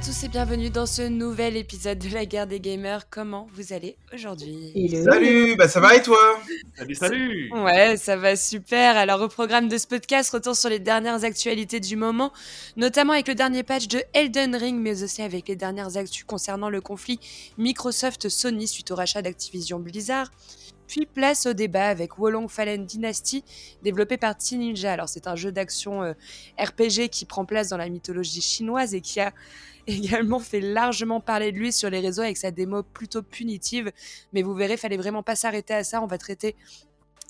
tous 0.00 0.24
et 0.24 0.28
bienvenue 0.28 0.70
dans 0.70 0.86
ce 0.86 1.02
nouvel 1.02 1.58
épisode 1.58 1.98
de 1.98 2.08
la 2.08 2.24
guerre 2.24 2.46
des 2.46 2.58
gamers. 2.58 3.10
Comment 3.10 3.48
vous 3.52 3.74
allez 3.74 3.96
aujourd'hui 4.14 4.72
Salut, 5.04 5.56
bah 5.56 5.68
ça 5.68 5.78
va 5.78 5.94
et 5.94 6.00
toi 6.00 6.40
Salut, 6.74 6.94
salut 6.94 7.50
Ouais, 7.52 7.98
ça 7.98 8.16
va 8.16 8.34
super. 8.34 8.96
Alors 8.96 9.20
au 9.20 9.28
programme 9.28 9.68
de 9.68 9.76
ce 9.76 9.86
podcast, 9.86 10.30
retour 10.30 10.56
sur 10.56 10.70
les 10.70 10.78
dernières 10.78 11.24
actualités 11.24 11.80
du 11.80 11.96
moment, 11.96 12.32
notamment 12.76 13.12
avec 13.12 13.28
le 13.28 13.34
dernier 13.34 13.62
patch 13.62 13.88
de 13.88 14.02
Elden 14.14 14.56
Ring, 14.56 14.80
mais 14.80 15.02
aussi 15.02 15.20
avec 15.20 15.48
les 15.48 15.56
dernières 15.56 15.98
actus 15.98 16.24
concernant 16.24 16.70
le 16.70 16.80
conflit 16.80 17.20
Microsoft-Sony 17.58 18.68
suite 18.68 18.90
au 18.92 18.94
rachat 18.94 19.20
d'Activision 19.20 19.80
Blizzard. 19.80 20.30
Puis 20.88 21.06
place 21.06 21.46
au 21.46 21.52
débat 21.52 21.86
avec 21.86 22.18
Wolong 22.18 22.48
Fallen 22.48 22.84
Dynasty, 22.84 23.44
développé 23.82 24.16
par 24.16 24.36
T 24.36 24.56
Ninja. 24.56 24.92
Alors 24.92 25.08
c'est 25.08 25.28
un 25.28 25.36
jeu 25.36 25.52
d'action 25.52 26.02
euh, 26.02 26.14
RPG 26.58 27.10
qui 27.12 27.26
prend 27.26 27.44
place 27.44 27.68
dans 27.68 27.76
la 27.76 27.88
mythologie 27.88 28.40
chinoise 28.40 28.92
et 28.92 29.00
qui 29.00 29.20
a 29.20 29.32
également 29.90 30.38
fait 30.38 30.60
largement 30.60 31.20
parler 31.20 31.52
de 31.52 31.58
lui 31.58 31.72
sur 31.72 31.90
les 31.90 32.00
réseaux 32.00 32.22
avec 32.22 32.36
sa 32.36 32.50
démo 32.50 32.82
plutôt 32.82 33.22
punitive. 33.22 33.92
Mais 34.32 34.42
vous 34.42 34.54
verrez, 34.54 34.76
fallait 34.76 34.96
vraiment 34.96 35.22
pas 35.22 35.36
s'arrêter 35.36 35.74
à 35.74 35.84
ça. 35.84 36.02
On 36.02 36.06
va 36.06 36.18
traiter 36.18 36.56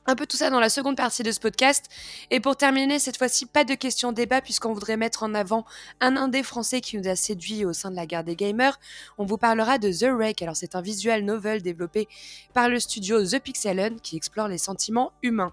un 0.07 0.17
peu 0.17 0.27
tout 0.27 0.37
ça 0.37 0.51
dans 0.51 0.61
la 0.61 0.69
seconde 0.69 0.97
partie 0.97 1.23
de 1.23 1.31
ce 1.31 1.41
podcast. 1.41 1.87
Et 2.31 2.41
pour 2.41 2.57
terminer, 2.57 2.99
cette 2.99 3.17
fois-ci, 3.17 3.47
pas 3.47 3.65
de 3.65 3.75
questions 3.75 4.13
débat 4.13 4.41
puisqu'on 4.41 4.73
voudrait 4.73 4.97
mettre 4.97 5.23
en 5.23 5.35
avant 5.35 5.65
un 6.01 6.17
indé 6.17 6.43
français 6.43 6.81
qui 6.81 6.99
nous 6.99 7.09
a 7.09 7.17
séduit 7.17 7.65
au 7.65 7.73
sein 7.73 7.91
de 7.91 7.97
la 7.97 8.07
guerre 8.07 8.25
des 8.25 8.37
gamers. 8.37 8.79
On 9.19 9.25
vous 9.25 9.39
parlera 9.39 9.79
de 9.79 9.93
The 9.93 10.13
Wreck. 10.13 10.43
Alors 10.43 10.57
c'est 10.57 10.75
un 10.75 10.81
visual 10.83 11.23
novel 11.25 11.63
développé 11.63 12.09
par 12.55 12.69
le 12.69 12.81
studio 12.81 13.25
The 13.25 13.39
Pixelen 13.41 14.01
qui 14.01 14.17
explore 14.17 14.49
les 14.49 14.59
sentiments 14.59 15.13
humains. 15.23 15.53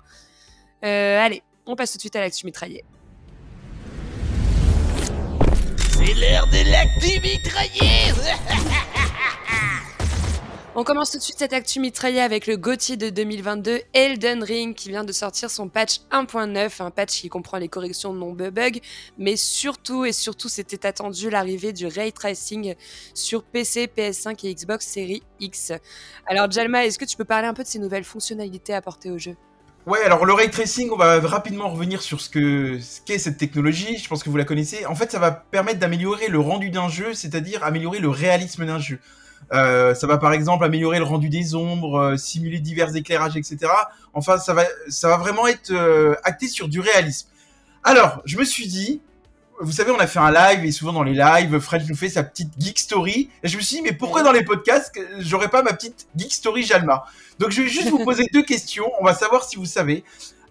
Euh, 0.84 1.20
allez, 1.20 1.44
on 1.66 1.76
passe 1.76 1.92
tout 1.92 1.98
de 1.98 2.02
suite 2.02 2.16
à 2.16 2.22
l'actu 2.22 2.46
mitraillée. 2.46 2.86
C'est 6.08 6.14
l'heure 6.14 6.48
de 6.48 6.72
l'actu 6.72 7.20
mitraillée 7.20 8.14
On 10.74 10.86
commence 10.86 11.12
tout 11.12 11.18
de 11.18 11.22
suite 11.22 11.38
cette 11.38 11.52
actu 11.52 11.82
mitraillée 11.82 12.22
avec 12.22 12.48
le 12.48 12.56
GOTY 12.56 12.96
de 12.96 13.10
2022, 13.10 13.82
Elden 13.92 14.42
Ring, 14.42 14.74
qui 14.74 14.88
vient 14.88 15.04
de 15.04 15.12
sortir 15.12 15.50
son 15.50 15.68
patch 15.68 16.00
1.9, 16.12 16.82
un 16.82 16.92
patch 16.92 17.20
qui 17.20 17.28
comprend 17.28 17.58
les 17.58 17.68
corrections 17.68 18.14
de 18.14 18.20
nombreux 18.20 18.52
bugs, 18.52 18.80
mais 19.18 19.36
surtout, 19.36 20.06
et 20.06 20.14
surtout, 20.14 20.48
c'était 20.48 20.86
attendu 20.86 21.30
l'arrivée 21.30 21.74
du 21.74 21.88
ray 21.88 22.14
tracing 22.14 22.76
sur 23.14 23.44
PC, 23.44 23.90
PS5 23.94 24.48
et 24.48 24.56
Xbox 24.56 24.88
Series 24.88 25.24
X. 25.42 25.74
Alors, 26.26 26.50
Jalma, 26.50 26.86
est-ce 26.86 26.98
que 26.98 27.04
tu 27.06 27.18
peux 27.18 27.26
parler 27.26 27.50
un 27.50 27.54
peu 27.54 27.64
de 27.64 27.68
ces 27.68 27.80
nouvelles 27.80 28.06
fonctionnalités 28.06 28.74
apportées 28.74 29.12
au 29.12 29.18
jeu? 29.18 29.36
Ouais, 29.88 30.04
alors 30.04 30.26
le 30.26 30.34
ray 30.34 30.50
tracing, 30.52 30.90
on 30.92 30.98
va 30.98 31.18
rapidement 31.22 31.70
revenir 31.70 32.02
sur 32.02 32.20
ce 32.20 32.30
que 32.30 32.78
qu'est 33.06 33.20
cette 33.20 33.38
technologie. 33.38 33.98
Je 33.98 34.10
pense 34.10 34.22
que 34.22 34.30
vous 34.30 34.36
la 34.36 34.44
connaissez. 34.44 34.86
En 34.86 34.96
fait, 34.96 35.10
ça 35.10 35.18
va 35.18 35.32
permettre 35.32 35.80
d'améliorer 35.80 36.28
le 36.28 36.42
rendu 36.42 36.70
d'un 36.70 36.90
jeu, 36.90 37.14
c'est-à-dire 37.14 37.64
améliorer 37.64 38.00
le 38.00 38.10
réalisme 38.10 38.66
d'un 38.66 38.80
jeu. 38.80 39.00
Euh, 39.54 39.96
ça 39.96 40.06
va 40.06 40.18
par 40.18 40.34
exemple 40.34 40.66
améliorer 40.66 40.98
le 40.98 41.06
rendu 41.06 41.30
des 41.30 41.56
ombres, 41.56 42.00
euh, 42.00 42.18
simuler 42.18 42.60
divers 42.60 42.94
éclairages, 42.98 43.38
etc. 43.38 43.72
Enfin, 44.14 44.38
ça 44.38 44.54
va, 44.54 44.66
ça 44.90 45.08
va 45.08 45.16
vraiment 45.16 45.48
être 45.48 45.72
euh, 45.72 46.16
acté 46.26 46.50
sur 46.50 46.68
du 46.68 46.82
réalisme. 46.82 47.30
Alors, 47.86 48.22
je 48.26 48.38
me 48.38 48.44
suis 48.44 48.68
dit, 48.68 49.00
vous 49.60 49.72
savez, 49.72 49.92
on 49.92 50.00
a 50.00 50.08
fait 50.08 50.20
un 50.20 50.32
live 50.32 50.66
et 50.66 50.72
souvent 50.72 50.94
dans 50.94 51.04
les 51.04 51.14
lives, 51.14 51.60
Fred 51.60 51.88
nous 51.90 51.96
fait 51.96 52.10
sa 52.10 52.24
petite 52.24 52.52
geek 52.60 52.78
story. 52.78 53.30
Et 53.44 53.48
je 53.48 53.58
me 53.58 53.62
suis 53.62 53.78
dit, 53.78 53.82
mais 53.82 53.94
pourquoi 53.94 54.24
dans 54.24 54.32
les 54.32 54.44
podcasts, 54.44 55.00
j'aurais 55.20 55.50
pas 55.50 55.64
ma 55.64 55.74
petite 55.74 56.08
geek 56.16 56.32
story 56.32 56.64
Jalma? 56.64 57.06
Donc 57.40 57.52
je 57.52 57.62
vais 57.62 57.68
juste 57.68 57.90
vous 57.90 58.04
poser 58.04 58.26
deux 58.34 58.44
questions. 58.44 58.92
On 59.00 59.06
va 59.06 59.14
savoir 59.14 59.44
si 59.44 59.56
vous 59.56 59.66
savez. 59.66 60.04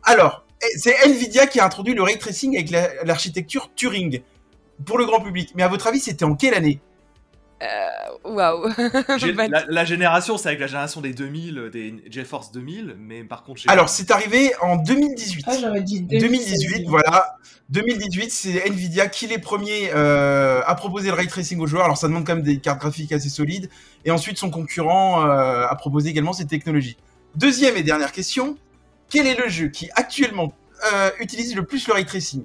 Alors, 0.02 0.44
eh, 0.62 0.78
c'est 0.78 0.96
Nvidia 1.04 1.46
qui 1.46 1.60
a 1.60 1.64
introduit 1.64 1.94
le 1.94 2.02
ray 2.02 2.18
tracing 2.18 2.56
avec 2.56 2.70
l'architecture 3.04 3.70
Turing 3.74 4.22
pour 4.84 4.98
le 4.98 5.04
grand 5.04 5.20
public. 5.20 5.52
Mais 5.54 5.62
à 5.62 5.68
votre 5.68 5.86
avis, 5.86 6.00
c'était 6.00 6.24
en 6.24 6.34
quelle 6.34 6.54
année? 6.54 6.80
Euh, 7.62 8.30
waouh. 8.30 8.68
la, 9.48 9.64
la, 9.66 9.84
génération, 9.84 10.36
c'est 10.36 10.48
avec 10.48 10.60
la 10.60 10.66
génération 10.66 11.00
des 11.00 11.14
2000, 11.14 11.70
des 11.72 11.94
GeForce 12.10 12.52
2000, 12.52 12.96
mais 12.98 13.24
par 13.24 13.44
contre. 13.44 13.62
Alors, 13.68 13.88
c'est 13.88 14.10
arrivé 14.10 14.52
en 14.60 14.76
2018. 14.76 15.44
Ah, 15.48 15.56
j'aurais 15.60 15.82
dit 15.82 16.02
2018, 16.02 16.86
voilà. 16.88 17.36
2018, 17.70 18.30
c'est 18.30 18.66
Nvidia 18.68 19.08
qui 19.08 19.24
est 19.24 19.28
les 19.28 19.38
premiers 19.38 19.90
euh, 19.94 20.60
à 20.66 20.74
proposer 20.74 21.08
le 21.08 21.14
ray 21.14 21.26
tracing 21.26 21.58
aux 21.60 21.66
joueurs. 21.66 21.84
Alors, 21.84 21.96
ça 21.96 22.08
demande 22.08 22.26
quand 22.26 22.34
même 22.34 22.44
des 22.44 22.58
cartes 22.58 22.80
graphiques 22.80 23.12
assez 23.12 23.30
solides. 23.30 23.70
Et 24.04 24.10
ensuite, 24.10 24.38
son 24.38 24.50
concurrent 24.50 25.26
euh, 25.26 25.66
a 25.66 25.74
proposé 25.76 26.10
également 26.10 26.32
cette 26.32 26.48
technologie. 26.48 26.96
Deuxième 27.34 27.76
et 27.76 27.82
dernière 27.82 28.12
question 28.12 28.56
quel 29.08 29.26
est 29.26 29.38
le 29.38 29.48
jeu 29.48 29.68
qui 29.68 29.88
actuellement 29.94 30.52
euh, 30.92 31.10
utilise 31.20 31.54
le 31.54 31.64
plus 31.64 31.86
le 31.88 31.94
ray 31.94 32.04
tracing? 32.04 32.44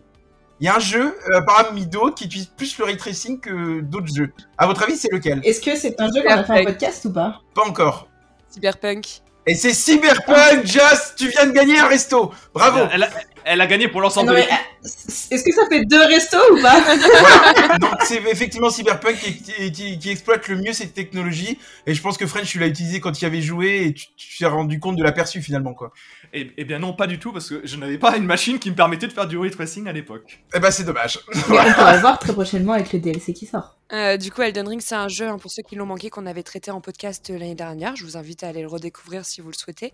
Il 0.61 0.66
y 0.66 0.67
a 0.67 0.75
un 0.75 0.79
jeu 0.79 1.17
euh, 1.33 1.41
parmi 1.41 1.88
d'autres 1.88 2.16
qui 2.16 2.25
utilise 2.25 2.45
plus 2.45 2.77
le 2.77 2.85
ray 2.85 2.95
tracing 2.95 3.39
que 3.39 3.81
d'autres 3.81 4.13
jeux. 4.16 4.31
À 4.59 4.67
votre 4.67 4.83
avis, 4.83 4.95
c'est 4.95 5.11
lequel? 5.11 5.41
Est-ce 5.44 5.59
que 5.59 5.75
c'est 5.75 5.99
un 5.99 6.05
jeu 6.13 6.22
qu'on 6.22 6.29
a 6.29 6.44
fait 6.44 6.59
un 6.61 6.63
podcast 6.66 7.03
ou 7.05 7.11
pas? 7.11 7.41
Pas 7.55 7.63
encore. 7.63 8.07
Cyberpunk. 8.47 9.22
Et 9.47 9.55
c'est 9.55 9.73
Cyberpunk, 9.73 10.63
Just 10.66 11.16
Tu 11.17 11.29
viens 11.29 11.47
de 11.47 11.51
gagner 11.51 11.79
un 11.79 11.88
resto 11.88 12.31
Bravo 12.53 12.81
Elle 12.91 13.01
a, 13.01 13.09
elle 13.46 13.62
a 13.62 13.68
gagné 13.68 13.88
pour 13.88 14.02
l'ensemble 14.02 14.29
de 14.29 14.35
l'équipe. 14.35 14.52
Euh, 14.52 14.88
est-ce 15.31 15.44
que 15.44 15.53
ça 15.53 15.68
fait 15.69 15.85
deux 15.85 16.03
restos 16.06 16.38
ou 16.53 16.62
pas? 16.62 16.79
Voilà. 16.81 17.78
Donc 17.79 17.96
c'est 18.03 18.22
effectivement 18.29 18.69
Cyberpunk 18.69 19.16
qui, 19.16 19.72
qui, 19.72 20.00
qui, 20.00 20.09
exploite 20.09 20.47
le 20.47 20.57
mieux 20.57 20.74
cette 20.74 20.94
technologie. 20.94 21.57
Et 21.85 21.94
je 21.94 22.02
pense 22.02 22.18
que 22.18 22.25
French, 22.28 22.47
tu 22.47 22.59
l'as 22.59 22.68
utilisé 22.68 23.00
quand 23.00 23.19
il 23.19 23.24
y 23.24 23.28
avait 23.28 23.41
joué 23.41 23.85
et 23.85 23.94
tu 23.94 24.07
t'es 24.40 24.46
rendu 24.46 24.79
compte 24.79 24.96
de 24.96 25.03
l'aperçu 25.03 25.41
finalement. 25.41 25.74
quoi. 25.74 25.91
Eh, 26.34 26.52
eh, 26.57 26.63
bien 26.63 26.79
non, 26.79 26.94
pas 26.94 27.07
du 27.07 27.19
tout, 27.19 27.31
parce 27.31 27.50
que 27.50 27.62
je 27.63 27.75
n'avais 27.78 27.97
pas 27.97 28.16
une 28.18 28.25
machine 28.25 28.57
qui 28.57 28.72
me 28.72 28.75
permettait 28.75 29.07
de 29.07 29.13
faire 29.13 29.28
du 29.28 29.38
ray 29.38 29.52
tracing 29.52 29.88
à 29.88 29.91
l'époque. 29.91 30.40
Eh 30.56 30.59
ben 30.59 30.72
c'est 30.72 30.84
dommage. 30.84 31.19
Mais 31.50 31.59
on 31.59 31.73
pourra 31.73 31.97
voir 31.97 32.19
très 32.19 32.34
prochainement 32.34 32.73
avec 32.73 32.94
le 32.94 33.00
DLC 33.00 33.34
qui 33.34 33.46
sort. 33.46 33.75
Euh, 33.94 34.16
du 34.16 34.31
coup, 34.31 34.41
Elden 34.41 34.68
Ring, 34.68 34.81
c'est 34.81 34.96
un 34.96 35.09
jeu, 35.09 35.28
hein, 35.28 35.38
pour 35.38 35.52
ceux 35.52 35.63
qui 35.63 35.75
l'ont 35.75 35.85
manqué, 35.85 36.09
qu'on 36.09 36.25
avait 36.25 36.44
traité 36.44 36.72
en 36.72 36.79
podcast 36.79 37.29
euh, 37.29 37.38
l'année 37.38 37.56
dernière. 37.56 37.97
Je 37.97 38.06
vous 38.06 38.16
invite 38.16 38.44
à 38.44 38.47
aller 38.47 38.62
le 38.62 38.68
redécouvrir 38.68 39.25
si 39.25 39.41
vous 39.41 39.50
le 39.50 39.53
souhaitez. 39.53 39.91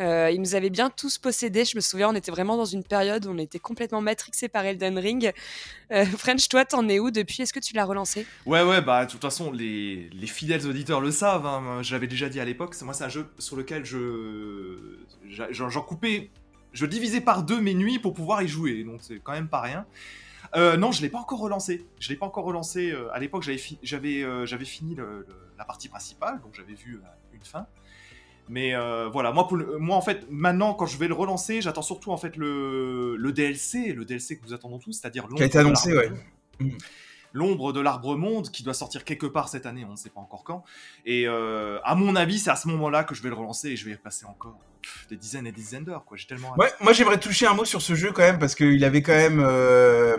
Euh, 0.00 0.30
il 0.32 0.40
nous 0.40 0.54
avait 0.54 0.70
bien 0.70 0.88
tous 0.88 1.18
possédés. 1.18 1.66
Je 1.66 1.76
me 1.76 1.82
souviens, 1.82 2.08
on 2.08 2.14
était 2.14 2.30
vraiment 2.30 2.56
dans 2.56 2.64
une 2.64 2.75
période 2.82 3.26
où 3.26 3.30
on 3.30 3.38
était 3.38 3.58
complètement 3.58 4.00
matrixé 4.00 4.48
par 4.48 4.64
Elden 4.64 4.98
Ring. 4.98 5.32
Euh, 5.92 6.04
French, 6.18 6.48
toi, 6.48 6.64
t'en 6.64 6.88
es 6.88 6.98
où 6.98 7.10
depuis? 7.10 7.42
Est-ce 7.42 7.52
que 7.52 7.60
tu 7.60 7.74
l'as 7.74 7.84
relancé? 7.84 8.26
Ouais, 8.44 8.62
ouais, 8.62 8.80
bah 8.80 9.04
de 9.04 9.10
toute 9.10 9.22
façon, 9.22 9.52
les, 9.52 10.08
les 10.12 10.26
fidèles 10.26 10.66
auditeurs 10.66 11.00
le 11.00 11.10
savent. 11.10 11.46
Hein. 11.46 11.82
Je 11.82 11.92
l'avais 11.92 12.06
déjà 12.06 12.28
dit 12.28 12.40
à 12.40 12.44
l'époque. 12.44 12.74
Moi, 12.82 12.94
c'est 12.94 13.04
un 13.04 13.08
jeu 13.08 13.26
sur 13.38 13.56
lequel 13.56 13.84
je 13.84 14.76
j'en 15.28 15.82
coupais, 15.82 16.30
je 16.72 16.86
divisais 16.86 17.20
par 17.20 17.42
deux 17.42 17.60
mes 17.60 17.74
nuits 17.74 17.98
pour 17.98 18.14
pouvoir 18.14 18.42
y 18.42 18.48
jouer. 18.48 18.84
Donc 18.84 19.00
c'est 19.02 19.18
quand 19.20 19.32
même 19.32 19.48
pas 19.48 19.60
rien. 19.60 19.86
Euh, 20.54 20.76
non, 20.76 20.92
je 20.92 21.02
l'ai 21.02 21.08
pas 21.08 21.18
encore 21.18 21.40
relancé. 21.40 21.86
Je 21.98 22.08
l'ai 22.08 22.16
pas 22.16 22.26
encore 22.26 22.44
relancé. 22.44 22.92
Euh, 22.92 23.12
à 23.12 23.18
l'époque, 23.18 23.42
j'avais 23.42 24.64
fini 24.64 24.96
la 25.58 25.64
partie 25.64 25.88
principale, 25.88 26.40
donc 26.40 26.54
j'avais 26.54 26.74
vu 26.74 27.00
une 27.32 27.44
fin. 27.44 27.66
Mais 28.48 28.74
voilà, 29.12 29.32
moi, 29.32 29.48
pour 29.48 29.58
moi 29.78 29.96
en 29.96 30.02
fait, 30.02 30.26
maintenant, 30.30 30.74
quand 30.74 30.86
je 30.86 30.98
vais 30.98 31.08
le 31.08 31.14
relancer, 31.14 31.60
j'attends 31.60 31.82
surtout 31.82 32.12
en 32.12 32.16
fait 32.16 32.36
le, 32.36 33.16
le 33.16 33.32
DLC, 33.32 33.92
le 33.92 34.04
DLC 34.04 34.38
que 34.38 34.44
nous 34.44 34.54
attendons 34.54 34.78
tous, 34.78 34.92
c'est-à-dire 34.92 35.26
qui 35.34 35.42
a 35.42 35.46
été 35.46 35.58
annoncé, 35.58 35.96
ouais. 35.96 36.10
Mm. 36.60 36.70
L'ombre 37.32 37.72
de 37.72 37.80
l'arbre 37.80 38.16
monde 38.16 38.50
qui 38.50 38.62
doit 38.62 38.74
sortir 38.74 39.04
quelque 39.04 39.26
part 39.26 39.48
cette 39.48 39.66
année, 39.66 39.84
on 39.86 39.92
ne 39.92 39.96
sait 39.96 40.10
pas 40.10 40.20
encore 40.20 40.44
quand. 40.44 40.64
Et 41.04 41.26
à 41.26 41.94
mon 41.94 42.16
avis, 42.16 42.38
c'est 42.38 42.50
à 42.50 42.56
ce 42.56 42.68
moment-là 42.68 43.04
que 43.04 43.14
je 43.14 43.22
vais 43.22 43.28
le 43.28 43.34
relancer 43.34 43.68
et 43.68 43.76
je 43.76 43.84
vais 43.84 43.92
y 43.92 43.96
passer 43.96 44.26
encore 44.26 44.58
des 45.10 45.16
dizaines 45.16 45.46
et 45.46 45.52
des 45.52 45.60
dizaines 45.60 45.84
d'heures. 45.84 46.04
J'ai 46.14 46.26
tellement. 46.26 46.54
Moi 46.80 46.92
j'aimerais 46.92 47.18
toucher 47.18 47.46
un 47.46 47.54
mot 47.54 47.64
sur 47.64 47.82
ce 47.82 47.94
jeu 47.94 48.12
quand 48.12 48.22
même 48.22 48.38
parce 48.38 48.54
qu'il 48.54 48.84
avait 48.84 49.02
quand 49.02 49.16
même. 49.16 49.40
Euh... 49.40 50.16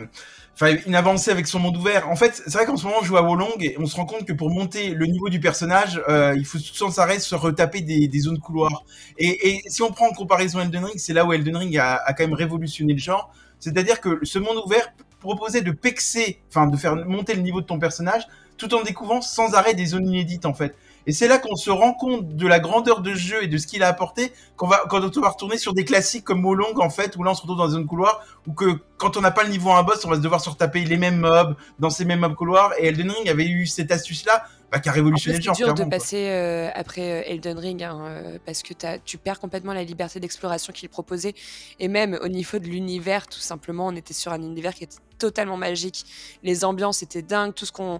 Enfin, 0.59 0.75
une 0.87 0.95
avancée 0.95 1.29
avec 1.29 1.45
son 1.45 1.59
monde 1.59 1.77
ouvert. 1.77 2.09
En 2.09 2.15
fait, 2.15 2.33
c'est 2.33 2.53
vrai 2.53 2.65
qu'en 2.65 2.77
ce 2.77 2.85
moment, 2.85 2.97
on 2.99 3.03
joue 3.03 3.15
à 3.15 3.21
Wolong 3.21 3.57
et 3.59 3.75
on 3.77 3.85
se 3.85 3.95
rend 3.95 4.07
compte 4.07 4.25
que 4.25 4.33
pour 4.33 4.49
monter 4.49 4.89
le 4.89 5.05
niveau 5.05 5.29
du 5.29 5.39
personnage, 5.39 6.01
euh, 6.09 6.33
il 6.35 6.47
faut 6.47 6.57
sans 6.57 6.97
arrêt 6.97 7.19
se 7.19 7.35
retaper 7.35 7.81
des, 7.81 8.07
des 8.07 8.19
zones 8.19 8.39
couloirs. 8.39 8.83
Et, 9.19 9.49
et, 9.49 9.61
si 9.67 9.83
on 9.83 9.91
prend 9.91 10.07
en 10.07 10.13
comparaison 10.13 10.59
Elden 10.59 10.85
Ring, 10.85 10.97
c'est 10.97 11.13
là 11.13 11.25
où 11.25 11.33
Elden 11.33 11.57
Ring 11.57 11.77
a, 11.77 11.97
a, 11.97 12.11
quand 12.13 12.23
même 12.23 12.33
révolutionné 12.33 12.93
le 12.93 12.99
genre. 12.99 13.31
C'est-à-dire 13.59 14.01
que 14.01 14.17
ce 14.23 14.39
monde 14.39 14.57
ouvert 14.65 14.91
proposait 15.19 15.61
de 15.61 15.71
pexer, 15.71 16.39
enfin 16.49 16.67
de 16.67 16.77
faire 16.77 16.95
monter 16.95 17.33
le 17.33 17.41
niveau 17.41 17.61
de 17.61 17.65
ton 17.65 17.79
personnage, 17.79 18.27
tout 18.57 18.73
en 18.73 18.83
découvrant 18.83 19.21
sans 19.21 19.53
arrêt 19.53 19.73
des 19.73 19.85
zones 19.85 20.07
inédites 20.07 20.45
en 20.45 20.53
fait. 20.53 20.75
Et 21.07 21.13
c'est 21.13 21.29
là 21.29 21.37
qu'on 21.37 21.55
se 21.55 21.69
rend 21.69 21.93
compte 21.93 22.35
de 22.35 22.47
la 22.47 22.59
grandeur 22.59 22.99
de 22.99 23.13
jeu 23.13 23.41
et 23.41 23.47
de 23.47 23.57
ce 23.57 23.65
qu'il 23.65 23.81
a 23.81 23.87
apporté 23.87 24.33
quand 24.57 24.67
on 24.67 25.21
va 25.21 25.29
retourner 25.29 25.57
sur 25.57 25.73
des 25.73 25.85
classiques 25.85 26.25
comme 26.25 26.41
Molong, 26.41 26.77
en 26.81 26.89
fait, 26.89 27.15
où 27.15 27.23
là 27.23 27.31
on 27.31 27.33
se 27.33 27.43
retrouve 27.43 27.57
dans 27.57 27.67
une 27.67 27.71
zone 27.71 27.85
couloir, 27.85 28.25
ou 28.45 28.51
que 28.51 28.81
quand 28.97 29.15
on 29.15 29.21
n'a 29.21 29.31
pas 29.31 29.43
le 29.43 29.49
niveau 29.49 29.69
à 29.69 29.77
un 29.77 29.83
boss, 29.83 30.03
on 30.03 30.09
va 30.09 30.17
se 30.17 30.21
devoir 30.21 30.41
se 30.41 30.49
retaper 30.49 30.83
les 30.83 30.97
mêmes 30.97 31.19
mobs 31.19 31.55
dans 31.79 31.89
ces 31.89 32.03
mêmes 32.03 32.19
mobs 32.19 32.35
couloirs. 32.35 32.73
Et 32.77 32.87
Elden 32.87 33.09
Ring 33.09 33.29
avait 33.29 33.47
eu 33.47 33.65
cette 33.67 33.89
astuce-là 33.89 34.43
bah, 34.71 34.79
qui 34.79 34.89
a 34.89 34.91
révolutionné 34.91 35.37
le 35.37 35.43
genre. 35.43 35.55
C'est 35.55 35.63
dur 35.63 35.73
de 35.73 35.83
passer 35.85 36.27
euh, 36.29 36.69
après 36.75 37.21
euh, 37.21 37.31
Elden 37.31 37.57
Ring 37.57 37.83
hein, 37.83 38.01
euh, 38.05 38.37
parce 38.45 38.63
que 38.63 38.73
tu 39.05 39.17
perds 39.17 39.39
complètement 39.39 39.73
la 39.73 39.83
liberté 39.83 40.19
d'exploration 40.19 40.73
qu'il 40.73 40.89
proposait 40.89 41.33
et 41.79 41.87
même 41.87 42.19
au 42.21 42.27
niveau 42.27 42.59
de 42.59 42.65
l'univers, 42.65 43.27
tout 43.27 43.39
simplement, 43.39 43.87
on 43.87 43.95
était 43.95 44.13
sur 44.13 44.33
un 44.33 44.41
univers 44.41 44.73
qui 44.73 44.83
était 44.83 44.97
totalement 45.17 45.57
magique. 45.57 46.05
Les 46.43 46.65
ambiances 46.65 47.01
étaient 47.01 47.21
dingues, 47.21 47.53
tout 47.53 47.65
ce 47.65 47.71
qu'on 47.71 47.99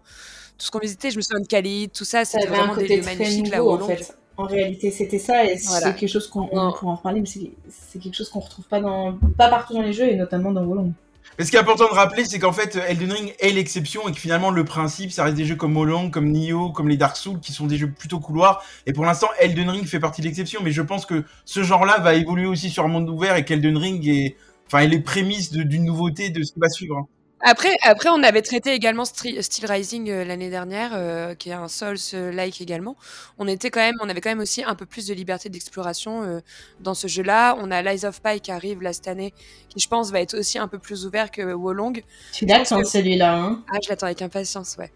tout 0.57 0.65
ce 0.65 0.71
qu'on 0.71 0.79
visitait. 0.79 1.11
Je 1.11 1.17
me 1.17 1.21
souviens 1.21 1.39
de 1.39 1.47
Cali, 1.47 1.89
tout 1.89 2.05
ça, 2.05 2.25
c'était 2.25 2.47
vraiment 2.47 2.75
des 2.75 2.87
lieux 2.87 3.03
magnifiques 3.03 3.49
là 3.49 3.63
en 3.63 3.79
fait. 3.79 4.17
En 4.35 4.45
réalité, 4.45 4.91
c'était 4.91 5.17
ça, 5.17 5.45
et 5.45 5.57
c'est 5.57 5.95
quelque 5.95 6.07
chose 6.07 6.27
qu'on 6.27 6.47
pourra 6.47 6.91
en 6.91 6.97
parler, 6.97 7.21
mais 7.21 7.49
c'est 7.69 7.99
quelque 7.99 8.13
chose 8.13 8.29
qu'on 8.29 8.39
retrouve 8.39 8.65
pas 8.65 8.79
dans 8.79 9.17
pas 9.35 9.49
partout 9.49 9.73
dans 9.73 9.81
les 9.81 9.93
jeux, 9.93 10.07
et 10.07 10.15
notamment 10.15 10.51
dans 10.51 10.63
Wolong. 10.63 10.91
Mais 11.37 11.45
ce 11.45 11.51
qui 11.51 11.57
est 11.57 11.59
important 11.59 11.87
de 11.87 11.93
rappeler, 11.93 12.25
c'est 12.25 12.39
qu'en 12.39 12.51
fait, 12.51 12.75
Elden 12.87 13.11
Ring 13.11 13.35
est 13.39 13.51
l'exception 13.51 14.07
et 14.07 14.11
que 14.11 14.17
finalement, 14.17 14.49
le 14.49 14.65
principe, 14.65 15.11
ça 15.11 15.23
reste 15.23 15.35
des 15.35 15.45
jeux 15.45 15.55
comme 15.55 15.73
Molong, 15.73 16.09
comme 16.09 16.31
Nioh, 16.31 16.71
comme 16.71 16.89
les 16.89 16.97
Dark 16.97 17.15
Souls, 17.15 17.39
qui 17.39 17.53
sont 17.53 17.67
des 17.67 17.77
jeux 17.77 17.91
plutôt 17.91 18.19
couloirs. 18.19 18.63
Et 18.87 18.93
pour 18.93 19.05
l'instant, 19.05 19.27
Elden 19.39 19.69
Ring 19.69 19.85
fait 19.85 19.99
partie 19.99 20.21
de 20.21 20.27
l'exception. 20.27 20.61
Mais 20.63 20.71
je 20.71 20.81
pense 20.81 21.05
que 21.05 21.25
ce 21.45 21.61
genre-là 21.61 21.99
va 21.99 22.15
évoluer 22.15 22.47
aussi 22.47 22.71
sur 22.71 22.85
un 22.85 22.87
monde 22.87 23.07
ouvert 23.07 23.35
et 23.35 23.45
qu'Elden 23.45 23.77
Ring 23.77 24.07
est, 24.07 24.35
enfin, 24.65 24.79
est 24.79 24.87
les 24.87 24.99
prémices 24.99 25.51
d'une 25.51 25.85
nouveauté 25.85 26.31
de 26.31 26.41
ce 26.41 26.53
qui 26.53 26.59
va 26.59 26.69
suivre. 26.69 26.97
Hein. 26.97 27.07
Après, 27.41 27.77
après, 27.83 28.09
on 28.09 28.23
avait 28.23 28.41
traité 28.41 28.71
également 28.71 29.05
Steel 29.05 29.39
Rising 29.63 30.09
euh, 30.09 30.25
l'année 30.25 30.49
dernière, 30.49 30.91
euh, 30.93 31.35
qui 31.35 31.49
est 31.49 31.53
un 31.53 31.67
Souls-like 31.67 32.61
également. 32.61 32.95
On 33.37 33.47
était 33.47 33.69
quand 33.69 33.79
même, 33.79 33.93
on 34.01 34.09
avait 34.09 34.21
quand 34.21 34.31
même 34.31 34.39
aussi 34.39 34.63
un 34.63 34.73
peu 34.73 34.87
plus 34.87 35.05
de 35.05 35.13
liberté 35.13 35.47
d'exploration 35.49 36.23
euh, 36.23 36.39
dans 36.79 36.95
ce 36.95 37.07
jeu-là. 37.07 37.55
On 37.59 37.69
a 37.69 37.83
Lies 37.83 38.05
of 38.05 38.21
Pi 38.23 38.39
qui 38.41 38.51
arrive 38.51 38.81
là 38.81 38.91
cette 38.91 39.07
année, 39.07 39.33
qui 39.69 39.79
je 39.79 39.87
pense 39.87 40.11
va 40.11 40.19
être 40.19 40.35
aussi 40.35 40.57
un 40.57 40.67
peu 40.67 40.79
plus 40.79 41.05
ouvert 41.05 41.29
que 41.29 41.53
Wolong. 41.53 42.03
Tu 42.33 42.47
l'attends 42.47 42.83
celui-là, 42.83 43.35
hein? 43.35 43.63
Ah, 43.71 43.77
je 43.83 43.89
l'attends 43.89 44.07
avec 44.07 44.21
impatience, 44.23 44.75
ouais. 44.79 44.91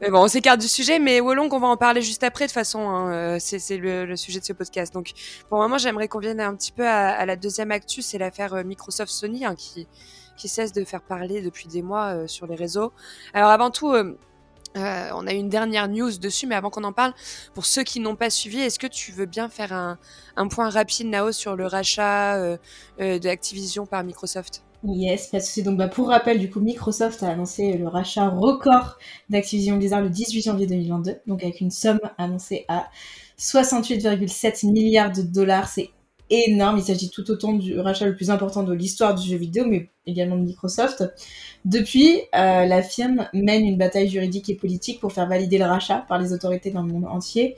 Mais 0.00 0.08
bon, 0.10 0.22
on 0.22 0.28
s'écarte 0.28 0.60
du 0.60 0.68
sujet, 0.68 0.98
mais 0.98 1.20
Wolong, 1.20 1.52
on 1.52 1.58
va 1.58 1.68
en 1.68 1.76
parler 1.76 2.00
juste 2.00 2.24
après 2.24 2.46
de 2.46 2.48
toute 2.48 2.54
façon. 2.54 2.80
Hein, 2.80 3.38
c'est 3.38 3.76
le, 3.76 4.16
sujet 4.16 4.40
de 4.40 4.44
ce 4.44 4.54
podcast. 4.54 4.92
Donc, 4.94 5.12
pour 5.50 5.58
le 5.58 5.64
moment, 5.64 5.78
j'aimerais 5.78 6.08
qu'on 6.08 6.18
vienne 6.18 6.40
un 6.40 6.54
petit 6.56 6.72
peu 6.72 6.86
à, 6.86 7.24
la 7.26 7.36
deuxième 7.36 7.70
actu, 7.70 8.00
c'est 8.00 8.18
l'affaire 8.18 8.64
Microsoft-Sony, 8.64 9.44
hein, 9.44 9.54
qui 9.54 9.86
qui 10.36 10.48
cesse 10.48 10.72
de 10.72 10.84
faire 10.84 11.02
parler 11.02 11.42
depuis 11.42 11.68
des 11.68 11.82
mois 11.82 12.14
euh, 12.14 12.26
sur 12.26 12.46
les 12.46 12.54
réseaux. 12.54 12.92
Alors 13.32 13.50
avant 13.50 13.70
tout, 13.70 13.90
euh, 13.90 14.16
euh, 14.76 15.08
on 15.14 15.26
a 15.26 15.32
une 15.32 15.48
dernière 15.48 15.88
news 15.88 16.18
dessus, 16.18 16.46
mais 16.46 16.54
avant 16.54 16.70
qu'on 16.70 16.84
en 16.84 16.92
parle, 16.92 17.12
pour 17.54 17.64
ceux 17.64 17.84
qui 17.84 18.00
n'ont 18.00 18.16
pas 18.16 18.30
suivi, 18.30 18.58
est-ce 18.58 18.78
que 18.78 18.86
tu 18.86 19.12
veux 19.12 19.26
bien 19.26 19.48
faire 19.48 19.72
un, 19.72 20.48
point 20.48 20.68
rapide, 20.68 21.08
Nao, 21.08 21.30
sur 21.32 21.54
le 21.54 21.66
rachat 21.66 22.58
de 22.98 23.28
Activision 23.28 23.86
par 23.86 24.02
Microsoft? 24.02 24.64
Yes, 24.86 25.28
parce 25.28 25.54
que 25.54 25.60
Donc, 25.62 25.78
bah, 25.78 25.88
pour 25.88 26.08
rappel, 26.08 26.38
du 26.38 26.50
coup, 26.50 26.60
Microsoft 26.60 27.22
a 27.22 27.28
annoncé 27.30 27.72
le 27.74 27.88
rachat 27.88 28.28
record 28.28 28.98
d'Activision 29.30 29.76
Blizzard 29.76 30.02
le 30.02 30.10
18 30.10 30.42
janvier 30.42 30.66
2022, 30.66 31.20
donc 31.26 31.42
avec 31.42 31.60
une 31.60 31.70
somme 31.70 32.00
annoncée 32.18 32.66
à 32.68 32.88
68,7 33.38 34.70
milliards 34.70 35.12
de 35.12 35.22
dollars. 35.22 35.68
C'est 35.68 35.90
énorme. 36.30 36.78
Il 36.78 36.84
s'agit 36.84 37.10
tout 37.10 37.30
autant 37.30 37.52
du 37.52 37.78
rachat 37.78 38.06
le 38.06 38.16
plus 38.16 38.30
important 38.30 38.62
de 38.62 38.72
l'histoire 38.72 39.14
du 39.14 39.28
jeu 39.28 39.36
vidéo, 39.36 39.64
mais 39.66 39.90
également 40.06 40.36
de 40.36 40.42
Microsoft. 40.42 41.04
Depuis, 41.64 42.20
euh, 42.34 42.66
la 42.66 42.82
firme 42.82 43.28
mène 43.32 43.64
une 43.64 43.78
bataille 43.78 44.08
juridique 44.08 44.48
et 44.50 44.54
politique 44.54 45.00
pour 45.00 45.12
faire 45.12 45.26
valider 45.26 45.58
le 45.58 45.64
rachat 45.64 46.04
par 46.08 46.18
les 46.18 46.32
autorités 46.32 46.70
dans 46.70 46.82
le 46.82 46.92
monde 46.92 47.06
entier. 47.06 47.56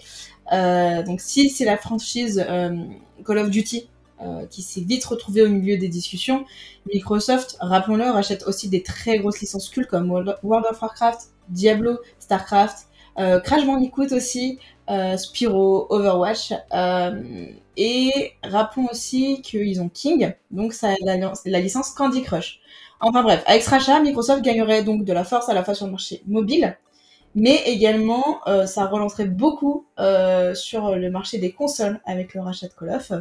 Euh, 0.53 1.03
donc 1.03 1.21
si 1.21 1.51
c'est 1.51 1.65
la 1.65 1.77
franchise 1.77 2.45
euh, 2.49 2.77
Call 3.25 3.39
of 3.39 3.51
Duty 3.51 3.89
qui 4.49 4.63
s'est 4.63 4.81
vite 4.81 5.05
retrouvée 5.05 5.43
au 5.43 5.51
milieu 5.51 5.77
des 5.77 5.89
discussions, 5.89 6.47
Microsoft, 6.91 7.59
rappelons-le, 7.61 8.05
rachète 8.05 8.45
aussi 8.47 8.71
des 8.71 8.83
très 8.83 9.19
grosses 9.19 9.43
licences 9.43 9.69
cultes 9.69 9.91
comme 9.91 10.11
World 10.11 10.31
of 10.71 10.81
Warcraft, 10.81 11.33
Diablo, 11.51 11.99
Starcraft, 12.19 12.89
Crash 13.15 13.67
Bandicoot 13.67 14.15
aussi, 14.15 14.59
Spyro, 15.17 15.87
Overwatch. 15.91 16.53
Et 17.77 18.33
rappelons 18.43 18.89
aussi 18.91 19.43
qu'ils 19.43 19.83
ont 19.83 19.91
King, 19.91 20.33
donc 20.51 20.73
ça 20.73 20.95
la, 21.05 21.17
la, 21.17 21.61
licence 21.61 21.91
Candy 21.91 22.23
Crush. 22.23 22.61
Enfin 23.01 23.23
bref, 23.23 23.43
avec 23.47 23.63
ce 23.63 23.69
rachat, 23.69 24.01
Microsoft 24.01 24.43
gagnerait 24.43 24.83
donc 24.83 25.05
de 25.05 25.13
la 25.13 25.25
force 25.25 25.51
à 25.51 25.55
la 25.55 25.63
fois 25.63 25.75
sur 25.75 25.85
le 25.85 25.93
marché 25.93 26.23
mobile, 26.27 26.79
mais 27.35 27.63
également 27.67 28.41
euh, 28.49 28.65
ça 28.65 28.87
relancerait 28.87 29.27
beaucoup 29.27 29.85
euh, 29.99 30.55
sur 30.55 30.97
le 30.97 31.11
marché 31.11 31.37
des 31.37 31.53
consoles 31.53 32.01
avec 32.07 32.33
le 32.33 32.41
rachat 32.41 32.69
de 32.69 32.73
Call 32.73 32.91
of. 32.91 33.13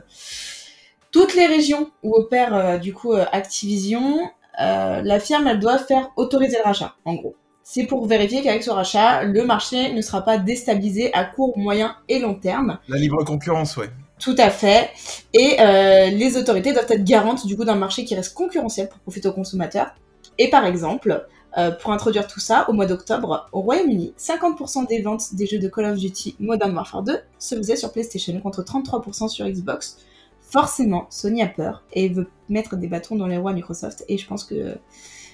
Toutes 1.11 1.35
les 1.35 1.47
régions 1.47 1.91
où 2.03 2.15
opère 2.15 2.55
euh, 2.55 2.77
du 2.77 2.93
coup 2.93 3.13
Activision, 3.13 4.31
la 4.57 5.19
firme 5.19 5.47
elle 5.47 5.59
doit 5.59 5.79
faire 5.79 6.11
autoriser 6.15 6.57
le 6.57 6.63
rachat, 6.63 6.95
en 7.03 7.15
gros. 7.15 7.35
C'est 7.67 7.87
pour 7.87 8.05
vérifier 8.05 8.43
qu'avec 8.43 8.61
ce 8.61 8.69
rachat, 8.69 9.23
le 9.23 9.43
marché 9.43 9.91
ne 9.91 10.01
sera 10.01 10.21
pas 10.21 10.37
déstabilisé 10.37 11.11
à 11.15 11.25
court, 11.25 11.57
moyen 11.57 11.95
et 12.07 12.19
long 12.19 12.35
terme. 12.35 12.77
La 12.87 12.99
libre 12.99 13.23
concurrence, 13.25 13.75
ouais. 13.75 13.89
Tout 14.19 14.35
à 14.37 14.51
fait. 14.51 14.91
Et 15.33 15.59
euh, 15.59 16.11
les 16.11 16.37
autorités 16.37 16.73
doivent 16.73 16.85
être 16.87 17.03
garantes 17.03 17.47
du 17.47 17.57
coup 17.57 17.65
d'un 17.65 17.73
marché 17.73 18.05
qui 18.05 18.13
reste 18.13 18.35
concurrentiel 18.35 18.87
pour 18.87 18.99
profiter 18.99 19.27
aux 19.29 19.33
consommateurs. 19.33 19.95
Et 20.37 20.51
par 20.51 20.63
exemple, 20.67 21.25
euh, 21.57 21.71
pour 21.71 21.91
introduire 21.91 22.27
tout 22.27 22.39
ça, 22.39 22.69
au 22.69 22.73
mois 22.73 22.85
d'octobre, 22.85 23.49
au 23.51 23.61
Royaume-Uni, 23.61 24.13
50% 24.15 24.87
des 24.87 25.01
ventes 25.01 25.33
des 25.33 25.47
jeux 25.47 25.59
de 25.59 25.67
Call 25.67 25.85
of 25.85 25.97
Duty 25.97 26.35
Modern 26.39 26.71
Warfare 26.75 27.01
2 27.01 27.17
se 27.39 27.55
faisaient 27.55 27.77
sur 27.77 27.91
PlayStation 27.91 28.39
contre 28.41 28.61
33% 28.61 29.27
sur 29.27 29.43
Xbox. 29.47 29.97
Forcément, 30.39 31.07
Sony 31.09 31.41
a 31.41 31.47
peur 31.47 31.83
et 31.93 32.09
veut 32.09 32.27
mettre 32.47 32.75
des 32.75 32.87
bâtons 32.87 33.15
dans 33.15 33.25
les 33.25 33.37
roues 33.37 33.47
à 33.47 33.53
Microsoft. 33.53 34.05
Et 34.07 34.19
je 34.19 34.27
pense 34.27 34.43
que 34.43 34.77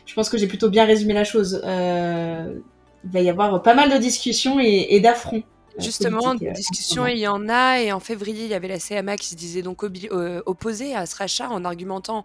je 0.06 0.14
pense 0.14 0.30
que 0.30 0.38
j'ai 0.38 0.48
plutôt 0.48 0.70
bien 0.70 0.86
résumé 0.86 1.14
la 1.14 1.24
chose. 1.24 1.62
Euh, 1.64 2.60
il 3.04 3.10
va 3.10 3.22
y 3.22 3.30
avoir 3.30 3.62
pas 3.62 3.74
mal 3.74 3.92
de 3.92 3.98
discussions 3.98 4.60
et, 4.60 4.88
et 4.90 5.00
d'affronts 5.00 5.44
Justement, 5.80 6.36
des 6.36 6.52
discussions, 6.52 7.08
il 7.08 7.18
y 7.18 7.28
en 7.28 7.48
a. 7.48 7.80
Et 7.80 7.92
en 7.92 8.00
février, 8.00 8.46
il 8.46 8.50
y 8.50 8.54
avait 8.54 8.68
la 8.68 8.80
CMA 8.80 9.16
qui 9.16 9.28
se 9.28 9.36
disait 9.36 9.62
donc 9.62 9.84
euh, 9.84 10.42
opposée 10.46 10.96
à 10.96 11.06
ce 11.06 11.16
rachat 11.16 11.50
en 11.50 11.64
argumentant 11.64 12.24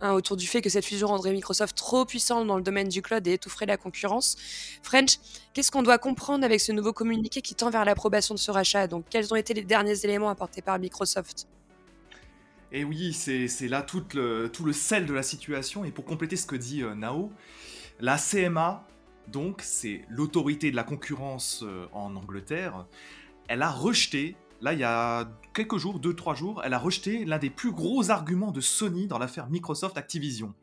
hein, 0.00 0.12
autour 0.12 0.36
du 0.36 0.46
fait 0.46 0.62
que 0.62 0.70
cette 0.70 0.84
fusion 0.84 1.08
rendrait 1.08 1.32
Microsoft 1.32 1.76
trop 1.76 2.04
puissante 2.04 2.46
dans 2.46 2.56
le 2.56 2.62
domaine 2.62 2.88
du 2.88 3.02
cloud 3.02 3.26
et 3.26 3.34
étoufferait 3.34 3.66
la 3.66 3.76
concurrence. 3.76 4.36
French, 4.82 5.18
qu'est-ce 5.52 5.70
qu'on 5.70 5.82
doit 5.82 5.98
comprendre 5.98 6.44
avec 6.44 6.60
ce 6.60 6.72
nouveau 6.72 6.92
communiqué 6.92 7.42
qui 7.42 7.54
tend 7.54 7.70
vers 7.70 7.84
l'approbation 7.84 8.34
de 8.34 8.40
ce 8.40 8.50
rachat 8.50 8.86
Donc, 8.86 9.04
quels 9.10 9.32
ont 9.32 9.36
été 9.36 9.52
les 9.52 9.64
derniers 9.64 10.04
éléments 10.04 10.30
apportés 10.30 10.62
par 10.62 10.78
Microsoft? 10.78 11.46
Et 12.72 12.84
oui, 12.84 13.12
c'est 13.12 13.68
là 13.68 13.82
tout 13.82 14.04
le, 14.14 14.72
sel 14.72 15.06
de 15.06 15.14
la 15.14 15.22
situation. 15.22 15.84
Et 15.84 15.90
pour 15.90 16.04
compléter 16.04 16.36
ce 16.36 16.46
que 16.46 16.56
dit 16.56 16.82
euh, 16.82 16.94
Nao, 16.94 17.32
la 18.00 18.18
CMA 18.18 18.86
donc 19.28 19.60
c'est 19.62 20.04
l'autorité 20.08 20.70
de 20.70 20.76
la 20.76 20.84
concurrence 20.84 21.62
euh, 21.64 21.86
en 21.92 22.14
Angleterre, 22.16 22.86
elle 23.48 23.62
a 23.62 23.70
rejeté, 23.70 24.36
là 24.60 24.72
il 24.72 24.78
y 24.78 24.84
a 24.84 25.28
quelques 25.54 25.78
jours, 25.78 25.98
deux, 25.98 26.14
trois 26.14 26.34
jours, 26.34 26.62
elle 26.64 26.74
a 26.74 26.78
rejeté 26.78 27.24
l'un 27.24 27.38
des 27.38 27.50
plus 27.50 27.72
gros 27.72 28.10
arguments 28.10 28.52
de 28.52 28.60
Sony 28.60 29.06
dans 29.06 29.18
l'affaire 29.18 29.48
Microsoft 29.48 29.96
Activision. 29.98 30.54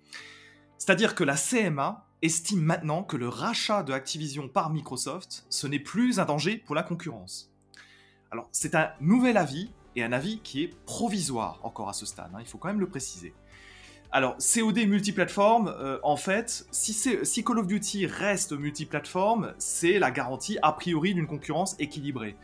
C'est-à-dire 0.77 1.15
que 1.15 1.23
la 1.23 1.35
CMA 1.35 2.05
estime 2.21 2.61
maintenant 2.61 3.03
que 3.03 3.17
le 3.17 3.27
rachat 3.27 3.83
de 3.83 3.93
Activision 3.93 4.47
par 4.47 4.69
Microsoft, 4.69 5.45
ce 5.49 5.67
n'est 5.67 5.79
plus 5.79 6.19
un 6.19 6.25
danger 6.25 6.57
pour 6.57 6.75
la 6.75 6.83
concurrence. 6.83 7.51
Alors 8.31 8.47
c'est 8.51 8.75
un 8.75 8.91
nouvel 8.99 9.37
avis, 9.37 9.71
et 9.95 10.03
un 10.03 10.11
avis 10.11 10.39
qui 10.39 10.63
est 10.63 10.75
provisoire 10.85 11.59
encore 11.63 11.89
à 11.89 11.93
ce 11.93 12.05
stade, 12.05 12.31
hein, 12.33 12.39
il 12.39 12.47
faut 12.47 12.57
quand 12.57 12.69
même 12.69 12.79
le 12.79 12.89
préciser. 12.89 13.33
Alors, 14.15 14.37
COD 14.37 14.77
multiplateforme, 14.85 15.73
euh, 15.75 15.97
en 16.03 16.17
fait, 16.17 16.67
si, 16.69 17.43
Call 17.43 17.57
of 17.57 17.65
Duty 17.65 18.05
reste 18.05 18.51
multiplateforme, 18.51 19.55
c'est 19.57 19.97
la 19.97 20.11
garantie 20.11 20.59
a 20.61 20.71
priori 20.71 21.15
d'une 21.15 21.25
concurrence 21.25 21.75
équilibrée. 21.79 22.35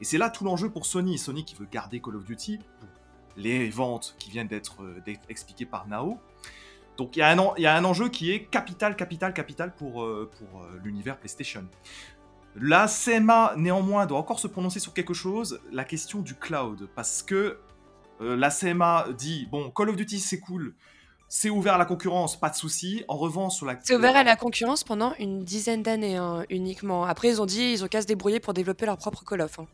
Et 0.00 0.06
c'est 0.06 0.16
là 0.16 0.30
tout 0.30 0.44
l'enjeu 0.44 0.70
pour 0.70 0.86
Sony. 0.86 1.18
Sony 1.18 1.44
qui 1.44 1.54
veut 1.54 1.68
garder 1.70 2.00
Call 2.00 2.16
of 2.16 2.24
Duty 2.24 2.56
pour 2.56 2.88
les 3.36 3.68
ventes 3.68 4.16
qui 4.18 4.30
viennent 4.30 4.48
d'être 4.48 4.82
euh, 4.82 5.02
expliquées 5.28 5.66
par 5.66 5.86
Nao. 5.86 6.18
Donc 6.96 7.14
il 7.16 7.20
y, 7.20 7.22
a 7.22 7.76
un 7.76 7.84
enjeu 7.84 8.08
qui 8.08 8.32
est 8.32 8.46
capital, 8.46 8.96
capital, 8.96 9.34
capital 9.34 9.74
pour, 9.74 10.02
euh, 10.02 10.30
pour 10.38 10.64
l'univers 10.82 11.18
PlayStation. 11.18 11.64
La 12.60 12.86
CMA, 12.88 13.54
néanmoins, 13.56 14.06
doit 14.06 14.18
encore 14.18 14.40
se 14.40 14.48
prononcer 14.48 14.80
sur 14.80 14.92
quelque 14.92 15.14
chose, 15.14 15.60
la 15.70 15.84
question 15.84 16.20
du 16.20 16.34
cloud. 16.34 16.88
Parce 16.94 17.22
que 17.22 17.58
la 18.20 18.50
CMA 18.50 19.08
dit, 19.16 19.46
bon, 19.50 19.70
Call 19.70 19.90
of 19.90 19.96
Duty 19.96 20.18
c'est 20.18 20.40
cool, 20.40 20.74
c'est 21.28 21.50
ouvert 21.50 21.74
à 21.74 21.78
la 21.78 21.84
concurrence, 21.84 22.40
pas 22.40 22.48
de 22.48 22.54
souci. 22.54 23.04
En 23.06 23.16
revanche, 23.16 23.54
sur 23.56 23.66
la. 23.66 23.76
C'est 23.82 23.94
ouvert 23.94 24.16
à 24.16 24.24
la 24.24 24.34
concurrence 24.34 24.82
pendant 24.82 25.12
une 25.18 25.44
dizaine 25.44 25.82
d'années 25.82 26.16
hein, 26.16 26.44
uniquement. 26.48 27.04
Après, 27.04 27.28
ils 27.28 27.42
ont 27.42 27.46
dit 27.46 27.72
ils 27.72 27.84
ont 27.84 27.86
qu'à 27.86 28.00
se 28.00 28.06
débrouiller 28.06 28.40
pour 28.40 28.54
développer 28.54 28.86
leur 28.86 28.96
propre 28.96 29.22
Call 29.28 29.42
of. 29.42 29.58
Hein. 29.58 29.66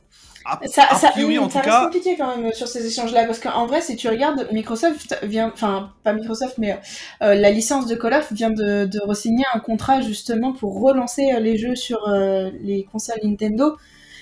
ça, 0.66 0.88
ça, 0.96 1.12
en 1.16 1.49
tout 1.49 1.61
cas... 1.61 1.84
compliqué 1.84 2.16
quand 2.16 2.37
même 2.37 2.52
sur 2.52 2.66
ces 2.66 2.84
échanges-là 2.84 3.25
parce 3.26 3.38
qu'en 3.38 3.66
vrai, 3.66 3.82
si 3.82 3.94
tu 3.94 4.08
regardes, 4.08 4.49
Microsoft 4.50 5.16
vient, 5.23 5.52
enfin 5.54 5.92
pas 6.02 6.12
Microsoft, 6.12 6.58
mais 6.58 6.78
euh, 7.23 7.34
la 7.34 7.50
licence 7.50 7.87
de 7.87 7.94
Call 7.94 8.14
of 8.14 8.32
vient 8.32 8.50
de, 8.50 8.84
de 8.84 9.00
re-signer 9.08 9.44
un 9.54 9.61
contrat 9.61 10.00
justement 10.00 10.52
pour 10.52 10.80
relancer 10.80 11.32
euh, 11.32 11.38
les 11.38 11.56
jeux 11.56 11.76
sur 11.76 12.08
euh, 12.08 12.50
les 12.62 12.84
consoles 12.90 13.20
Nintendo. 13.23 13.76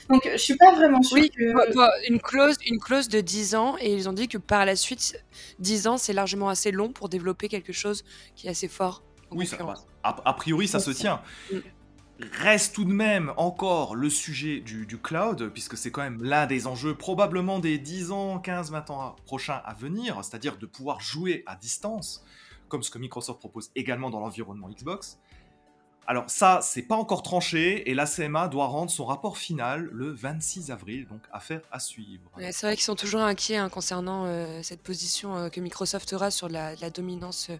Donc, 0.09 0.29
je 0.31 0.37
suis 0.37 0.57
pas 0.57 0.73
vraiment 0.75 1.03
sûre 1.03 1.19
oui, 1.19 1.31
que... 1.31 2.11
une 2.11 2.21
clause, 2.21 2.57
une 2.67 2.79
clause 2.79 3.09
de 3.09 3.21
10 3.21 3.55
ans, 3.55 3.77
et 3.81 3.95
ils 3.95 4.09
ont 4.09 4.13
dit 4.13 4.29
que 4.29 4.39
par 4.39 4.65
la 4.65 4.77
suite, 4.77 5.23
10 5.59 5.87
ans, 5.87 5.99
c'est 5.99 6.13
largement 6.13 6.49
assez 6.49 6.71
long 6.71 6.93
pour 6.93 7.09
développer 7.09 7.49
quelque 7.49 7.73
chose 7.73 8.05
qui 8.35 8.47
est 8.47 8.51
assez 8.51 8.69
fort. 8.69 9.03
Oui, 9.31 9.47
ça, 9.47 9.57
a, 10.03 10.33
priori, 10.35 10.69
ça 10.69 10.81
se 10.81 10.91
tient. 10.91 11.23
Mm. 11.51 11.59
Reste 12.41 12.75
tout 12.75 12.85
de 12.85 12.93
même 12.93 13.33
encore 13.37 13.97
le 13.97 14.09
sujet 14.09 14.61
du, 14.61 14.99
cloud, 14.99 15.51
puisque 15.53 15.77
c'est 15.77 15.91
quand 15.91 16.03
même 16.03 16.23
l'un 16.23 16.47
des 16.47 16.67
enjeux 16.67 16.95
probablement 16.95 17.59
des 17.59 17.79
10 17.79 18.13
ans, 18.13 18.39
15, 18.39 18.71
20 18.71 18.91
ans 18.91 19.17
prochains 19.25 19.61
à 19.65 19.75
venir, 19.75 20.23
c'est-à-dire 20.23 20.57
de 20.57 20.67
pouvoir 20.67 21.01
jouer 21.01 21.43
à 21.47 21.57
distance, 21.57 22.25
comme 22.69 22.83
ce 22.83 22.91
que 22.91 22.99
Microsoft 22.99 23.41
propose 23.41 23.71
également 23.75 24.11
dans 24.11 24.21
l'environnement 24.21 24.69
Xbox. 24.69 25.19
Alors 26.07 26.29
ça, 26.29 26.61
c'est 26.63 26.83
pas 26.83 26.97
encore 26.97 27.23
tranché 27.23 27.89
et 27.89 27.95
la 27.95 28.07
CMA 28.07 28.49
doit 28.49 28.67
rendre 28.67 28.91
son 28.91 29.05
rapport 29.05 29.39
final 29.39 29.89
le 29.93 30.11
26 30.11 30.71
avril, 30.71 31.07
donc 31.07 31.21
affaire 31.33 31.61
à 31.71 31.79
suivre. 31.79 32.31
c'est 32.39 32.67
vrai 32.67 32.75
qu'ils 32.75 32.85
sont 32.85 32.97
toujours 32.97 33.21
inquiets 33.21 33.57
hein, 33.57 33.69
concernant 33.69 34.25
euh, 34.27 34.63
cette 34.63 34.83
position 34.83 35.37
euh, 35.37 35.49
que 35.49 35.61
Microsoft 35.61 36.13
aura 36.13 36.31
sur 36.31 36.49
la, 36.49 36.75
dominance 36.91 37.51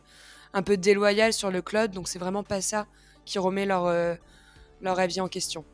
un 0.55 0.63
peu 0.63 0.77
déloyal 0.77 1.33
sur 1.33 1.51
le 1.51 1.63
cloud. 1.63 1.93
Donc 1.93 2.09
c'est 2.09 2.19
vraiment 2.19 2.43
pas 2.43 2.61
ça 2.61 2.87
qui 3.25 3.39
remet 3.39 3.65
leur, 3.65 3.87
euh, 3.87 4.15
leur 4.81 4.99
avis 4.99 5.21
en 5.21 5.29
question. 5.29 5.65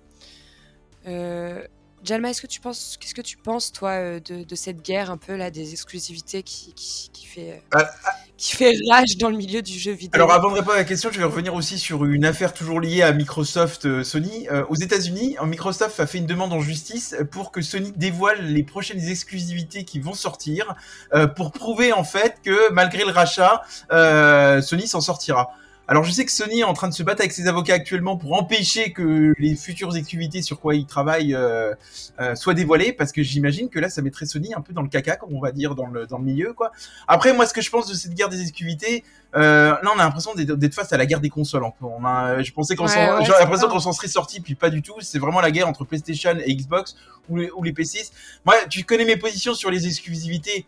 Euh, 1.98 2.04
Jalma, 2.04 2.30
est-ce 2.30 2.42
que 2.42 2.46
tu 2.46 2.60
penses, 2.60 2.96
qu'est-ce 3.00 3.14
que 3.14 3.20
tu 3.22 3.36
penses 3.36 3.72
toi 3.72 3.90
euh, 3.90 4.20
de, 4.20 4.44
de 4.44 4.54
cette 4.54 4.82
guerre 4.82 5.10
un 5.10 5.16
peu 5.16 5.36
là 5.36 5.50
des 5.50 5.72
exclusivités 5.72 6.42
qui, 6.42 6.72
qui, 6.74 7.10
qui 7.12 7.26
fait 7.26 7.62
euh, 7.74 7.78
Ah, 7.80 7.90
qui 8.36 8.54
fait 8.54 8.72
rage 8.90 9.16
dans 9.18 9.30
le 9.30 9.36
milieu 9.36 9.62
du 9.62 9.78
jeu 9.78 9.92
vidéo? 9.92 10.10
Alors 10.14 10.32
avant 10.32 10.50
de 10.50 10.54
répondre 10.54 10.74
à 10.74 10.78
la 10.78 10.84
question, 10.84 11.10
je 11.12 11.18
vais 11.18 11.24
revenir 11.24 11.54
aussi 11.54 11.78
sur 11.78 12.04
une 12.04 12.24
affaire 12.24 12.54
toujours 12.54 12.80
liée 12.80 13.02
à 13.02 13.12
Microsoft 13.12 13.84
euh, 13.86 14.04
Sony. 14.04 14.48
Euh, 14.50 14.64
aux 14.68 14.76
États-Unis, 14.76 15.36
euh, 15.40 15.46
Microsoft 15.46 15.98
a 15.98 16.06
fait 16.06 16.18
une 16.18 16.26
demande 16.26 16.52
en 16.52 16.60
justice 16.60 17.16
pour 17.32 17.50
que 17.50 17.62
Sony 17.62 17.92
dévoile 17.96 18.44
les 18.46 18.62
prochaines 18.62 19.08
exclusivités 19.08 19.84
qui 19.84 19.98
vont 19.98 20.14
sortir 20.14 20.76
euh, 21.14 21.26
pour 21.26 21.50
prouver 21.50 21.92
en 21.92 22.04
fait 22.04 22.36
que 22.44 22.72
malgré 22.72 23.04
le 23.04 23.10
rachat, 23.10 23.62
euh, 23.92 24.62
Sony 24.62 24.86
s'en 24.86 25.00
sortira. 25.00 25.52
Alors 25.90 26.04
je 26.04 26.12
sais 26.12 26.26
que 26.26 26.30
Sony 26.30 26.60
est 26.60 26.64
en 26.64 26.74
train 26.74 26.88
de 26.90 26.92
se 26.92 27.02
battre 27.02 27.22
avec 27.22 27.32
ses 27.32 27.46
avocats 27.46 27.72
actuellement 27.72 28.18
pour 28.18 28.34
empêcher 28.34 28.92
que 28.92 29.32
les 29.38 29.56
futures 29.56 29.96
exclusivités 29.96 30.42
sur 30.42 30.60
quoi 30.60 30.74
ils 30.74 30.84
travaillent 30.84 31.34
euh, 31.34 31.74
euh, 32.20 32.34
soient 32.34 32.52
dévoilées 32.52 32.92
parce 32.92 33.10
que 33.10 33.22
j'imagine 33.22 33.70
que 33.70 33.78
là 33.78 33.88
ça 33.88 34.02
mettrait 34.02 34.26
Sony 34.26 34.52
un 34.52 34.60
peu 34.60 34.74
dans 34.74 34.82
le 34.82 34.90
caca 34.90 35.16
comme 35.16 35.34
on 35.34 35.40
va 35.40 35.50
dire 35.50 35.74
dans 35.74 35.86
le 35.86 36.06
dans 36.06 36.18
le 36.18 36.24
milieu 36.24 36.52
quoi. 36.52 36.72
Après 37.06 37.32
moi 37.32 37.46
ce 37.46 37.54
que 37.54 37.62
je 37.62 37.70
pense 37.70 37.88
de 37.88 37.94
cette 37.94 38.12
guerre 38.12 38.28
des 38.28 38.42
exclusivités, 38.42 39.02
euh, 39.36 39.70
là, 39.82 39.90
on 39.94 39.98
a 39.98 40.04
l'impression 40.04 40.34
d'être 40.34 40.74
face 40.74 40.92
à 40.92 40.96
la 40.96 41.04
guerre 41.04 41.20
des 41.20 41.28
consoles. 41.28 41.62
On 41.82 42.04
a, 42.04 42.42
je 42.42 42.52
pensais 42.52 42.74
qu'on 42.76 42.86
Ouais, 42.86 43.24
j'ai 43.24 43.32
l'impression 43.32 43.68
qu'on 43.68 43.80
s'en 43.80 43.92
serait 43.92 44.08
sorti, 44.08 44.40
puis 44.40 44.54
pas 44.54 44.70
du 44.70 44.80
tout. 44.80 44.94
C'est 45.00 45.18
vraiment 45.18 45.40
la 45.40 45.50
guerre 45.50 45.68
entre 45.68 45.84
PlayStation 45.84 46.34
et 46.44 46.54
Xbox 46.54 46.96
ou 47.28 47.36
les, 47.36 47.50
ou 47.50 47.62
les 47.62 47.72
PC. 47.72 48.08
Moi, 48.46 48.54
tu 48.70 48.84
connais 48.84 49.04
mes 49.04 49.16
positions 49.16 49.52
sur 49.54 49.70
les 49.70 49.86
exclusivités. 49.86 50.66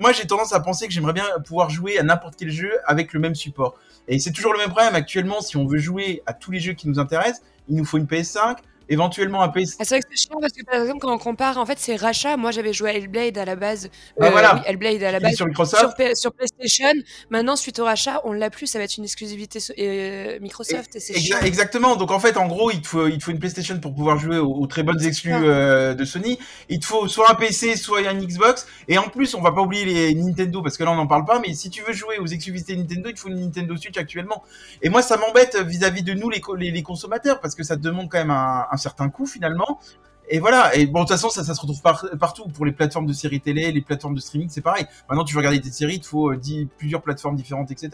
Moi, 0.00 0.12
j'ai 0.12 0.26
tendance 0.26 0.52
à 0.54 0.60
penser 0.60 0.86
que 0.86 0.92
j'aimerais 0.92 1.12
bien 1.12 1.26
pouvoir 1.46 1.68
jouer 1.68 1.98
à 1.98 2.02
n'importe 2.02 2.34
quel 2.38 2.50
jeu 2.50 2.72
avec 2.86 3.12
le 3.12 3.20
même 3.20 3.34
support. 3.34 3.74
Et 4.08 4.18
c'est 4.18 4.32
toujours 4.32 4.52
le 4.52 4.58
même 4.58 4.70
problème 4.70 4.94
actuellement. 4.94 5.40
Si 5.42 5.56
on 5.56 5.66
veut 5.66 5.78
jouer 5.78 6.22
à 6.26 6.32
tous 6.32 6.50
les 6.50 6.60
jeux 6.60 6.72
qui 6.72 6.88
nous 6.88 6.98
intéressent, 6.98 7.42
il 7.68 7.76
nous 7.76 7.84
faut 7.84 7.98
une 7.98 8.06
PS5, 8.06 8.56
éventuellement 8.88 9.42
un 9.42 9.48
PS. 9.48 9.76
Ah, 9.78 9.84
c'est 9.84 9.94
vrai 9.96 10.00
que 10.00 10.06
c'est 10.10 10.28
chiant 10.28 10.38
parce 10.40 10.52
que 10.52 10.64
par 10.64 10.80
exemple 10.80 11.00
quand 11.00 11.12
on 11.12 11.18
compare, 11.18 11.58
en 11.58 11.66
fait 11.66 11.78
c'est 11.78 11.96
rachat. 11.96 12.36
Moi 12.36 12.50
j'avais 12.50 12.72
joué 12.72 12.90
à 12.90 12.94
Hellblade 12.94 13.38
à 13.38 13.44
la 13.44 13.56
base. 13.56 13.90
Ah, 14.20 14.30
voilà. 14.30 14.54
oui, 14.56 14.60
Hellblade 14.66 15.02
à 15.02 15.12
la 15.12 15.20
base. 15.20 15.34
sur 15.36 15.46
Microsoft. 15.46 15.96
Sur, 15.98 16.16
sur 16.16 16.32
PlayStation, 16.32 16.92
maintenant 17.30 17.56
suite 17.56 17.78
au 17.78 17.84
rachat, 17.84 18.20
on 18.24 18.32
l'a 18.32 18.50
plus, 18.50 18.66
ça 18.66 18.78
va 18.78 18.84
être 18.84 18.96
une 18.96 19.04
exclusivité 19.04 19.60
so- 19.60 19.72
euh, 19.78 20.38
Microsoft 20.40 20.96
et 20.96 21.00
c'est 21.00 21.14
Exa- 21.14 21.20
chiant. 21.20 21.40
exactement. 21.40 21.96
Donc 21.96 22.10
en 22.10 22.18
fait, 22.20 22.36
en 22.36 22.46
gros, 22.46 22.70
il 22.70 22.80
te 22.82 22.88
faut, 22.88 23.06
il 23.06 23.18
te 23.18 23.24
faut 23.24 23.30
une 23.30 23.38
PlayStation 23.38 23.78
pour 23.80 23.94
pouvoir 23.94 24.18
jouer 24.18 24.38
aux, 24.38 24.52
aux 24.54 24.66
très 24.66 24.82
bonnes 24.82 25.02
exclus 25.02 25.32
euh, 25.34 25.94
de 25.94 26.04
Sony. 26.04 26.38
Il 26.68 26.80
te 26.80 26.86
faut 26.86 27.08
soit 27.08 27.30
un 27.30 27.34
PC, 27.34 27.76
soit 27.76 28.00
un 28.08 28.14
Xbox. 28.14 28.66
Et 28.88 28.98
en 28.98 29.08
plus, 29.08 29.34
on 29.34 29.40
va 29.40 29.52
pas 29.52 29.60
oublier 29.62 29.84
les 29.84 30.14
Nintendo 30.14 30.62
parce 30.62 30.76
que 30.76 30.84
là, 30.84 30.90
on 30.92 30.96
n'en 30.96 31.06
parle 31.06 31.24
pas. 31.24 31.40
Mais 31.40 31.54
si 31.54 31.70
tu 31.70 31.82
veux 31.82 31.92
jouer 31.92 32.18
aux 32.18 32.26
exclusivités 32.26 32.76
Nintendo, 32.76 33.08
il 33.08 33.14
te 33.14 33.20
faut 33.20 33.28
une 33.28 33.40
Nintendo 33.40 33.76
Switch 33.76 33.96
actuellement. 33.98 34.42
Et 34.82 34.88
moi, 34.88 35.02
ça 35.02 35.16
m'embête 35.16 35.56
vis-à-vis 35.56 36.02
de 36.02 36.12
nous, 36.14 36.30
les, 36.30 36.40
co- 36.40 36.54
les, 36.56 36.70
les 36.70 36.82
consommateurs, 36.82 37.40
parce 37.40 37.54
que 37.54 37.62
ça 37.62 37.76
te 37.76 37.82
demande 37.82 38.08
quand 38.10 38.18
même 38.18 38.30
un, 38.30 38.66
un 38.70 38.76
certain 38.82 39.08
coût 39.08 39.26
finalement. 39.26 39.80
Et 40.28 40.38
voilà. 40.38 40.74
Et 40.76 40.86
bon, 40.86 41.00
de 41.00 41.04
toute 41.04 41.16
façon, 41.16 41.28
ça, 41.28 41.44
ça 41.44 41.54
se 41.54 41.60
retrouve 41.60 41.82
par- 41.82 42.06
partout 42.18 42.48
pour 42.48 42.64
les 42.64 42.72
plateformes 42.72 43.06
de 43.06 43.12
séries 43.12 43.40
télé, 43.40 43.70
les 43.72 43.80
plateformes 43.82 44.14
de 44.14 44.20
streaming, 44.20 44.48
c'est 44.50 44.60
pareil. 44.60 44.86
Maintenant, 45.08 45.24
tu 45.24 45.34
veux 45.34 45.38
regarder 45.40 45.60
tes 45.60 45.70
séries, 45.70 45.94
il 45.96 46.00
te 46.00 46.06
faut 46.06 46.30
euh, 46.32 46.36
dix- 46.36 46.68
plusieurs 46.78 47.02
plateformes 47.02 47.36
différentes, 47.36 47.70
etc. 47.70 47.90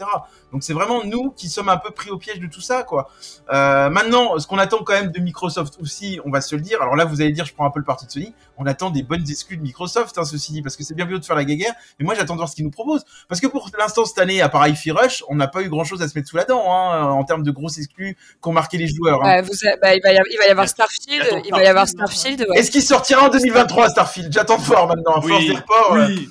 Donc 0.51 0.63
c'est 0.63 0.73
vraiment 0.73 1.03
nous 1.03 1.31
qui 1.31 1.49
sommes 1.49 1.69
un 1.69 1.77
peu 1.77 1.91
pris 1.91 2.09
au 2.11 2.17
piège 2.17 2.39
de 2.39 2.47
tout 2.47 2.61
ça, 2.61 2.83
quoi. 2.83 3.09
Euh, 3.51 3.89
maintenant, 3.89 4.37
ce 4.39 4.47
qu'on 4.47 4.57
attend 4.57 4.79
quand 4.83 4.93
même 4.93 5.11
de 5.11 5.19
Microsoft 5.19 5.77
aussi, 5.81 6.19
on 6.23 6.29
va 6.31 6.41
se 6.41 6.55
le 6.55 6.61
dire. 6.61 6.81
Alors 6.81 6.95
là, 6.95 7.03
vous 7.05 7.21
allez 7.21 7.31
dire, 7.31 7.45
je 7.45 7.53
prends 7.53 7.65
un 7.65 7.71
peu 7.71 7.79
le 7.79 7.85
parti 7.85 8.05
de 8.05 8.11
Sony. 8.11 8.33
On 8.57 8.65
attend 8.65 8.89
des 8.89 9.03
bonnes 9.03 9.27
exclus 9.29 9.57
de 9.57 9.63
Microsoft, 9.63 10.17
hein, 10.17 10.23
ceci 10.25 10.51
dit, 10.53 10.61
parce 10.61 10.75
que 10.77 10.83
c'est 10.83 10.93
bien 10.93 11.05
mieux 11.05 11.19
de 11.19 11.25
faire 11.25 11.35
la 11.35 11.45
guéguerre. 11.45 11.73
Mais 11.99 12.05
moi, 12.05 12.15
j'attends 12.15 12.35
de 12.35 12.39
voir 12.39 12.49
ce 12.49 12.55
qu'ils 12.55 12.65
nous 12.65 12.71
proposent. 12.71 13.05
Parce 13.27 13.41
que 13.41 13.47
pour 13.47 13.69
l'instant, 13.77 14.05
cette 14.05 14.19
année, 14.19 14.41
à 14.41 14.49
part 14.49 14.67
Hi-Fi 14.67 14.91
Rush, 14.91 15.23
on 15.29 15.35
n'a 15.35 15.47
pas 15.47 15.61
eu 15.61 15.69
grand 15.69 15.83
chose 15.83 16.01
à 16.01 16.07
se 16.07 16.17
mettre 16.17 16.29
sous 16.29 16.37
la 16.37 16.45
dent, 16.45 16.63
hein, 16.71 17.09
en 17.09 17.23
termes 17.23 17.43
de 17.43 17.51
grosses 17.51 17.77
exclus 17.79 18.15
qu'ont 18.39 18.53
marqué 18.53 18.77
les 18.77 18.87
joueurs. 18.87 19.23
hein. 19.23 19.41
Vous 19.41 19.49
bah, 19.81 19.95
il, 19.95 20.01
va 20.01 20.11
y 20.11 20.17
avoir, 20.17 20.25
il 20.31 20.37
va 20.37 20.45
y 20.47 20.49
avoir 20.51 20.67
Starfield, 20.69 21.41
il 21.45 21.51
va 21.51 21.63
y 21.63 21.67
avoir 21.67 21.87
Starfield, 21.87 22.18
Starfield. 22.19 22.45
ouais. 22.49 22.59
Est-ce 22.59 22.71
qu'il 22.71 22.83
sortira 22.83 23.25
en 23.27 23.29
2023, 23.29 23.89
Starfield? 23.89 24.31
J'attends 24.31 24.57
voir 24.57 24.87
maintenant. 24.87 25.15
À 25.15 25.21
force 25.21 25.39
Oui, 25.39 25.47
des 25.47 25.55
reports, 25.55 25.93
euh, 25.93 26.07
oui. 26.07 26.29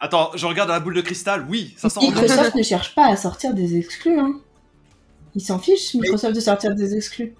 Attends, 0.00 0.30
je 0.34 0.46
regarde 0.46 0.70
à 0.70 0.74
la 0.74 0.80
boule 0.80 0.94
de 0.94 1.00
cristal. 1.00 1.46
Oui, 1.48 1.74
ça 1.78 1.88
sort 1.88 2.02
en 2.02 2.06
Microsoft 2.06 2.54
ne 2.56 2.62
cherche 2.62 2.94
pas 2.94 3.06
à 3.06 3.16
sortir 3.16 3.54
des 3.54 3.76
exclus. 3.76 4.18
Hein. 4.18 4.34
Ils 5.34 5.40
s'en 5.40 5.58
fichent, 5.58 5.94
Microsoft, 5.94 6.34
de 6.34 6.40
sortir 6.40 6.74
des 6.74 6.96
exclus. 6.96 7.34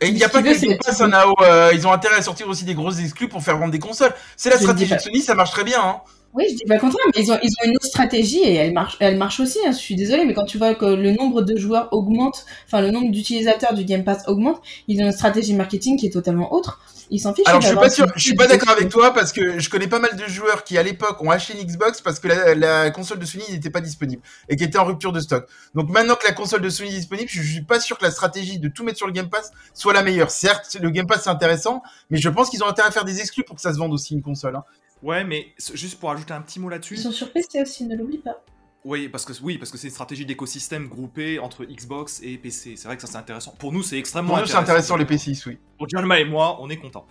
Et 0.00 0.08
il 0.08 0.14
n'y 0.14 0.22
a 0.24 0.28
pas 0.28 0.42
que 0.42 0.60
Game 0.66 0.78
Pass, 0.84 1.00
hein. 1.00 1.10
Euh, 1.42 1.70
ils 1.74 1.86
ont 1.86 1.92
intérêt 1.92 2.16
à 2.16 2.22
sortir 2.22 2.48
aussi 2.48 2.64
des 2.64 2.74
grosses 2.74 2.98
exclus 3.00 3.28
pour 3.28 3.42
faire 3.42 3.58
vendre 3.58 3.72
des 3.72 3.78
consoles. 3.78 4.12
C'est 4.36 4.50
la 4.50 4.56
Je 4.56 4.62
stratégie 4.62 4.94
de 4.94 4.98
Sony, 5.00 5.20
ça 5.22 5.34
marche 5.34 5.50
très 5.50 5.64
bien. 5.64 5.80
Hein. 5.82 6.00
Oui, 6.34 6.44
je 6.50 6.56
dis 6.56 6.64
pas 6.64 6.74
le 6.74 6.80
contraire, 6.80 7.04
mais 7.14 7.22
ils 7.22 7.32
ont, 7.32 7.38
ils 7.42 7.50
ont 7.50 7.64
une 7.68 7.74
autre 7.76 7.86
stratégie 7.86 8.38
et 8.40 8.54
elle 8.54 8.72
marche, 8.72 8.96
elle 9.00 9.16
marche 9.16 9.40
aussi. 9.40 9.58
Hein, 9.66 9.72
je 9.72 9.78
suis 9.78 9.96
désolée, 9.96 10.24
mais 10.26 10.34
quand 10.34 10.44
tu 10.44 10.58
vois 10.58 10.74
que 10.74 10.84
le 10.84 11.12
nombre 11.12 11.42
de 11.42 11.56
joueurs 11.56 11.88
augmente, 11.92 12.44
enfin 12.66 12.80
le 12.82 12.90
nombre 12.90 13.10
d'utilisateurs 13.10 13.72
du 13.74 13.84
Game 13.84 14.04
Pass 14.04 14.24
augmente, 14.28 14.60
ils 14.88 15.00
ont 15.02 15.06
une 15.06 15.12
stratégie 15.12 15.54
marketing 15.54 15.98
qui 15.98 16.06
est 16.06 16.10
totalement 16.10 16.52
autre. 16.52 16.80
Ils 17.10 17.18
s'en 17.18 17.32
fichent. 17.32 17.48
Alors 17.48 17.62
je 17.62 17.68
suis 17.68 17.76
pas 17.76 17.88
sûr, 17.88 18.06
je 18.14 18.22
suis 18.22 18.34
pas 18.34 18.46
d'accord 18.46 18.68
avec 18.68 18.90
toi 18.90 19.14
parce 19.14 19.32
que 19.32 19.58
je 19.58 19.70
connais 19.70 19.86
pas 19.86 19.98
mal 19.98 20.14
de 20.14 20.24
joueurs 20.26 20.62
qui 20.62 20.76
à 20.76 20.82
l'époque 20.82 21.16
ont 21.22 21.30
acheté 21.30 21.58
une 21.58 21.66
Xbox 21.66 22.02
parce 22.02 22.20
que 22.20 22.28
la, 22.28 22.54
la 22.54 22.90
console 22.90 23.18
de 23.18 23.24
Sony 23.24 23.44
n'était 23.50 23.70
pas 23.70 23.80
disponible 23.80 24.20
et 24.50 24.56
qui 24.56 24.64
était 24.64 24.78
en 24.78 24.84
rupture 24.84 25.12
de 25.12 25.20
stock. 25.20 25.46
Donc 25.74 25.88
maintenant 25.88 26.16
que 26.16 26.26
la 26.26 26.34
console 26.34 26.60
de 26.60 26.68
Sony 26.68 26.90
est 26.90 26.98
disponible, 26.98 27.30
je 27.30 27.40
suis 27.40 27.62
pas 27.62 27.80
sûr 27.80 27.96
que 27.96 28.04
la 28.04 28.10
stratégie 28.10 28.58
de 28.58 28.68
tout 28.68 28.84
mettre 28.84 28.98
sur 28.98 29.06
le 29.06 29.14
Game 29.14 29.30
Pass 29.30 29.50
soit 29.72 29.94
la 29.94 30.02
meilleure. 30.02 30.30
Certes, 30.30 30.76
le 30.78 30.90
Game 30.90 31.06
Pass 31.06 31.22
c'est 31.24 31.30
intéressant, 31.30 31.82
mais 32.10 32.18
je 32.18 32.28
pense 32.28 32.50
qu'ils 32.50 32.62
ont 32.62 32.68
intérêt 32.68 32.88
à 32.88 32.90
faire 32.92 33.06
des 33.06 33.20
exclus 33.20 33.42
pour 33.44 33.56
que 33.56 33.62
ça 33.62 33.72
se 33.72 33.78
vende 33.78 33.94
aussi 33.94 34.12
une 34.12 34.22
console. 34.22 34.56
hein. 34.56 34.64
Ouais, 35.02 35.24
mais 35.24 35.54
juste 35.74 35.98
pour 36.00 36.10
ajouter 36.10 36.32
un 36.32 36.40
petit 36.42 36.58
mot 36.60 36.68
là-dessus. 36.68 36.94
Ils 36.94 37.00
sont 37.02 37.12
sur 37.12 37.32
PC 37.32 37.62
aussi, 37.62 37.86
ne 37.86 37.96
l'oublie 37.96 38.18
pas. 38.18 38.42
Oui, 38.84 39.08
parce 39.08 39.24
que 39.24 39.32
oui, 39.42 39.58
parce 39.58 39.70
que 39.70 39.76
c'est 39.76 39.88
une 39.88 39.92
stratégie 39.92 40.24
d'écosystème 40.24 40.88
groupé 40.88 41.38
entre 41.40 41.64
Xbox 41.64 42.20
et 42.22 42.38
PC. 42.38 42.74
C'est 42.76 42.86
vrai 42.86 42.96
que 42.96 43.02
ça 43.02 43.08
c'est 43.08 43.16
intéressant. 43.18 43.50
Pour 43.58 43.72
nous, 43.72 43.82
c'est 43.82 43.98
extrêmement 43.98 44.30
Pour 44.34 44.38
nous 44.40 44.46
c'est 44.46 44.54
intéressant 44.56 44.96
les 44.96 45.04
PC, 45.04 45.32
oui. 45.46 45.58
Pour 45.76 45.88
Jalma 45.88 46.20
et 46.20 46.24
moi, 46.24 46.56
on 46.62 46.70
est 46.70 46.76
contents. 46.78 47.06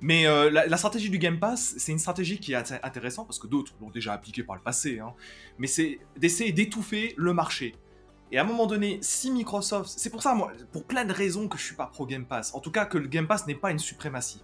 Mais 0.00 0.26
euh, 0.26 0.50
la, 0.50 0.66
la 0.66 0.76
stratégie 0.78 1.10
du 1.10 1.18
Game 1.18 1.38
Pass, 1.38 1.74
c'est 1.76 1.92
une 1.92 1.98
stratégie 1.98 2.38
qui 2.40 2.52
est 2.52 2.56
int- 2.56 2.80
intéressante 2.82 3.26
parce 3.26 3.38
que 3.38 3.46
d'autres 3.46 3.74
l'ont 3.80 3.90
déjà 3.90 4.14
appliquée 4.14 4.42
par 4.42 4.56
le 4.56 4.62
passé. 4.62 4.98
hein. 4.98 5.12
Mais 5.58 5.66
c'est 5.66 5.98
d'essayer 6.16 6.52
d'étouffer 6.52 7.14
le 7.16 7.32
marché. 7.34 7.74
Et 8.32 8.38
à 8.38 8.42
un 8.42 8.46
moment 8.46 8.66
donné, 8.66 8.98
si 9.02 9.30
Microsoft, 9.30 9.90
c'est 9.96 10.10
pour 10.10 10.22
ça 10.22 10.34
moi, 10.34 10.52
pour 10.72 10.84
plein 10.84 11.04
de 11.04 11.12
raisons 11.12 11.48
que 11.48 11.58
je 11.58 11.64
suis 11.64 11.74
pas 11.76 11.86
pro 11.86 12.06
Game 12.06 12.24
Pass. 12.24 12.54
En 12.54 12.60
tout 12.60 12.70
cas, 12.70 12.86
que 12.86 12.96
le 12.96 13.08
Game 13.08 13.26
Pass 13.26 13.46
n'est 13.46 13.54
pas 13.54 13.70
une 13.72 13.78
suprématie. 13.78 14.40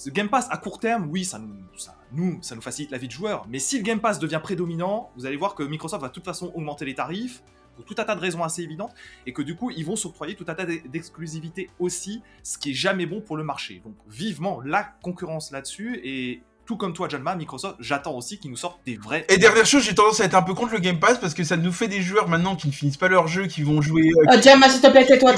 Ce 0.00 0.08
Game 0.08 0.30
Pass 0.30 0.48
à 0.50 0.56
court 0.56 0.80
terme, 0.80 1.10
oui, 1.10 1.26
ça 1.26 1.38
nous, 2.10 2.40
facilite 2.62 2.90
la 2.90 2.96
vie 2.96 3.06
de 3.06 3.12
joueur. 3.12 3.46
Mais 3.50 3.58
si 3.58 3.76
le 3.76 3.82
Game 3.82 4.00
Pass 4.00 4.18
devient 4.18 4.40
prédominant, 4.42 5.10
vous 5.14 5.26
allez 5.26 5.36
voir 5.36 5.54
que 5.54 5.62
Microsoft 5.62 6.00
va 6.00 6.08
de 6.08 6.14
toute 6.14 6.24
façon 6.24 6.50
augmenter 6.54 6.86
les 6.86 6.94
tarifs 6.94 7.42
pour 7.76 7.84
tout 7.84 7.94
un 7.98 8.04
tas 8.04 8.14
de 8.14 8.20
raisons 8.20 8.42
assez 8.42 8.62
évidentes 8.62 8.94
et 9.26 9.34
que 9.34 9.42
du 9.42 9.56
coup 9.56 9.70
ils 9.70 9.84
vont 9.84 9.96
s'octroyer 9.96 10.36
tout 10.36 10.46
un 10.48 10.54
tas 10.54 10.64
d'e- 10.64 10.88
d'exclusivités 10.88 11.68
aussi, 11.78 12.22
ce 12.42 12.56
qui 12.56 12.70
est 12.70 12.74
jamais 12.74 13.04
bon 13.04 13.20
pour 13.20 13.36
le 13.36 13.44
marché. 13.44 13.82
Donc 13.84 13.94
vivement 14.08 14.62
la 14.62 14.84
concurrence 14.84 15.50
là-dessus 15.50 16.00
et 16.02 16.42
tout 16.70 16.76
comme 16.76 16.92
toi 16.92 17.08
Jalma, 17.08 17.34
Microsoft, 17.34 17.74
j'attends 17.80 18.14
aussi 18.14 18.38
qu'ils 18.38 18.48
nous 18.52 18.56
sortent 18.56 18.78
des 18.86 18.96
vrais. 18.96 19.26
Et 19.28 19.38
dernière 19.38 19.66
chose, 19.66 19.82
j'ai 19.82 19.92
tendance 19.92 20.20
à 20.20 20.24
être 20.26 20.36
un 20.36 20.42
peu 20.42 20.54
contre 20.54 20.72
le 20.74 20.78
Game 20.78 21.00
Pass 21.00 21.18
parce 21.18 21.34
que 21.34 21.42
ça 21.42 21.56
nous 21.56 21.72
fait 21.72 21.88
des 21.88 22.00
joueurs 22.00 22.28
maintenant 22.28 22.54
qui 22.54 22.68
ne 22.68 22.72
finissent 22.72 22.96
pas 22.96 23.08
leur 23.08 23.26
jeu, 23.26 23.48
qui 23.48 23.62
vont 23.64 23.82
jouer. 23.82 24.02
euh, 24.02 24.32
Oh, 24.32 24.40
Jamma, 24.40 24.68
s'il 24.68 24.80
te 24.80 24.86
plaît, 24.86 25.04
tais-toi, 25.04 25.34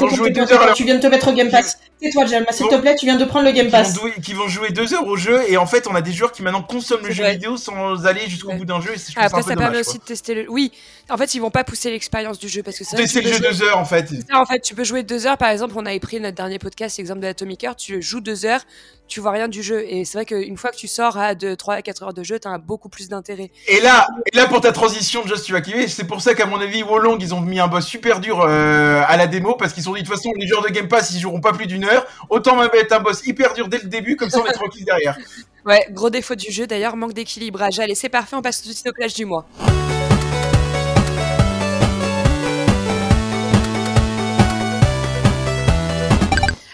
tu 0.75 0.85
viens 0.85 0.97
de 0.97 1.01
te 1.01 1.07
mettre 1.07 1.29
au 1.29 1.33
Game 1.33 1.49
Pass. 1.51 1.79
Tais-toi, 1.99 2.27
Jamma, 2.27 2.53
s'il 2.53 2.69
te 2.69 2.75
plaît, 2.77 2.97
tu 2.97 3.07
viens 3.07 3.17
de 3.17 3.25
prendre 3.25 3.47
le 3.47 3.53
Game 3.53 3.65
qui 3.69 3.73
vont, 3.73 3.79
Pass. 3.79 3.99
qui 4.23 4.35
vont 4.35 4.47
jouer 4.47 4.69
deux 4.73 4.93
heures 4.93 5.07
au 5.07 5.17
jeu 5.17 5.41
et 5.49 5.57
en 5.57 5.65
fait 5.67 5.87
on 5.87 5.95
a 5.95 6.03
des 6.03 6.13
joueurs 6.13 6.33
qui 6.33 6.43
maintenant 6.43 6.63
consomment 6.63 7.07
le 7.07 7.13
jeu 7.15 7.23
vrai. 7.23 7.33
vidéo 7.33 7.57
sans 7.57 8.05
aller 8.05 8.29
jusqu'au 8.29 8.49
Ouais. 8.51 8.57
bout 8.59 8.67
d'un 8.67 8.81
jeu 8.83 8.91
et 8.93 8.99
je 8.99 9.05
trouve 9.05 9.15
ça 9.15 9.21
Après, 9.23 9.39
un 9.39 9.43
peu 9.43 9.49
ça 9.49 9.55
dommage. 9.55 9.71
permet 9.71 9.83
quoi. 9.85 9.91
aussi 9.91 9.99
de 10.01 10.05
tester 10.05 10.35
le. 10.35 10.51
Oui, 10.51 10.71
en 11.09 11.17
fait, 11.17 11.35
ils 11.35 11.41
vont 11.41 11.51
pas 11.51 11.65
pousser 11.65 11.91
l'expérience 11.91 12.39
du 12.39 12.49
jeu 12.51 12.63
parce 12.63 12.77
que 12.79 12.85
que 12.85 12.97
Tester 12.97 13.21
tu 13.21 13.25
le 13.27 13.31
peux 13.31 13.37
jeu 13.39 13.43
jouer- 13.45 13.49
deux 13.59 13.63
heures 13.65 13.79
en 13.79 13.85
fait. 13.87 14.09
Ça, 14.09 14.39
en 14.39 14.45
fait, 14.45 14.61
tu 14.61 14.75
peux 14.75 14.85
jouer 14.85 15.03
deux 15.03 15.27
heures. 15.27 15.39
Par 15.39 15.49
exemple, 15.49 15.73
on 15.79 15.87
avait 15.87 15.99
pris 16.01 16.21
notre 16.21 16.37
dernier 16.37 16.59
podcast, 16.59 16.99
l'exemple 16.99 17.21
de 17.21 17.27
Atomic 17.29 17.63
Heart. 17.65 17.79
Tu 17.79 17.95
le 17.95 18.01
joues 18.03 18.21
deux 18.21 18.45
heures, 18.45 18.61
tu 19.09 19.21
vois 19.21 19.31
rien 19.31 19.47
du 19.49 19.63
jeu. 19.63 19.85
Et 19.89 20.05
c'est 20.05 20.19
vrai 20.19 20.25
qu'une 20.27 20.57
fois 20.57 20.71
que 20.73 20.77
tu 20.77 20.89
sors 20.89 21.17
à 21.23 21.35
de 21.35 21.55
3 21.55 21.75
à 21.75 21.83
4 21.83 22.03
heures 22.03 22.15
de 22.15 22.23
jeu, 22.23 22.39
t'as 22.39 22.59
beaucoup 22.59 22.89
plus 22.89 23.09
d'intérêt. 23.09 23.51
Et 23.69 23.81
là, 23.81 24.07
et 24.33 24.37
là 24.37 24.47
pour 24.47 24.61
ta 24.61 24.73
transition, 24.73 25.27
Just 25.27 25.45
tu 25.45 25.53
vas 25.53 25.61
kiffer. 25.61 25.89
C'est 25.89 26.05
pour 26.05 26.21
ça 26.21 26.35
qu'à 26.35 26.47
mon 26.47 26.61
avis, 26.61 26.83
Wolong 26.83 27.19
ils 27.21 27.35
ont 27.35 27.41
mis 27.41 27.61
un 27.61 27.69
boss 27.69 27.87
super 27.87 28.21
dur 28.21 28.41
euh, 28.41 29.03
à 29.07 29.17
la 29.17 29.27
démo 29.27 29.55
parce 29.55 29.73
qu'ils 29.73 29.89
ont 29.89 29.95
dit 29.95 30.03
de 30.03 30.07
toute 30.07 30.17
façon 30.17 30.33
les 30.37 30.47
joueurs 30.47 30.63
de 30.63 30.69
Game 30.69 30.89
Pass 30.89 31.13
ils 31.13 31.21
joueront 31.21 31.41
pas 31.41 31.53
plus 31.53 31.67
d'une 31.67 31.85
heure. 31.85 32.07
Autant 32.31 32.57
même 32.57 32.71
mettre 32.73 32.95
un 32.95 33.01
boss 33.01 33.27
hyper 33.27 33.55
dur 33.55 33.69
dès 33.69 33.79
le 33.79 33.89
début 33.89 34.17
comme 34.17 34.31
ça 34.31 34.41
on 34.41 34.47
est 34.47 34.53
tranquille 34.53 34.85
derrière. 34.85 35.19
Ouais, 35.65 35.87
gros 35.91 36.11
défaut 36.11 36.35
du 36.35 36.51
jeu 36.51 36.67
d'ailleurs, 36.67 36.97
manque 36.97 37.13
d'équilibrage. 37.13 37.79
Allez, 37.79 37.95
c'est 37.95 38.09
parfait, 38.09 38.37
on 38.37 38.43
passe 38.43 38.63
tout 38.63 38.69
de 38.69 38.75
suite 38.75 38.89
au 38.89 38.93
clash 38.93 39.15
du 39.15 39.25
mois. 39.25 39.47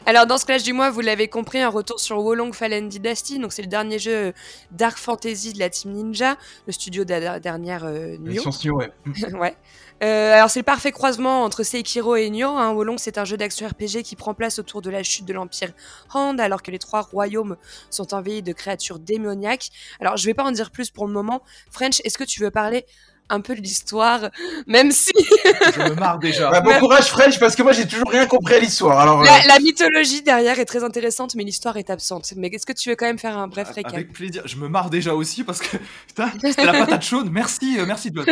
Alors 0.08 0.24
dans 0.24 0.38
ce 0.38 0.46
clash 0.46 0.62
du 0.62 0.72
mois, 0.72 0.88
vous 0.88 1.02
l'avez 1.02 1.28
compris, 1.28 1.60
un 1.60 1.68
retour 1.68 2.00
sur 2.00 2.16
Wolong 2.24 2.54
Fallen 2.54 2.88
Dynasty. 2.88 3.38
Donc 3.38 3.52
c'est 3.52 3.60
le 3.60 3.68
dernier 3.68 3.98
jeu 3.98 4.32
Dark 4.70 4.96
Fantasy 4.96 5.52
de 5.52 5.58
la 5.58 5.68
Team 5.68 5.92
Ninja, 5.92 6.38
le 6.66 6.72
studio 6.72 7.04
de 7.04 7.10
la 7.10 7.38
dernière 7.38 7.84
euh, 7.84 8.16
Nioh. 8.16 8.42
Ouais. 8.72 8.90
ouais. 9.34 9.54
Euh, 10.02 10.32
alors 10.32 10.48
c'est 10.48 10.60
le 10.60 10.64
parfait 10.64 10.92
croisement 10.92 11.44
entre 11.44 11.62
Sekiro 11.62 12.16
et 12.16 12.30
Nioh. 12.30 12.48
Hein. 12.48 12.72
Wolong 12.72 12.96
c'est 12.98 13.18
un 13.18 13.26
jeu 13.26 13.36
d'action 13.36 13.68
RPG 13.68 14.02
qui 14.02 14.16
prend 14.16 14.32
place 14.32 14.58
autour 14.58 14.80
de 14.80 14.88
la 14.88 15.02
chute 15.02 15.26
de 15.26 15.34
l'empire 15.34 15.72
Han, 16.14 16.38
alors 16.38 16.62
que 16.62 16.70
les 16.70 16.78
trois 16.78 17.02
royaumes 17.02 17.58
sont 17.90 18.14
envahis 18.14 18.40
de 18.42 18.54
créatures 18.54 19.00
démoniaques. 19.00 19.68
Alors 20.00 20.16
je 20.16 20.24
vais 20.24 20.32
pas 20.32 20.44
en 20.44 20.52
dire 20.52 20.70
plus 20.70 20.88
pour 20.88 21.06
le 21.06 21.12
moment. 21.12 21.42
French, 21.70 22.00
est-ce 22.04 22.16
que 22.16 22.24
tu 22.24 22.40
veux 22.40 22.50
parler 22.50 22.86
un 23.30 23.40
peu 23.40 23.52
l'histoire, 23.52 24.30
même 24.66 24.90
si 24.90 25.12
Je 25.75 25.82
me 25.90 25.94
marre 25.94 26.18
déjà. 26.18 26.50
Bah, 26.50 26.61
bon 26.61 26.78
courage, 26.78 27.06
French, 27.06 27.38
parce 27.38 27.54
que 27.56 27.62
moi, 27.62 27.73
j'ai 27.73 27.87
toujours 27.87 28.11
rien 28.11 28.26
compris 28.26 28.54
à 28.54 28.58
l'histoire. 28.58 28.99
Alors, 28.99 29.23
euh, 29.23 29.26
la, 29.47 29.58
mythologie 29.61 30.23
derrière 30.23 30.58
est 30.58 30.64
très 30.64 30.85
intéressante, 30.85 31.35
mais 31.35 31.44
l'histoire 31.44 31.76
est 31.76 31.90
absente. 31.90 32.32
Mais 32.37 32.49
est-ce 32.49 32.66
que 32.66 32.73
tu 32.73 32.90
veux 32.90 32.97
quand 32.97 33.06
même 33.06 33.18
faire 33.18 33.37
un 33.37 33.49
bref 33.49 33.70
récap 33.70 33.92
Avec 33.94 34.12
plaisir. 34.12 34.42
Je 34.47 34.56
me 34.56 34.68
marre 34.68 34.90
déjà 34.90 35.14
aussi 35.14 35.44
parce 35.44 35.61
que 35.61 35.76
putain, 36.06 36.30
c'était 36.42 36.64
la 36.64 36.73
patate 36.73 37.02
chaude. 37.04 37.30
Merci, 37.30 37.78
euh, 37.78 37.87
merci 37.87 38.11
John. 38.14 38.26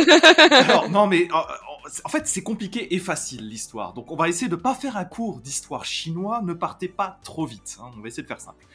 Alors 0.51 0.89
non 0.89 1.07
mais 1.07 1.27
euh, 1.33 1.89
en 2.03 2.09
fait 2.09 2.27
c'est 2.27 2.43
compliqué 2.43 2.93
et 2.95 2.99
facile 2.99 3.47
l'histoire. 3.47 3.93
Donc 3.93 4.11
on 4.11 4.15
va 4.15 4.29
essayer 4.29 4.49
de 4.49 4.55
pas 4.55 4.73
faire 4.73 4.97
un 4.97 5.05
cours 5.05 5.39
d'histoire 5.39 5.85
chinois. 5.85 6.41
Ne 6.43 6.53
partez 6.53 6.87
pas 6.87 7.19
trop 7.23 7.45
vite. 7.45 7.77
hein. 7.79 7.91
On 7.97 8.01
va 8.01 8.07
essayer 8.07 8.23
de 8.23 8.27
faire 8.27 8.41
simple. 8.41 8.65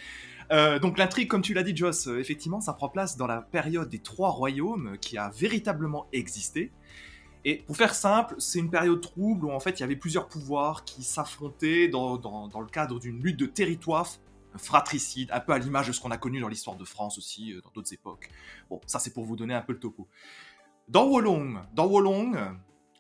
Euh, 0.51 0.79
donc 0.79 0.99
l'intrigue, 0.99 1.29
comme 1.29 1.43
tu 1.43 1.55
l'as 1.55 1.63
dit, 1.63 1.77
Joss, 1.77 2.09
euh, 2.09 2.19
effectivement, 2.19 2.61
ça 2.61 2.73
prend 2.73 2.89
place 2.89 3.17
dans 3.17 3.27
la 3.27 3.43
période 3.43 3.89
des 3.89 4.01
trois 4.01 4.31
royaumes 4.31 4.97
qui 5.01 5.19
a 5.19 5.31
véritablement 5.31 6.07
existé. 6.13 6.73
Et 7.45 7.57
pour 7.57 7.77
faire 7.77 7.95
simple, 7.95 8.37
c'est 8.39 8.59
une 8.59 8.71
période 8.71 9.01
trouble 9.01 9.47
où 9.47 9.51
en 9.51 9.59
fait 9.59 9.79
il 9.79 9.81
y 9.81 9.83
avait 9.83 9.97
plusieurs 9.97 10.29
pouvoirs 10.29 10.85
qui 10.85 11.03
s'affrontaient 11.03 11.89
dans, 11.89 12.15
le 12.15 12.71
cadre 12.71 13.01
d'une 13.01 13.21
lutte 13.21 13.39
de 13.39 13.47
territoire 13.47 14.09
fratricide, 14.57 15.31
un 15.33 15.41
peu 15.41 15.53
à 15.53 15.59
l'image 15.59 15.89
de 15.89 15.93
ce 15.93 16.01
qu'on 16.01 16.11
a 16.11 16.19
connu 16.19 16.41
dans 16.41 16.49
l'histoire 16.49 16.77
de 16.77 16.85
France 16.85 17.19
aussi, 17.19 17.53
euh, 17.53 17.61
dans 17.63 17.71
d'autres 17.71 17.93
époques. 17.93 18.31
Bon, 18.71 18.81
ça 18.87 18.99
c'est 18.99 19.13
pour 19.13 19.25
vous 19.25 19.35
donner 19.35 19.55
un 19.55 19.63
peu 19.63 19.73
le 19.73 19.81
topo. 19.81 20.07
Dans 20.89 21.09
Wolong, 21.09 21.59
dans 21.75 21.87
Wolong, 21.87 22.37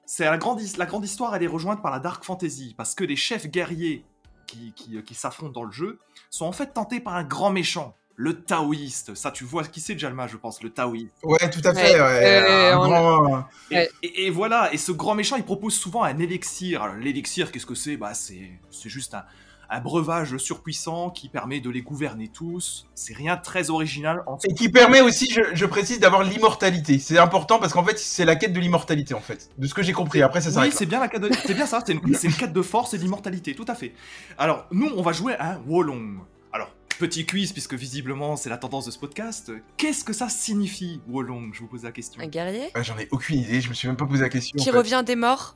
c'est 0.06 0.24
la 0.24 0.38
grande, 0.38 0.60
la 0.76 0.86
grande 0.86 1.04
histoire, 1.04 1.36
elle 1.36 1.42
est 1.42 1.48
rejointe 1.48 1.82
par 1.82 1.92
la 1.92 2.00
dark 2.00 2.24
fantasy, 2.24 2.74
parce 2.76 2.94
que 2.94 3.04
les 3.04 3.16
chefs 3.16 3.48
guerriers 3.48 4.04
qui, 4.52 4.72
qui, 4.76 4.96
euh, 4.96 5.02
qui 5.02 5.14
s'affrontent 5.14 5.52
dans 5.52 5.64
le 5.64 5.72
jeu 5.72 5.98
sont 6.30 6.44
en 6.46 6.52
fait 6.52 6.72
tentés 6.74 7.00
par 7.00 7.14
un 7.16 7.24
grand 7.24 7.50
méchant, 7.50 7.96
le 8.16 8.42
taoïste. 8.42 9.14
Ça, 9.14 9.30
tu 9.30 9.44
vois 9.44 9.64
qui 9.64 9.80
c'est, 9.80 9.98
Jalma, 9.98 10.26
je 10.26 10.36
pense, 10.36 10.62
le 10.62 10.70
taoïste. 10.70 11.14
ouais, 11.22 11.50
tout 11.50 11.60
à 11.64 11.72
fait. 11.74 11.94
Ouais, 11.94 12.00
Ouais, 12.00 12.72
euh, 12.72 12.74
grand- 12.76 13.44
Et, 13.70 13.74
Ouais. 13.76 13.90
et- 14.02 14.26
et 14.26 14.30
voilà, 14.30 14.72
et 14.72 14.76
ce 14.76 14.92
grand 14.92 15.14
méchant, 15.14 15.36
il 15.36 15.44
propose 15.44 15.74
souvent 15.74 16.02
un 16.04 16.18
élixir. 16.18 16.82
Alors, 16.82 16.96
l'élixir, 16.96 17.50
qu'est-ce 17.50 17.66
que 17.66 17.74
c'est? 17.74 17.96
Bah, 17.96 18.12
c'est 18.14 18.52
c'est 18.70 18.90
juste 18.90 19.14
un, 19.14 19.24
un 19.72 19.80
breuvage 19.80 20.36
surpuissant 20.36 21.10
qui 21.10 21.28
permet 21.28 21.60
de 21.60 21.70
les 21.70 21.82
gouverner 21.82 22.28
tous. 22.28 22.86
C'est 22.94 23.14
rien 23.14 23.36
de 23.36 23.42
très 23.42 23.70
original 23.70 24.22
en 24.26 24.36
Et 24.44 24.54
qui 24.54 24.68
permet 24.68 25.00
aussi, 25.00 25.30
je, 25.30 25.40
je 25.54 25.66
précise, 25.66 25.98
d'avoir 25.98 26.22
l'immortalité. 26.22 26.98
C'est 26.98 27.18
important 27.18 27.58
parce 27.58 27.72
qu'en 27.72 27.82
fait, 27.84 27.98
c'est 27.98 28.24
la 28.24 28.36
quête 28.36 28.52
de 28.52 28.60
l'immortalité, 28.60 29.14
en 29.14 29.20
fait. 29.20 29.50
De 29.58 29.66
ce 29.66 29.74
que 29.74 29.82
j'ai 29.82 29.92
compris. 29.92 30.22
Après, 30.22 30.40
ça 30.40 30.48
Oui, 30.48 30.54
s'arrête. 30.54 30.72
c'est 30.74 30.86
bien 30.86 31.00
la 31.00 31.08
quête 31.08 31.22
de- 31.22 31.30
c'est 31.46 31.54
bien 31.54 31.66
ça, 31.66 31.82
c'est 31.86 31.94
une, 31.94 32.14
c'est 32.14 32.28
une 32.28 32.34
quête 32.34 32.52
de 32.52 32.62
force 32.62 32.94
et 32.94 32.98
d'immortalité, 32.98 33.54
tout 33.54 33.64
à 33.66 33.74
fait. 33.74 33.94
Alors, 34.38 34.66
nous, 34.70 34.90
on 34.96 35.02
va 35.02 35.12
jouer 35.12 35.34
à 35.38 35.58
Wolong. 35.66 36.18
Alors, 36.52 36.70
petit 36.98 37.24
quiz, 37.26 37.52
puisque 37.52 37.74
visiblement 37.74 38.36
c'est 38.36 38.50
la 38.50 38.58
tendance 38.58 38.84
de 38.84 38.90
ce 38.90 38.98
podcast. 38.98 39.50
Qu'est-ce 39.78 40.04
que 40.04 40.12
ça 40.12 40.28
signifie, 40.28 41.00
Wolong? 41.08 41.52
Je 41.54 41.60
vous 41.60 41.66
pose 41.66 41.84
la 41.84 41.92
question. 41.92 42.20
Un 42.22 42.26
guerrier? 42.26 42.70
Ah, 42.74 42.82
J'en 42.82 42.98
ai 42.98 43.08
aucune 43.10 43.38
idée. 43.38 43.60
Je 43.62 43.68
me 43.70 43.74
suis 43.74 43.88
même 43.88 43.96
pas 43.96 44.06
posé 44.06 44.20
la 44.22 44.28
question. 44.28 44.56
qui 44.56 44.68
en 44.68 44.72
fait. 44.72 44.78
revient 44.78 45.02
des 45.04 45.16
morts, 45.16 45.54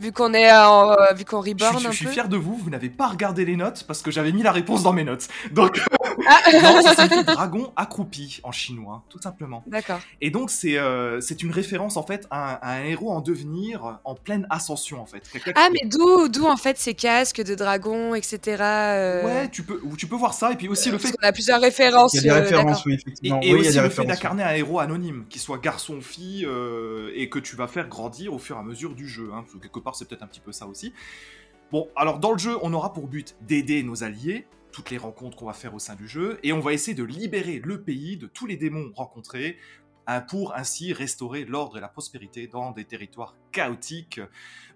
vu 0.00 0.12
qu'on 0.12 0.34
est 0.34 0.50
en, 0.50 0.90
euh, 0.92 1.12
vu 1.14 1.24
qu'on 1.24 1.42
Je 1.42 1.50
reborn 1.50 1.78
suis, 1.78 1.86
un 1.86 1.90
je 1.92 1.96
suis 1.96 2.06
peu. 2.06 2.12
fier 2.12 2.28
de 2.28 2.36
vous, 2.36 2.56
vous 2.56 2.70
n'avez 2.70 2.88
pas 2.90 3.06
regardé 3.08 3.44
les 3.44 3.56
notes 3.56 3.84
parce 3.86 4.02
que 4.02 4.10
j'avais 4.10 4.32
mis 4.32 4.42
la 4.42 4.50
réponse 4.52 4.82
dans 4.82 4.92
mes 4.92 5.04
notes. 5.04 5.28
Donc, 5.52 5.80
Ah, 6.26 6.40
non, 6.62 6.82
ça 6.82 6.94
signifie 6.94 7.24
dragon 7.24 7.72
accroupi 7.76 8.40
en 8.42 8.52
chinois, 8.52 9.02
tout 9.08 9.20
simplement. 9.22 9.62
d'accord. 9.66 10.00
Et 10.20 10.30
donc, 10.30 10.50
c'est 10.50 10.78
euh, 10.78 11.20
c'est 11.20 11.42
une 11.42 11.52
référence 11.52 11.96
en 11.96 12.02
fait 12.02 12.26
à 12.30 12.52
un, 12.54 12.58
à 12.62 12.72
un 12.80 12.84
héros 12.84 13.10
en 13.12 13.20
devenir, 13.20 13.98
en 14.04 14.14
pleine 14.14 14.46
ascension 14.50 15.00
en 15.00 15.06
fait. 15.06 15.22
Ah, 15.54 15.66
qui- 15.68 15.72
mais 15.72 15.88
d'où, 15.88 16.28
d'où 16.28 16.46
en 16.46 16.56
fait 16.56 16.78
ces 16.78 16.94
casques 16.94 17.42
de 17.42 17.54
dragon, 17.54 18.14
etc. 18.14 18.62
euh, 18.62 19.24
Ouais, 19.24 19.48
tu 19.50 19.62
peux, 19.62 19.80
tu 19.96 20.06
peux 20.06 20.16
voir 20.16 20.34
ça, 20.34 20.52
et 20.52 20.56
puis 20.56 20.68
aussi 20.68 20.90
le 20.90 20.96
parce 20.98 21.10
fait 21.10 21.16
qu'on 21.16 21.26
a 21.28 21.32
plusieurs 21.32 21.60
références. 21.60 22.14
Il 22.14 22.22
y 22.24 22.30
a 22.30 22.34
des 22.34 22.38
euh, 22.38 22.42
références, 22.42 22.84
oui, 22.86 22.92
Et, 22.92 22.96
effectivement. 22.96 23.40
et 23.42 23.52
oui, 23.54 23.60
il 23.60 23.64
y 23.64 23.66
a 23.66 23.68
aussi 23.70 23.72
des 23.78 23.82
le 23.84 23.90
fait 23.90 24.04
d'incarner 24.04 24.42
un 24.42 24.54
héros 24.54 24.78
anonyme, 24.80 25.24
qui 25.28 25.38
soit 25.38 25.58
garçon 25.58 25.96
ou 25.96 26.00
fille, 26.02 26.44
euh, 26.46 27.10
et 27.14 27.28
que 27.28 27.38
tu 27.38 27.56
vas 27.56 27.66
faire 27.66 27.88
grandir 27.88 28.32
au 28.32 28.38
fur 28.38 28.56
et 28.56 28.58
à 28.60 28.62
mesure 28.62 28.94
du 28.94 29.06
jeu. 29.08 29.30
Hein, 29.34 29.44
quelque 29.60 29.78
part, 29.80 29.89
c'est 29.94 30.08
peut-être 30.08 30.22
un 30.22 30.26
petit 30.26 30.40
peu 30.40 30.52
ça 30.52 30.66
aussi. 30.66 30.92
Bon, 31.72 31.88
alors 31.94 32.18
dans 32.18 32.32
le 32.32 32.38
jeu, 32.38 32.56
on 32.62 32.72
aura 32.72 32.92
pour 32.92 33.06
but 33.06 33.36
d'aider 33.42 33.82
nos 33.82 34.02
alliés, 34.02 34.46
toutes 34.72 34.90
les 34.90 34.98
rencontres 34.98 35.36
qu'on 35.36 35.46
va 35.46 35.52
faire 35.52 35.74
au 35.74 35.78
sein 35.78 35.94
du 35.94 36.08
jeu, 36.08 36.38
et 36.42 36.52
on 36.52 36.60
va 36.60 36.72
essayer 36.72 36.94
de 36.94 37.04
libérer 37.04 37.60
le 37.62 37.82
pays 37.82 38.16
de 38.16 38.26
tous 38.26 38.46
les 38.46 38.56
démons 38.56 38.90
rencontrés, 38.94 39.56
hein, 40.06 40.20
pour 40.20 40.54
ainsi 40.56 40.92
restaurer 40.92 41.44
l'ordre 41.44 41.78
et 41.78 41.80
la 41.80 41.88
prospérité 41.88 42.46
dans 42.46 42.72
des 42.72 42.84
territoires 42.84 43.36
chaotiques. 43.52 44.20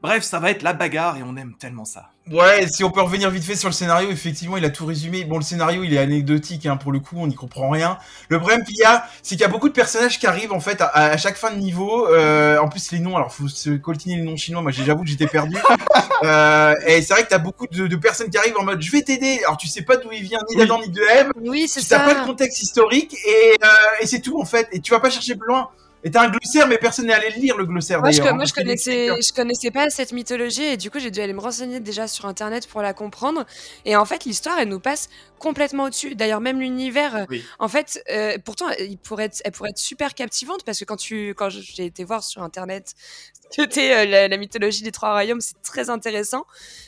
Bref, 0.03 0.23
ça 0.23 0.39
va 0.39 0.51
être 0.51 0.63
la 0.63 0.75
bagarre, 0.75 1.17
et 1.17 1.23
on 1.23 1.35
aime 1.37 1.55
tellement 1.59 1.87
ça. 1.87 2.11
Ouais, 2.31 2.67
si 2.69 2.85
on 2.85 2.91
peut 2.91 3.01
revenir 3.01 3.31
vite 3.31 3.45
fait 3.45 3.57
sur 3.57 3.71
le 3.71 3.75
scénario, 3.75 4.11
effectivement, 4.11 4.59
il 4.59 4.65
a 4.67 4.71
tout 4.71 4.85
résumé. 4.85 5.25
Bon, 5.25 5.37
le 5.39 5.43
scénario, 5.43 5.83
il 5.83 5.95
est 5.95 5.99
anecdotique, 5.99 6.67
hein, 6.67 6.77
pour 6.77 6.93
le 6.93 7.01
coup, 7.01 7.17
on 7.19 7.27
n'y 7.27 7.35
comprend 7.35 7.71
rien. 7.71 7.97
Le 8.29 8.39
problème 8.39 8.65
qu'il 8.65 8.77
y 8.77 8.83
a, 8.83 9.07
c'est 9.23 9.31
qu'il 9.37 9.41
y 9.41 9.45
a 9.45 9.49
beaucoup 9.49 9.69
de 9.69 9.75
personnages 9.75 10.19
qui 10.19 10.27
arrivent, 10.27 10.53
en 10.53 10.61
fait, 10.61 10.83
à, 10.83 10.89
à 10.89 11.17
chaque 11.17 11.37
fin 11.39 11.53
de 11.53 11.57
niveau. 11.57 12.07
Euh, 12.09 12.59
en 12.59 12.69
plus, 12.69 12.93
les 12.93 12.99
noms, 12.99 13.17
alors, 13.17 13.33
faut 13.33 13.49
se 13.49 13.71
coltiner 13.71 14.17
les 14.17 14.23
noms 14.23 14.37
chinois. 14.37 14.61
Moi, 14.61 14.73
j'ai- 14.73 14.85
j'avoue 14.85 15.05
que 15.05 15.09
j'étais 15.09 15.27
perdu. 15.27 15.57
euh, 16.25 16.75
et 16.87 17.01
c'est 17.01 17.15
vrai 17.15 17.25
que 17.25 17.29
t'as 17.31 17.39
beaucoup 17.39 17.67
de, 17.67 17.87
de 17.87 17.97
personnes 17.97 18.29
qui 18.31 18.37
arrivent 18.39 18.59
en 18.59 18.65
mode, 18.65 18.83
je 18.83 18.91
vais 18.91 19.03
t'aider. 19.03 19.41
Alors, 19.45 19.57
tu 19.57 19.69
sais 19.69 19.83
pas 19.83 19.97
d'où 19.97 20.11
il 20.13 20.23
vient, 20.23 20.39
ni 20.51 20.57
d'Adam, 20.57 20.81
ni 20.81 20.89
de 20.91 21.01
Ève. 21.15 21.31
Oui, 21.41 21.67
c'est 21.67 21.81
Tu 21.81 21.87
t'as 21.89 21.99
ça. 22.07 22.15
pas 22.15 22.21
le 22.21 22.27
contexte 22.27 22.63
historique, 22.63 23.15
et, 23.27 23.57
euh, 23.63 23.67
et 24.03 24.07
c'est 24.07 24.21
tout, 24.21 24.39
en 24.41 24.45
fait. 24.45 24.69
Et 24.73 24.81
tu 24.81 24.93
vas 24.93 25.01
pas 25.01 25.11
chercher 25.11 25.35
plus 25.35 25.49
loin. 25.49 25.71
Et 26.07 26.11
t'as 26.11 26.23
un 26.27 26.29
glossaire, 26.29 26.69
mais 26.69 26.77
personne 26.77 27.07
n'est 27.07 27.15
allé 27.15 27.31
le 27.31 27.41
lire, 27.41 27.57
le 27.57 27.65
glossaire, 27.65 28.01
Moi, 28.01 28.11
je, 28.11 28.21
hein, 28.21 28.35
moi, 28.35 28.45
je 28.45 28.53
connaissais, 28.53 29.07
existe. 29.09 29.31
je 29.31 29.35
connaissais 29.35 29.71
pas 29.71 29.89
cette 29.89 30.13
mythologie 30.13 30.63
et 30.63 30.77
du 30.77 30.91
coup, 30.91 30.99
j'ai 30.99 31.11
dû 31.11 31.19
aller 31.21 31.33
me 31.33 31.41
renseigner 31.41 31.81
déjà 31.81 32.07
sur 32.09 32.27
internet 32.27 32.67
pour 32.67 32.83
la 32.83 32.93
comprendre. 32.93 33.47
Et 33.87 33.97
en 33.97 34.05
fait, 34.05 34.27
l'histoire, 34.27 34.59
elle 34.59 34.69
nous 34.69 34.81
passe 34.81 35.09
complètement 35.39 35.85
au-dessus. 35.85 36.15
D'ailleurs, 36.15 36.43
même 36.43 36.61
l'univers, 36.61 37.27
Oui. 37.31 37.43
en 37.59 37.69
fait, 37.69 38.05
euh, 38.11 38.37
pourtant, 38.45 38.69
il 38.79 38.99
pourrait 38.99 39.25
être, 39.25 39.41
elle 39.47 39.53
pourrait 39.53 39.71
être 39.71 39.79
super 39.79 40.15
captivante 40.15 40.63
parce 40.65 40.79
que 40.79 40.85
quand 40.85 40.97
tu, 40.97 41.31
quand 41.35 41.49
j'ai 41.49 41.87
été 41.87 42.05
voir 42.05 42.23
sur 42.23 42.43
internet 42.43 42.93
ce 43.51 43.63
qu'était 43.63 43.95
euh, 43.95 44.05
la, 44.05 44.29
la 44.29 44.37
mythologie 44.37 44.83
des 44.83 44.93
trois 44.93 45.13
royaumes, 45.13 45.41
c'est 45.41 45.61
très 45.63 45.89
intéressant. 45.89 46.45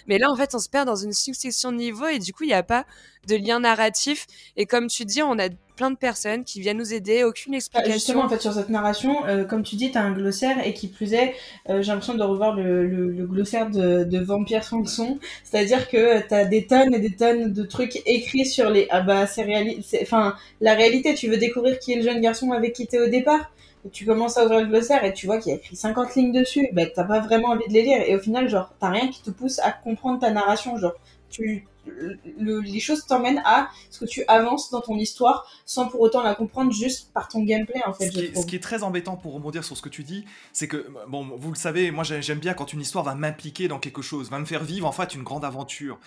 Mais 0.07 0.19
là, 0.19 0.31
en 0.31 0.37
fait, 0.37 0.55
on 0.55 0.59
se 0.59 0.69
perd 0.69 0.85
dans 0.87 0.97
une 0.97 1.15
succession 1.15 1.73
de 1.73 1.79
niveaux 1.79 2.07
et 2.09 2.19
du 2.19 2.35
coup, 2.35 2.45
il 2.45 2.49
n'y 2.49 2.53
a 2.53 2.63
pas 2.63 2.85
de 3.29 3.37
lien 3.37 3.61
narratif. 3.61 4.27
Et 4.57 4.67
comme 4.67 4.89
tu 4.89 5.07
dis, 5.07 5.23
on 5.23 5.39
a 5.39 5.49
plein 5.77 5.91
de 5.91 5.97
personnes 5.97 6.45
qui 6.45 6.61
viennent 6.61 6.79
nous 6.79 6.93
aider, 6.95 7.25
aucune 7.25 7.53
Bah, 7.53 7.57
explication. 7.59 7.93
Justement, 7.93 8.23
en 8.23 8.29
fait, 8.29 8.41
sur 8.41 8.55
cette 8.55 8.71
narration, 8.71 9.27
euh, 9.27 9.45
comme 9.45 9.63
tu 9.63 9.77
dis, 9.77 9.91
t'as 9.91 10.01
un 10.01 10.13
glossaire 10.13 10.67
et 10.67 10.73
qui 10.73 10.89
plus 10.89 11.13
est, 11.13 11.35
euh, 11.69 11.83
j'ai 11.83 11.91
l'impression 11.93 12.15
de 12.15 12.23
revoir 12.23 12.55
le, 12.55 12.87
le, 12.87 13.11
le 13.11 13.27
glossaire 13.27 13.71
de, 13.71 14.05
de 14.05 14.19
Vampire 14.19 14.65
Sanson. 14.65 15.19
C'est-à-dire 15.45 15.89
que 15.89 16.27
t'as 16.27 16.47
des 16.47 16.67
tonnes 16.67 16.95
et 16.95 17.01
des 17.01 17.15
tonnes 17.15 17.53
de 17.53 17.63
trucs 17.65 18.01
écrits 18.07 18.47
sur 18.47 18.71
les. 18.71 18.87
Ah 18.91 19.03
bah, 19.03 19.27
c'est 19.27 19.43
réali... 19.43 19.83
c'est- 19.87 20.01
Enfin, 20.03 20.37
la 20.63 20.75
réalité, 20.75 21.15
tu 21.15 21.29
veux 21.29 21.37
découvrir 21.37 21.79
qui 21.79 21.93
est 21.93 21.97
le 21.97 22.03
jeune 22.03 22.21
garçon 22.21 22.53
avec 22.53 22.73
qui 22.73 22.87
t'es 22.87 22.99
au 22.99 23.09
départ. 23.09 23.53
Tu 23.93 24.05
commences 24.07 24.37
à 24.39 24.45
ouvrir 24.45 24.61
le 24.61 24.67
glossaire 24.67 25.05
et 25.05 25.13
tu 25.13 25.27
vois 25.27 25.39
qu'il 25.39 25.51
y 25.53 25.55
a 25.55 25.59
écrit 25.59 25.77
50 25.77 26.15
lignes 26.17 26.33
dessus. 26.33 26.67
Bah, 26.73 26.87
t'as 26.87 27.05
pas 27.05 27.21
vraiment 27.21 27.49
envie 27.49 27.69
de 27.69 27.73
les 27.75 27.83
lire. 27.83 28.01
Et 28.07 28.17
au 28.17 28.19
final, 28.21 28.49
genre, 28.49 28.73
t'as 28.81 28.89
rien 28.91 29.09
qui 29.09 29.23
te 29.23 29.31
pousse 29.31 29.59
à 29.61 29.71
comprendre 29.73 30.19
ta 30.21 30.31
narration. 30.31 30.77
Genre, 30.79 30.95
tu. 31.31 31.67
Le- 31.87 32.61
les 32.61 32.81
choses 32.81 33.05
t'emmènent 33.07 33.43
à 33.45 33.69
ce 33.91 34.01
que 34.01 34.05
tu 34.05 34.25
avances 34.29 34.71
dans 34.71 34.81
ton 34.81 34.97
histoire 34.97 35.47
sans 35.65 35.89
pour 35.89 36.01
autant 36.01 36.23
la 36.23 36.35
comprendre 36.35 36.73
juste 36.73 37.13
par 37.13 37.29
ton 37.29 37.43
gameplay 37.43 37.81
en 37.87 37.93
fait 37.93 38.07
ce, 38.09 38.13
je 38.13 38.19
qui 38.19 38.25
est, 38.25 38.33
trouve. 38.33 38.43
ce 38.43 38.49
qui 38.49 38.57
est 38.57 38.61
très 38.63 38.83
embêtant 38.83 39.17
pour 39.17 39.33
rebondir 39.35 39.65
sur 39.65 39.77
ce 39.77 39.83
que 39.83 39.89
tu 39.89 40.03
dis, 40.05 40.25
c'est 40.53 40.69
que, 40.69 40.87
bon, 41.09 41.25
vous 41.37 41.51
le 41.51 41.57
savez, 41.57 41.91
moi 41.91 42.05
j'ai- 42.05 42.23
j'aime 42.23 42.39
bien 42.39 42.55
quand 42.55 42.73
une 42.73 42.81
histoire 42.81 43.05
va 43.05 43.15
m'impliquer 43.15 43.69
dans 43.69 43.79
quelque 43.79 44.03
chose, 44.03 44.31
va 44.31 44.39
me 44.39 44.45
faire 44.45 44.65
vivre 44.65 44.87
en 44.87 44.93
fait 44.93 45.15
une 45.15 45.23
grande 45.23 45.45
aventure. 45.45 45.99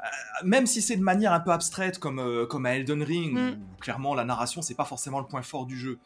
Euh, 0.00 0.06
même 0.44 0.66
si 0.66 0.82
c'est 0.82 0.96
de 0.96 1.02
manière 1.02 1.32
un 1.32 1.38
peu 1.40 1.52
abstraite 1.52 1.98
comme, 1.98 2.18
euh, 2.18 2.44
comme 2.46 2.66
à 2.66 2.74
Elden 2.74 3.02
Ring, 3.02 3.32
Mm. 3.38 3.48
où 3.50 3.80
clairement 3.80 4.14
la 4.14 4.24
narration 4.24 4.60
c'est 4.60 4.74
pas 4.74 4.84
forcément 4.84 5.20
le 5.20 5.26
point 5.26 5.42
fort 5.42 5.64
du 5.66 5.78
jeu. 5.78 5.98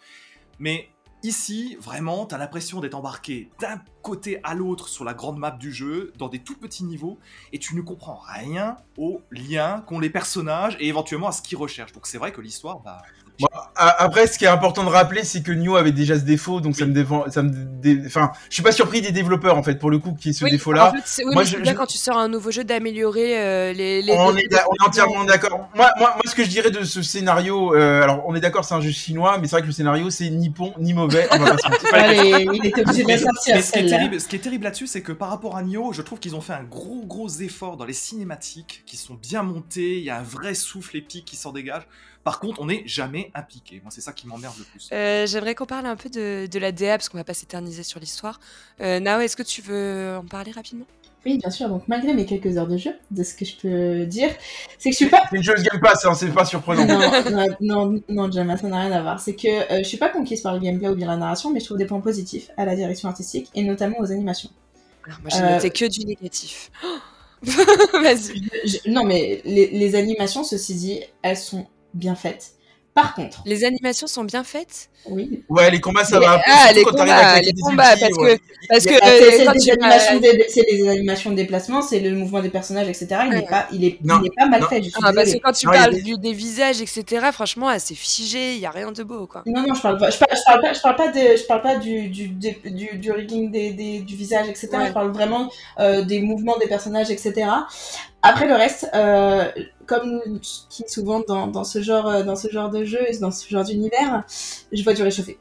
Mais 0.58 0.88
ici, 1.22 1.76
vraiment, 1.80 2.26
t'as 2.26 2.38
l'impression 2.38 2.80
d'être 2.80 2.94
embarqué 2.94 3.50
d'un 3.60 3.80
côté 4.02 4.40
à 4.44 4.54
l'autre 4.54 4.88
sur 4.88 5.04
la 5.04 5.14
grande 5.14 5.38
map 5.38 5.50
du 5.50 5.72
jeu, 5.72 6.12
dans 6.18 6.28
des 6.28 6.38
tout 6.38 6.56
petits 6.56 6.84
niveaux, 6.84 7.18
et 7.52 7.58
tu 7.58 7.74
ne 7.74 7.80
comprends 7.80 8.20
rien 8.26 8.76
aux 8.96 9.20
liens 9.30 9.82
qu'ont 9.86 9.98
les 9.98 10.10
personnages 10.10 10.76
et 10.80 10.88
éventuellement 10.88 11.28
à 11.28 11.32
ce 11.32 11.42
qu'ils 11.42 11.58
recherchent. 11.58 11.92
Donc 11.92 12.06
c'est 12.06 12.18
vrai 12.18 12.32
que 12.32 12.40
l'histoire, 12.40 12.80
bah, 12.80 13.02
Bon, 13.38 13.48
après, 13.76 14.26
ce 14.26 14.38
qui 14.38 14.44
est 14.46 14.48
important 14.48 14.82
de 14.84 14.88
rappeler, 14.88 15.22
c'est 15.24 15.42
que 15.42 15.52
Nioh 15.52 15.76
avait 15.76 15.92
déjà 15.92 16.18
ce 16.18 16.24
défaut, 16.24 16.60
donc 16.60 16.74
ça 16.74 16.86
me 16.86 16.92
défend, 16.92 17.24
ça 17.30 17.42
me, 17.42 17.50
dé- 17.52 18.00
enfin, 18.06 18.32
je 18.48 18.54
suis 18.54 18.62
pas 18.62 18.72
surpris 18.72 19.02
des 19.02 19.12
développeurs 19.12 19.58
en 19.58 19.62
fait 19.62 19.74
pour 19.78 19.90
le 19.90 19.98
coup 19.98 20.14
qui 20.18 20.30
est 20.30 20.32
ce 20.32 20.44
Oui, 20.44 20.50
défaut-là. 20.52 20.88
En 20.88 20.92
fait, 20.92 21.02
c'est 21.04 21.24
oui, 21.24 21.34
Moi, 21.34 21.44
je- 21.44 21.58
bien 21.58 21.72
je- 21.72 21.76
quand 21.76 21.84
tu 21.86 21.98
sors 21.98 22.16
un 22.16 22.28
nouveau 22.28 22.50
jeu 22.50 22.64
d'améliorer 22.64 23.38
euh, 23.38 23.72
les, 23.74 24.00
les. 24.00 24.12
On 24.14 24.30
les- 24.30 24.42
est, 24.44 24.48
d'a- 24.48 24.64
on 24.70 24.74
est 24.84 24.88
entièrement 24.88 25.24
d'accord. 25.24 25.68
Moi, 25.74 25.90
moi, 25.98 26.12
moi, 26.14 26.22
ce 26.24 26.34
que 26.34 26.44
je 26.44 26.48
dirais 26.48 26.70
de 26.70 26.82
ce 26.84 27.02
scénario, 27.02 27.74
euh, 27.74 28.02
alors 28.02 28.22
on 28.26 28.34
est 28.34 28.40
d'accord, 28.40 28.64
c'est 28.64 28.74
un 28.74 28.80
jeu 28.80 28.90
chinois, 28.90 29.36
mais 29.38 29.46
c'est 29.48 29.56
vrai 29.56 29.62
que 29.62 29.66
le 29.66 29.72
scénario 29.72 30.08
c'est 30.08 30.30
ni 30.30 30.48
bon 30.48 30.72
ni 30.78 30.94
mauvais. 30.94 31.28
On 31.30 31.38
va 31.38 31.50
pas 31.50 31.58
se 31.58 31.68
mentir. 31.68 31.88
Allez, 31.92 32.46
il 32.54 32.66
était 32.66 32.80
obligé 32.80 33.02
de 33.02 33.08
la 33.08 33.14
Mais 33.16 33.18
sortir 33.22 33.62
ce, 33.62 33.72
qui 33.72 33.78
est 33.80 33.86
terrible, 33.86 34.20
ce 34.20 34.28
qui 34.28 34.36
est 34.36 34.40
terrible 34.40 34.64
là-dessus, 34.64 34.86
c'est 34.86 35.02
que 35.02 35.12
par 35.12 35.28
rapport 35.28 35.56
à 35.56 35.62
Nioh, 35.62 35.92
je 35.92 36.00
trouve 36.00 36.18
qu'ils 36.20 36.34
ont 36.36 36.40
fait 36.40 36.54
un 36.54 36.64
gros 36.64 37.04
gros 37.04 37.28
effort 37.28 37.76
dans 37.76 37.84
les 37.84 37.92
cinématiques, 37.92 38.82
qui 38.86 38.96
sont 38.96 39.14
bien 39.14 39.42
montées, 39.42 39.98
il 39.98 40.04
y 40.04 40.10
a 40.10 40.16
un 40.18 40.22
vrai 40.22 40.54
souffle 40.54 40.96
épique 40.96 41.26
qui 41.26 41.36
s'en 41.36 41.52
dégage. 41.52 41.82
Par 42.26 42.40
contre, 42.40 42.60
on 42.60 42.66
n'est 42.66 42.82
jamais 42.86 43.30
impliqué. 43.36 43.80
Moi, 43.84 43.92
c'est 43.94 44.00
ça 44.00 44.12
qui 44.12 44.26
m'emmerde 44.26 44.54
le 44.58 44.64
plus. 44.64 44.88
Euh, 44.90 45.28
J'aimerais 45.28 45.54
qu'on 45.54 45.64
parle 45.64 45.86
un 45.86 45.94
peu 45.94 46.08
de, 46.10 46.48
de 46.50 46.58
la 46.58 46.72
DA 46.72 46.98
parce 46.98 47.08
qu'on 47.08 47.18
va 47.18 47.22
pas 47.22 47.34
s'éterniser 47.34 47.84
sur 47.84 48.00
l'histoire. 48.00 48.40
Euh, 48.80 48.98
Nao, 48.98 49.20
est-ce 49.20 49.36
que 49.36 49.44
tu 49.44 49.62
veux 49.62 50.16
en 50.18 50.24
parler 50.26 50.50
rapidement? 50.50 50.86
Oui, 51.24 51.38
bien 51.38 51.50
sûr. 51.50 51.68
Donc, 51.68 51.84
malgré 51.86 52.14
mes 52.14 52.26
quelques 52.26 52.56
heures 52.56 52.66
de 52.66 52.76
jeu, 52.78 52.90
de 53.12 53.22
ce 53.22 53.32
que 53.34 53.44
je 53.44 53.54
peux 53.56 54.06
dire, 54.06 54.30
c'est 54.76 54.90
que 54.90 54.94
je 54.94 54.96
suis 54.96 55.08
pas. 55.08 55.22
C'est 55.30 55.36
une 55.36 55.44
joueuse 55.44 55.62
Game 55.62 55.80
Pass, 55.80 56.04
hein, 56.04 56.14
c'est 56.14 56.34
pas 56.34 56.44
surprenant. 56.44 56.84
non, 56.84 57.10
non, 57.30 57.46
non, 57.60 58.02
non, 58.08 58.32
Gemma, 58.32 58.56
ça 58.56 58.66
n'a 58.66 58.80
rien 58.80 58.90
à 58.90 59.02
voir. 59.02 59.20
C'est 59.20 59.36
que 59.36 59.46
euh, 59.72 59.78
je 59.78 59.84
suis 59.84 59.96
pas 59.98 60.08
conquise 60.08 60.40
par 60.40 60.52
le 60.54 60.58
gameplay 60.58 60.88
ou 60.88 60.96
bien 60.96 61.06
la 61.06 61.16
narration, 61.16 61.52
mais 61.52 61.60
je 61.60 61.66
trouve 61.66 61.78
des 61.78 61.86
points 61.86 62.00
positifs 62.00 62.50
à 62.56 62.64
la 62.64 62.74
direction 62.74 63.08
artistique 63.08 63.50
et 63.54 63.62
notamment 63.62 64.00
aux 64.00 64.10
animations. 64.10 64.50
Alors, 65.06 65.18
moi, 65.20 65.30
j'ai 65.32 65.42
Euh, 65.44 65.54
noté 65.54 65.70
que 65.70 65.84
du 65.88 66.04
négatif. 66.04 66.72
Vas-y. 67.92 68.42
Non, 68.90 69.04
mais 69.04 69.42
les, 69.44 69.68
les 69.70 69.94
animations, 69.94 70.42
ceci 70.42 70.74
dit, 70.74 71.00
elles 71.22 71.36
sont 71.36 71.66
bien 71.96 72.14
faites. 72.14 72.52
Par 72.94 73.14
contre, 73.14 73.42
Les 73.44 73.62
animations 73.64 74.06
sont 74.06 74.24
bien 74.24 74.42
faites. 74.42 74.88
oui. 75.04 75.42
Ouais, 75.50 75.70
les 75.70 75.80
combats, 75.82 76.02
ça 76.02 76.18
va 76.18 76.40
ah, 76.46 76.72
les 76.72 76.82
combats, 76.82 77.40
les 77.42 77.52
des 77.52 77.60
combats, 77.60 77.94
parce 78.00 78.16
ouais. 78.16 78.40
Parce 78.70 78.86
que 78.86 78.92
Bah, 78.98 79.06
c'est 79.36 79.44
quand 79.44 79.52
des, 79.52 79.70
animations 79.70 80.16
de, 80.20 80.44
c'est 80.48 80.62
des 80.62 80.88
animations 80.88 81.30
de 81.32 81.36
déplacement, 81.36 81.82
c'est 81.82 82.00
le 82.00 82.12
mouvement 82.12 82.40
des 82.40 82.48
personnages, 82.48 82.88
etc. 82.88 83.06
Il 83.10 83.28
Ouais. 83.28 83.34
n'est 83.42 83.46
pas, 83.46 83.66
il 83.70 83.84
est, 83.84 83.98
Non, 84.02 84.22
il 84.24 84.30
pas 84.34 84.46
mal 84.46 84.62
non. 84.62 84.68
fait. 84.68 84.82
Je 84.82 84.88
Ah, 85.02 85.12
parce 85.14 85.30
que 85.30 85.38
quand 85.42 85.52
tu 85.52 85.66
Non, 85.66 85.72
parles 85.74 85.94
des- 85.96 86.00
du- 86.00 86.16
des 86.16 86.32
visages, 86.32 86.80
etc., 86.80 87.04
franchement, 87.32 87.68
ah, 87.68 87.78
c'est 87.78 87.94
figé, 87.94 88.54
il 88.54 88.60
y 88.60 88.66
a 88.66 88.70
rien 88.70 88.90
de 88.90 89.02
beau, 89.02 89.26
quoi. 89.26 89.42
Non, 89.44 89.60
non, 89.68 89.74
je 89.74 89.82
parle 89.82 89.98
pas, 89.98 90.08
je 90.08 90.16
parle, 90.16 90.30
je 90.34 90.42
parle 90.46 90.60
pas, 90.62 90.72
je 90.72 90.80
parle 90.80 90.96
pas, 90.96 91.08
de, 91.08 91.36
je 91.36 91.44
parle 91.46 91.62
pas 91.62 91.76
du, 91.76 92.08
du, 92.08 92.28
du, 92.28 92.56
du, 92.64 92.96
du 92.96 93.12
rigging 93.12 93.50
des, 93.50 93.72
des, 93.72 93.98
du 93.98 94.16
visage, 94.16 94.48
etc. 94.48 94.68
Ouais. 94.72 94.86
Je 94.88 94.92
parle 94.94 95.10
vraiment 95.12 95.50
euh, 95.80 96.00
des 96.02 96.20
mouvements 96.20 96.56
des 96.56 96.66
personnages, 96.66 97.10
etc. 97.10 97.46
Après 98.22 98.46
le 98.48 98.54
reste, 98.54 98.88
euh, 98.94 99.44
comme 99.86 100.40
qui 100.40 100.84
souvent 100.88 101.20
dans, 101.26 101.46
dans 101.46 101.64
ce 101.64 101.82
genre, 101.82 102.08
euh, 102.08 102.22
dans 102.22 102.36
ce 102.36 102.48
genre 102.48 102.70
de 102.70 102.84
jeu, 102.84 103.00
et 103.08 103.18
dans 103.18 103.30
ce 103.30 103.48
genre 103.48 103.64
d'univers, 103.64 104.24
je 104.72 104.82
vois 104.82 104.94
du 104.94 105.02
réchauffé. 105.02 105.38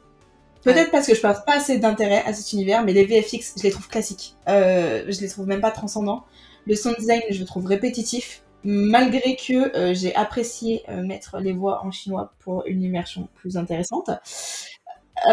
Peut-être 0.63 0.89
parce 0.89 1.05
que 1.05 1.13
je 1.13 1.21
passe 1.21 1.45
pas 1.45 1.57
assez 1.57 1.77
d'intérêt 1.77 2.23
à 2.25 2.33
cet 2.33 2.53
univers, 2.53 2.83
mais 2.83 2.93
les 2.93 3.05
VFX, 3.05 3.53
je 3.57 3.63
les 3.63 3.71
trouve 3.71 3.87
classiques. 3.87 4.35
Euh, 4.49 5.03
je 5.07 5.21
les 5.21 5.27
trouve 5.27 5.45
même 5.45 5.61
pas 5.61 5.71
transcendants. 5.71 6.23
Le 6.65 6.75
sound 6.75 6.95
design, 6.97 7.21
je 7.29 7.39
le 7.39 7.45
trouve 7.45 7.67
répétitif, 7.67 8.41
malgré 8.63 9.35
que 9.35 9.77
euh, 9.77 9.93
j'ai 9.93 10.15
apprécié 10.15 10.81
euh, 10.89 11.03
mettre 11.03 11.37
les 11.37 11.53
voix 11.53 11.85
en 11.85 11.91
chinois 11.91 12.33
pour 12.39 12.63
une 12.65 12.81
immersion 12.81 13.29
plus 13.35 13.57
intéressante. 13.57 14.09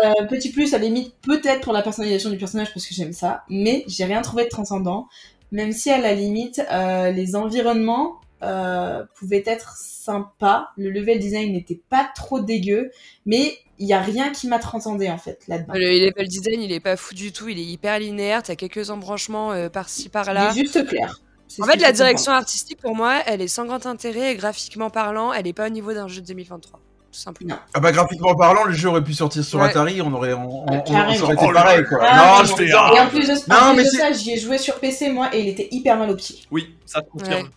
Euh, 0.04 0.26
petit 0.26 0.50
plus, 0.50 0.74
à 0.74 0.78
la 0.78 0.84
limite, 0.84 1.14
peut-être 1.22 1.60
pour 1.62 1.72
la 1.72 1.82
personnalisation 1.82 2.30
du 2.30 2.36
personnage, 2.36 2.72
parce 2.72 2.86
que 2.86 2.94
j'aime 2.94 3.12
ça, 3.12 3.44
mais 3.48 3.84
j'ai 3.86 4.04
rien 4.04 4.22
trouvé 4.22 4.44
de 4.44 4.48
transcendant, 4.48 5.08
même 5.50 5.72
si 5.72 5.90
à 5.90 5.98
la 5.98 6.14
limite, 6.14 6.62
euh, 6.70 7.10
les 7.10 7.36
environnements 7.36 8.20
euh, 8.42 9.04
pouvaient 9.14 9.42
être 9.46 9.76
sympas, 9.76 10.68
le 10.76 10.90
level 10.90 11.18
design 11.18 11.52
n'était 11.52 11.80
pas 11.88 12.08
trop 12.14 12.40
dégueu, 12.40 12.90
mais 13.26 13.56
il 13.78 13.86
y 13.86 13.92
a 13.92 14.00
rien 14.00 14.30
qui 14.30 14.48
m'a 14.48 14.58
transcendé 14.58 15.10
en 15.10 15.18
fait 15.18 15.40
là-dedans. 15.48 15.72
Le 15.74 16.06
level 16.06 16.28
design, 16.28 16.60
il 16.62 16.72
est 16.72 16.80
pas 16.80 16.96
fou 16.96 17.14
du 17.14 17.32
tout, 17.32 17.48
il 17.48 17.58
est 17.58 17.64
hyper 17.64 17.98
linéaire, 17.98 18.42
t'as 18.42 18.56
quelques 18.56 18.90
embranchements 18.90 19.52
euh, 19.52 19.68
par-ci 19.68 20.08
par-là. 20.08 20.52
juste 20.52 20.86
clair. 20.86 21.20
En 21.60 21.64
fait, 21.66 21.76
la 21.76 21.92
direction 21.92 22.32
artistique, 22.32 22.80
pour 22.80 22.96
moi, 22.96 23.18
elle 23.26 23.42
est 23.42 23.48
sans 23.48 23.66
grand 23.66 23.84
intérêt 23.84 24.32
et 24.32 24.36
graphiquement 24.36 24.88
parlant, 24.88 25.32
elle 25.34 25.46
est 25.46 25.52
pas 25.52 25.66
au 25.66 25.70
niveau 25.70 25.92
d'un 25.92 26.08
jeu 26.08 26.22
de 26.22 26.26
2023. 26.26 26.80
Tout 27.12 27.18
simplement. 27.18 27.56
Ah 27.74 27.80
bah 27.80 27.92
graphiquement 27.92 28.34
parlant, 28.34 28.64
le 28.64 28.72
jeu 28.72 28.88
aurait 28.88 29.04
pu 29.04 29.12
sortir 29.12 29.44
sur 29.44 29.58
Ouais. 29.58 29.66
Atari, 29.68 30.00
on 30.00 30.10
aurait, 30.14 30.32
on, 30.32 30.64
on- 30.66 30.78
on- 30.78 30.80
carrément. 30.80 31.14
ça 31.14 31.24
aurait 31.24 31.34
été 31.34 31.44
Oh 31.46 31.52
pareil 31.52 31.84
quoi. 31.84 31.98
Ah, 32.00 32.42
non, 32.42 32.44
je. 32.56 32.62
Et 32.62 32.74
en 33.00 33.08
plus 33.10 33.28
de, 33.28 33.34
Non, 33.50 33.74
mais 33.76 33.84
de 33.84 33.88
ça, 33.90 34.12
j'y 34.12 34.32
ai 34.32 34.38
joué 34.38 34.56
sur 34.56 34.76
PC 34.80 35.10
moi 35.10 35.28
et 35.34 35.40
il 35.40 35.48
était 35.48 35.68
hyper 35.72 35.98
mal 35.98 36.08
au 36.08 36.16
pied. 36.16 36.36
Oui, 36.50 36.74
ça 36.86 37.00
se 37.00 37.10
confirme. 37.10 37.42
Ouais. 37.42 37.50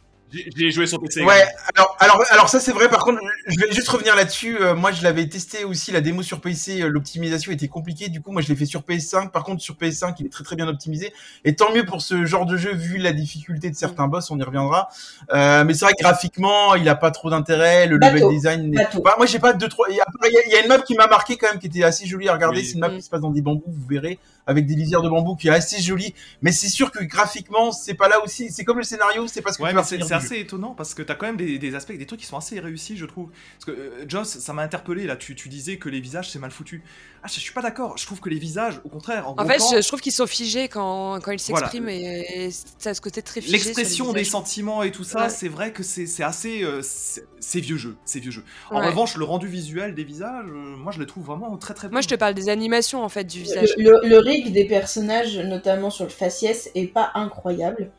J'ai- 0.56 0.72
joué 0.72 0.88
sur 0.88 1.00
PC. 1.00 1.22
Ouais, 1.24 1.46
alors, 1.76 1.96
alors, 2.00 2.24
alors 2.32 2.50
ça 2.50 2.60
c'est 2.60 2.72
vrai. 2.72 2.90
Par 2.90 3.04
contre, 3.04 3.20
je 3.48 3.60
vais 3.60 3.72
juste 3.72 3.88
revenir 3.90 4.16
là-dessus. 4.16 4.58
Euh, 4.60 4.76
moi, 4.76 4.92
je 4.92 5.04
l'avais 5.04 5.28
testé 5.28 5.64
aussi 5.64 5.92
la 5.92 6.02
démo 6.02 6.22
sur 6.24 6.42
PC. 6.42 6.82
euh, 6.82 6.88
L'optimisation 6.90 7.52
était 7.52 7.68
compliquée. 7.68 8.10
Du 8.10 8.22
coup, 8.22 8.32
moi, 8.32 8.42
je 8.42 8.48
l'ai 8.50 8.56
fait 8.56 8.66
sur 8.66 8.82
PS5. 8.82 9.30
Par 9.32 9.44
contre, 9.44 9.62
sur 9.62 9.76
PS5, 9.76 10.16
il 10.20 10.26
est 10.26 10.30
très 10.30 10.44
très 10.44 10.56
bien 10.56 10.68
optimisé. 10.68 11.14
Et 11.44 11.56
tant 11.56 11.72
mieux 11.74 11.86
pour 11.86 12.02
ce 12.02 12.26
genre 12.26 12.46
de 12.46 12.58
jeu 12.58 12.74
vu 12.74 12.98
la 12.98 13.14
difficulté 13.14 13.70
de 13.70 13.76
certains 13.76 14.08
boss. 14.08 14.32
On 14.32 14.38
y 14.40 14.44
reviendra. 14.44 14.90
Euh, 15.34 15.64
mais 15.64 15.74
c'est 15.74 15.86
vrai 15.86 15.94
que 15.94 16.04
graphiquement, 16.04 16.76
il 16.76 16.88
a 16.90 16.96
pas 16.96 17.12
trop 17.12 17.30
d'intérêt. 17.30 17.88
Le 17.88 17.98
Bateau. 17.98 18.16
level 18.16 18.30
design. 18.30 18.70
n'est-. 18.72 18.88
Bah, 19.04 19.16
moi, 19.18 19.26
j'ai 19.26 19.40
pas 19.40 19.54
deux 19.54 19.68
trois. 19.70 19.88
Il 19.90 19.96
y, 19.96 20.00
a- 20.02 20.06
il 20.24 20.52
y 20.52 20.56
a- 20.56 20.62
une 20.62 20.68
map 20.68 20.80
qui 20.80 20.96
m'a 20.96 21.08
marqué 21.08 21.38
quand 21.38 21.48
même, 21.50 21.60
qui 21.60 21.68
était 21.68 21.84
assez 21.84 22.06
jolie 22.08 22.28
à 22.30 22.34
regarder. 22.34 22.60
Oui. 22.60 22.66
C'est 22.66 22.74
une 22.74 22.80
map 22.80 22.90
Mm. 22.90 22.96
qui 22.98 23.02
se 23.04 23.10
passe 23.10 23.22
dans 23.22 23.30
des 23.32 23.42
bambous. 23.42 23.64
Vous 23.68 23.88
verrez 23.88 24.18
avec 24.48 24.66
des 24.68 24.76
lisières 24.76 25.02
de 25.02 25.10
bambou 25.10 25.36
qui 25.36 25.48
est 25.48 25.52
assez 25.52 25.82
jolie. 25.82 26.14
Mais 26.42 26.52
c'est 26.52 26.70
sûr 26.70 26.92
que 26.92 27.04
graphiquement, 27.04 27.72
c'est 27.72 27.94
pas 27.96 28.08
là 28.08 28.24
aussi. 28.24 28.52
C'est 28.52 28.64
comme 28.64 28.78
le 28.78 28.84
scénario. 28.84 29.28
C'est 29.28 29.42
parce 29.42 29.58
que 29.58 29.64
Ouais, 29.64 29.70
tu 29.70 29.76
vas 29.76 29.84
assez 30.26 30.40
étonnant 30.40 30.74
parce 30.76 30.94
que 30.94 31.02
t'as 31.02 31.16
quand 31.16 31.26
même 31.28 31.38
des, 31.38 31.58
des 31.60 31.76
aspects, 31.76 31.94
des 31.94 32.06
trucs 32.06 32.20
qui 32.20 32.26
sont 32.26 32.38
assez 32.38 32.60
réussis, 32.60 32.98
je 32.98 33.06
trouve. 33.06 33.30
Parce 33.60 33.66
que 33.66 33.72
euh, 33.72 34.06
Joss, 34.08 34.40
ça 34.40 34.54
m'a 34.54 34.62
interpellé 34.64 35.06
là. 35.06 35.16
Tu, 35.16 35.36
tu 35.36 35.50
disais 35.50 35.78
que 35.78 35.90
les 35.90 36.00
visages 36.00 36.30
c'est 36.30 36.40
mal 36.40 36.52
foutu. 36.52 36.84
Ah, 37.24 37.28
je, 37.28 37.36
je 37.36 37.40
suis 37.40 37.54
pas 37.54 37.62
d'accord. 37.62 37.98
Je 37.98 38.06
trouve 38.06 38.20
que 38.20 38.30
les 38.30 38.38
visages, 38.38 38.80
au 38.84 38.90
contraire, 38.90 39.28
en, 39.28 39.36
En 39.40 39.46
fait, 39.46 39.60
je, 39.76 39.82
je 39.82 39.88
trouve 39.88 40.02
qu'ils 40.02 40.12
sont 40.12 40.28
figés 40.28 40.68
quand, 40.68 41.20
quand 41.22 41.32
ils 41.32 41.40
Voilà. 41.50 41.68
s'expriment 41.68 41.90
et, 41.90 42.46
et 42.46 42.52
ça 42.52 42.92
a 42.92 42.94
ce 42.94 43.02
côté 43.02 43.22
très 43.22 43.42
figé. 43.42 43.54
l'expression 43.54 44.14
des 44.14 44.24
sentiments 44.24 44.84
et 44.84 44.92
tout 44.92 45.04
ça, 45.04 45.24
Ouais. 45.24 45.30
c'est 45.30 45.48
vrai 45.50 45.72
que 45.72 45.82
c'est 45.84 46.24
assez, 46.24 46.64
euh, 46.64 46.82
c'est 46.84 47.60
vieux 47.60 47.78
jeu, 47.78 47.96
c'est 48.06 48.20
vieux 48.20 48.32
jeu. 48.32 48.44
En 48.70 48.80
Ouais. 48.80 48.88
revanche, 48.88 49.16
le 49.18 49.24
rendu 49.24 49.48
visuel 49.48 49.96
des 49.96 50.04
visages, 50.04 50.46
euh, 50.48 50.76
moi 50.78 50.92
je 50.92 51.00
le 51.00 51.06
trouve 51.06 51.26
vraiment 51.26 51.56
très 51.58 51.74
très 51.74 51.88
bon. 51.88 51.94
Moi, 51.94 52.02
je 52.02 52.08
te 52.08 52.16
parle 52.16 52.34
des 52.34 52.50
animations 52.50 53.04
en 53.04 53.10
fait 53.10 53.24
du 53.24 53.40
visage. 53.42 53.74
Le, 53.78 53.84
le, 54.04 54.10
le 54.10 54.18
rig 54.20 54.52
des 54.52 54.66
personnages, 54.66 55.38
notamment 55.38 55.90
sur 55.90 56.04
le 56.06 56.12
faciès, 56.12 56.70
est 56.76 56.88
pas 56.88 57.12
incroyable. 57.16 57.92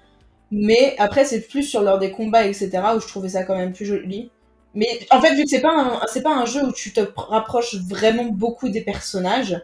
Mais 0.50 0.94
après, 0.98 1.24
c'est 1.24 1.40
plus 1.40 1.62
sur 1.62 1.82
l'heure 1.82 1.98
des 1.98 2.12
combats, 2.12 2.46
etc., 2.46 2.70
où 2.96 3.00
je 3.00 3.06
trouvais 3.06 3.30
ça 3.30 3.44
quand 3.44 3.56
même 3.56 3.72
plus 3.72 3.86
joli. 3.86 4.30
Mais 4.74 5.00
en 5.10 5.20
fait, 5.20 5.34
vu 5.34 5.44
que 5.44 5.48
c'est 5.48 5.60
pas 5.60 6.34
un, 6.34 6.44
jeu 6.44 6.64
où 6.64 6.72
tu 6.72 6.92
te 6.92 7.00
rapproches 7.16 7.76
vraiment 7.76 8.26
beaucoup 8.26 8.68
des 8.68 8.82
personnages, 8.82 9.60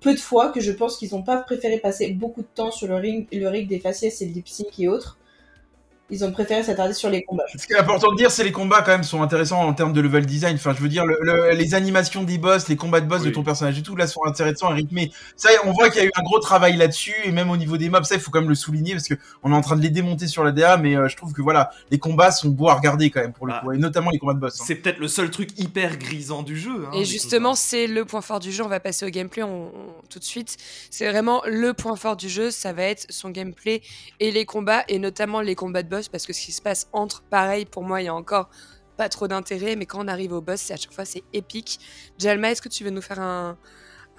peu 0.00 0.12
de 0.12 0.18
fois 0.18 0.48
que 0.48 0.60
je 0.60 0.72
pense 0.72 0.96
qu'ils 0.96 1.14
ont 1.14 1.22
pas 1.22 1.38
préféré 1.38 1.78
passer 1.78 2.10
beaucoup 2.10 2.42
de 2.42 2.48
temps 2.54 2.70
sur 2.70 2.88
le 2.88 2.96
ring, 2.96 3.28
le 3.32 3.48
rig 3.48 3.68
des 3.68 3.78
faciès 3.78 4.20
et 4.20 4.26
le 4.26 4.32
lip 4.32 4.48
et 4.78 4.88
autres. 4.88 5.18
Ils 6.10 6.24
ont 6.24 6.32
préféré 6.32 6.62
s'attarder 6.62 6.94
sur 6.94 7.08
les 7.10 7.22
combats. 7.22 7.44
Ce 7.56 7.66
qui 7.66 7.72
est 7.72 7.78
important 7.78 8.10
de 8.12 8.16
dire, 8.16 8.30
c'est 8.30 8.44
les 8.44 8.52
combats 8.52 8.82
quand 8.82 8.92
même 8.92 9.04
sont 9.04 9.22
intéressants 9.22 9.60
en 9.62 9.72
termes 9.74 9.92
de 9.92 10.00
level 10.00 10.26
design. 10.26 10.54
Enfin, 10.56 10.74
je 10.76 10.82
veux 10.82 10.88
dire, 10.88 11.04
le- 11.06 11.18
le- 11.22 11.50
les 11.52 11.74
animations 11.74 12.22
des 12.24 12.38
boss, 12.38 12.68
les 12.68 12.76
combats 12.76 13.00
de 13.00 13.06
boss 13.06 13.22
de 13.22 13.30
ton 13.30 13.42
personnage 13.42 13.78
et 13.78 13.82
tout, 13.82 13.96
là, 13.96 14.06
sont 14.06 14.24
intéressants 14.24 14.70
et 14.70 14.74
rythmés. 14.74 15.12
Ça, 15.36 15.50
on 15.64 15.72
voit 15.72 15.88
qu'il 15.90 16.00
y 16.02 16.04
a 16.04 16.08
eu 16.08 16.12
un 16.16 16.22
gros 16.22 16.38
travail 16.38 16.76
là-dessus, 16.76 17.14
et 17.24 17.30
même 17.30 17.50
au 17.50 17.56
niveau 17.56 17.76
des 17.76 17.88
mobs, 17.88 18.04
ça, 18.04 18.14
il 18.16 18.20
faut 18.20 18.30
quand 18.30 18.40
même 18.40 18.48
le 18.48 18.54
souligner 18.54 18.92
parce 18.94 19.08
que 19.08 19.14
on 19.42 19.52
est 19.52 19.54
en 19.56 19.60
train 19.60 19.76
de 19.76 19.82
les 19.82 19.90
démonter 19.90 20.26
sur 20.26 20.42
la 20.44 20.52
DA, 20.52 20.76
mais 20.76 20.96
euh, 20.96 21.08
je 21.08 21.16
trouve 21.16 21.32
que 21.32 21.42
voilà, 21.42 21.70
les 21.90 21.98
combats 21.98 22.30
sont 22.32 22.48
beaux 22.48 22.68
à 22.68 22.74
regarder 22.74 23.10
quand 23.10 23.20
même 23.20 23.32
pour 23.32 23.46
le 23.46 23.52
Ah. 23.54 23.60
coup, 23.62 23.72
et 23.72 23.78
notamment 23.78 24.10
les 24.10 24.18
combats 24.18 24.34
de 24.34 24.40
boss. 24.40 24.60
hein. 24.60 24.64
C'est 24.66 24.76
peut-être 24.76 24.98
le 24.98 25.08
seul 25.08 25.30
truc 25.30 25.50
hyper 25.58 25.96
grisant 25.98 26.42
du 26.42 26.58
jeu. 26.58 26.86
hein, 26.86 26.90
Et 26.94 27.04
justement, 27.04 27.54
c'est 27.54 27.86
le 27.86 28.04
point 28.04 28.20
fort 28.20 28.40
du 28.40 28.52
jeu. 28.52 28.64
On 28.64 28.68
va 28.68 28.80
passer 28.80 29.06
au 29.06 29.10
gameplay 29.10 29.42
on- 29.42 29.66
on- 29.68 29.72
tout 30.08 30.18
de 30.18 30.24
suite. 30.24 30.56
C'est 30.90 31.08
vraiment 31.10 31.42
le 31.46 31.72
point 31.74 31.96
fort 31.96 32.16
du 32.16 32.28
jeu. 32.28 32.50
Ça 32.50 32.72
va 32.72 32.82
être 32.84 33.06
son 33.10 33.30
gameplay 33.30 33.82
et 34.18 34.30
les 34.30 34.44
combats, 34.44 34.82
et 34.88 34.98
notamment 34.98 35.40
les 35.40 35.54
combats 35.54 35.82
de 35.82 35.88
boss, 35.88 35.99
parce 36.08 36.26
que 36.26 36.32
ce 36.32 36.40
qui 36.40 36.52
se 36.52 36.62
passe 36.62 36.88
entre, 36.92 37.22
pareil, 37.22 37.64
pour 37.64 37.82
moi, 37.82 38.00
il 38.00 38.06
y 38.06 38.08
a 38.08 38.14
encore 38.14 38.48
pas 38.96 39.08
trop 39.08 39.28
d'intérêt, 39.28 39.76
mais 39.76 39.86
quand 39.86 40.04
on 40.04 40.08
arrive 40.08 40.32
au 40.32 40.40
boss, 40.40 40.70
à 40.70 40.76
chaque 40.76 40.92
fois 40.92 41.04
c'est 41.04 41.24
épique. 41.32 41.80
Jalma, 42.18 42.50
est-ce 42.50 42.62
que 42.62 42.68
tu 42.68 42.84
veux 42.84 42.90
nous 42.90 43.02
faire 43.02 43.20
un, 43.20 43.56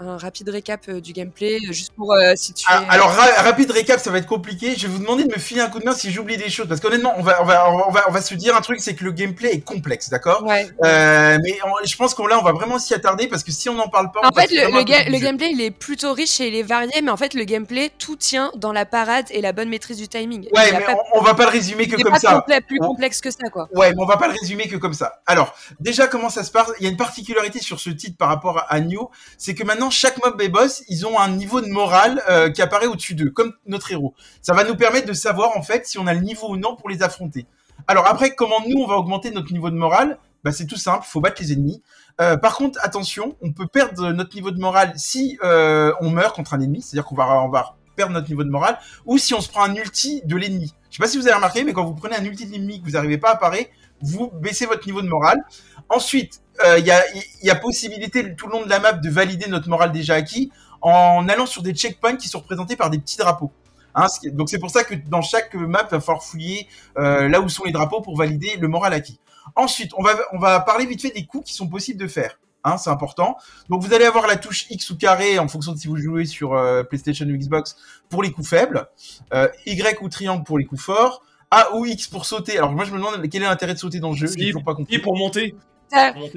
un 0.01 0.17
rapide 0.17 0.49
récap 0.49 0.81
euh, 0.89 0.99
du 0.99 1.13
gameplay, 1.13 1.57
euh, 1.69 1.71
juste 1.71 1.93
pour 1.95 2.11
euh, 2.13 2.33
situer 2.35 2.65
Ah, 2.67 2.83
alors 2.89 3.09
ra- 3.11 3.43
rapide 3.43 3.69
récap, 3.71 3.99
ça 3.99 4.09
va 4.11 4.17
être 4.17 4.25
compliqué. 4.27 4.75
Je 4.75 4.87
vais 4.87 4.93
vous 4.93 4.99
demander 4.99 5.23
de 5.25 5.31
me 5.31 5.37
filer 5.39 5.61
un 5.61 5.69
coup 5.69 5.79
de 5.79 5.85
main 5.85 5.93
si 5.93 6.11
j'oublie 6.11 6.37
des 6.37 6.49
choses, 6.49 6.67
parce 6.67 6.81
qu'honnêtement, 6.81 7.13
on 7.17 7.21
va, 7.21 7.41
on 7.41 7.45
va, 7.45 7.69
on 7.87 7.91
va, 7.91 8.03
on 8.07 8.11
va 8.11 8.21
se 8.21 8.33
dire 8.33 8.55
un 8.55 8.61
truc, 8.61 8.79
c'est 8.79 8.95
que 8.95 9.03
le 9.03 9.11
gameplay 9.11 9.51
est 9.53 9.61
complexe, 9.61 10.09
d'accord? 10.09 10.43
Ouais. 10.43 10.67
euh, 10.83 11.37
Mais 11.43 11.57
on- 11.65 11.85
je 11.85 11.95
pense 11.95 12.13
qu'on 12.15 12.25
là, 12.27 12.39
on 12.39 12.43
va 12.43 12.51
vraiment 12.51 12.79
s'y 12.79 12.93
attarder 12.93 13.27
parce 13.27 13.43
que 13.43 13.51
si 13.51 13.69
on 13.69 13.75
n'en 13.75 13.89
parle 13.89 14.11
pas, 14.11 14.21
on 14.23 14.27
En 14.27 14.31
fait, 14.31 14.49
le, 14.51 14.83
ga- 14.83 15.03
gameplay, 15.19 15.51
il 15.53 15.61
est 15.61 15.71
plutôt 15.71 16.13
riche 16.13 16.39
et 16.41 16.47
il 16.47 16.55
est 16.55 16.63
varié, 16.63 17.01
mais 17.03 17.11
en 17.11 17.17
fait, 17.17 17.33
le 17.33 17.43
gameplay, 17.43 17.91
tout 17.99 18.15
tient 18.15 18.51
dans 18.55 18.73
la 18.73 18.85
parade 18.85 19.25
et 19.29 19.41
la 19.41 19.53
bonne 19.53 19.69
maîtrise 19.69 19.97
du 19.97 20.07
timing. 20.07 20.47
Ouais, 20.53 20.71
mais 20.71 20.79
pas, 20.83 20.95
on, 21.13 21.21
va 21.21 21.35
pas 21.35 21.43
le 21.45 21.51
résumer 21.51 21.87
que 21.87 21.95
il 21.97 22.03
comme 22.03 22.13
pas 22.13 22.19
ça. 22.19 22.33
complet- 22.41 22.61
plus 22.61 22.79
On- 22.81 22.87
complexe 22.87 23.21
que 23.21 23.29
ça, 23.29 23.49
quoi. 23.51 23.67
Ouais, 23.73 23.91
mais 23.91 24.01
on 24.01 24.05
va 24.07 24.17
pas 24.17 24.27
le 24.27 24.33
résumer 24.39 24.67
que 24.67 24.77
comme 24.77 24.93
ça. 24.93 25.21
Alors, 25.27 25.53
déjà, 25.79 26.07
comment 26.07 26.29
ça 26.29 26.43
se 26.43 26.51
passe? 26.51 26.71
Il 26.79 26.83
y 26.85 26.87
a 26.87 26.89
une 26.89 26.97
particularité 26.97 27.59
sur 27.59 27.79
ce 27.79 27.89
titre 27.91 28.17
par 28.17 28.29
rapport 28.29 28.65
à 28.67 28.79
Nioh, 28.79 29.11
c'est 29.37 29.53
que 29.53 29.63
maintenant, 29.63 29.90
chaque 29.91 30.23
mob 30.23 30.41
et 30.41 30.49
boss, 30.49 30.83
ils 30.89 31.05
ont 31.05 31.19
un 31.19 31.29
niveau 31.29 31.61
de 31.61 31.67
morale 31.67 32.21
euh, 32.29 32.49
qui 32.49 32.61
apparaît 32.61 32.87
au-dessus 32.87 33.15
d'eux, 33.15 33.29
comme 33.29 33.53
notre 33.65 33.91
héros. 33.91 34.13
Ça 34.41 34.53
va 34.53 34.63
nous 34.63 34.75
permettre 34.75 35.07
de 35.07 35.13
savoir, 35.13 35.55
en 35.57 35.61
fait, 35.61 35.85
si 35.85 35.99
on 35.99 36.07
a 36.07 36.13
le 36.13 36.21
niveau 36.21 36.49
ou 36.49 36.57
non 36.57 36.75
pour 36.75 36.89
les 36.89 37.03
affronter. 37.03 37.45
Alors 37.87 38.07
après, 38.07 38.35
comment 38.35 38.61
nous, 38.67 38.79
on 38.81 38.87
va 38.87 38.95
augmenter 38.95 39.31
notre 39.31 39.51
niveau 39.53 39.69
de 39.69 39.75
morale? 39.75 40.17
Bah, 40.43 40.51
C'est 40.51 40.65
tout 40.65 40.77
simple, 40.77 41.05
faut 41.07 41.21
battre 41.21 41.41
les 41.41 41.53
ennemis. 41.53 41.81
Euh, 42.19 42.37
par 42.37 42.55
contre, 42.55 42.79
attention, 42.81 43.35
on 43.41 43.51
peut 43.51 43.67
perdre 43.67 44.11
notre 44.11 44.35
niveau 44.35 44.51
de 44.51 44.59
morale 44.59 44.93
si 44.95 45.37
euh, 45.43 45.93
on 46.01 46.09
meurt 46.09 46.35
contre 46.35 46.53
un 46.53 46.61
ennemi, 46.61 46.81
c'est-à-dire 46.81 47.05
qu'on 47.05 47.15
va, 47.15 47.75
perdre 47.95 48.13
notre 48.13 48.29
niveau 48.29 48.43
de 48.43 48.49
morale, 48.49 48.79
ou 49.05 49.17
si 49.17 49.33
on 49.33 49.41
se 49.41 49.49
prend 49.49 49.63
un 49.63 49.75
ulti 49.75 50.21
de 50.25 50.35
l'ennemi. 50.35 50.73
Je 50.89 50.97
sais 50.97 51.03
pas 51.03 51.07
si 51.07 51.17
vous 51.17 51.27
avez 51.27 51.35
remarqué, 51.35 51.63
mais 51.63 51.73
quand 51.73 51.83
vous 51.83 51.93
prenez 51.93 52.15
un 52.15 52.23
ulti 52.23 52.45
de 52.45 52.51
l'ennemi 52.51 52.79
que 52.79 52.85
vous 52.85 52.91
n'arrivez 52.91 53.17
pas 53.17 53.31
à 53.31 53.35
parer, 53.35 53.69
vous 54.01 54.31
baissez 54.33 54.65
votre 54.65 54.85
niveau 54.87 55.01
de 55.01 55.07
morale. 55.07 55.43
Ensuite, 55.89 56.41
il 56.77 56.85
y, 56.85 56.91
a, 56.91 57.03
il 57.15 57.47
y 57.47 57.49
a 57.49 57.55
possibilité 57.55 58.35
tout 58.35 58.47
le 58.47 58.53
long 58.53 58.63
de 58.63 58.69
la 58.69 58.79
map 58.79 58.93
de 58.93 59.09
valider 59.09 59.47
notre 59.47 59.69
morale 59.69 59.91
déjà 59.91 60.15
acquis 60.15 60.51
en 60.81 61.27
allant 61.29 61.45
sur 61.45 61.61
des 61.61 61.73
checkpoints 61.73 62.17
qui 62.17 62.27
sont 62.27 62.39
représentés 62.39 62.75
par 62.75 62.89
des 62.89 62.99
petits 62.99 63.17
drapeaux. 63.17 63.51
Hein, 63.93 64.07
donc 64.31 64.49
c'est 64.49 64.59
pour 64.59 64.71
ça 64.71 64.83
que 64.83 64.95
dans 64.95 65.21
chaque 65.21 65.53
map, 65.53 65.83
il 65.87 65.91
va 65.91 65.99
falloir 65.99 66.23
fouiller 66.23 66.67
euh, 66.97 67.27
là 67.27 67.41
où 67.41 67.49
sont 67.49 67.65
les 67.65 67.71
drapeaux 67.71 68.01
pour 68.01 68.17
valider 68.17 68.55
le 68.57 68.67
moral 68.67 68.93
acquis. 68.93 69.19
Ensuite, 69.55 69.91
on 69.97 70.03
va, 70.03 70.15
on 70.31 70.39
va 70.39 70.59
parler 70.61 70.85
vite 70.85 71.01
fait 71.01 71.11
des 71.11 71.25
coups 71.25 71.49
qui 71.49 71.53
sont 71.53 71.67
possibles 71.67 71.99
de 71.99 72.07
faire. 72.07 72.39
Hein, 72.63 72.77
c'est 72.77 72.91
important. 72.91 73.37
Donc 73.69 73.81
vous 73.83 73.93
allez 73.93 74.05
avoir 74.05 74.27
la 74.27 74.35
touche 74.35 74.67
X 74.69 74.91
ou 74.91 74.97
carré 74.97 75.39
en 75.39 75.47
fonction 75.47 75.73
de 75.73 75.77
si 75.77 75.87
vous 75.87 75.97
jouez 75.97 76.25
sur 76.25 76.53
euh, 76.53 76.83
PlayStation 76.83 77.25
ou 77.25 77.35
Xbox 77.35 77.75
pour 78.07 78.21
les 78.21 78.31
coups 78.31 78.47
faibles, 78.47 78.87
euh, 79.33 79.47
Y 79.65 79.99
ou 80.01 80.09
triangle 80.09 80.43
pour 80.43 80.59
les 80.59 80.65
coups 80.65 80.81
forts, 80.81 81.23
A 81.49 81.75
ou 81.75 81.85
X 81.85 82.07
pour 82.07 82.25
sauter. 82.25 82.59
Alors 82.59 82.71
moi 82.71 82.85
je 82.85 82.91
me 82.91 82.97
demande 82.97 83.27
quel 83.29 83.41
est 83.41 83.47
l'intérêt 83.47 83.73
de 83.73 83.79
sauter 83.79 83.99
dans 83.99 84.11
le 84.11 84.15
jeu. 84.15 84.27
J'ai 84.27 84.47
toujours 84.47 84.63
pas 84.63 84.75
compris. 84.75 84.95
Et 84.95 84.99
pour 84.99 85.17
monter. 85.17 85.55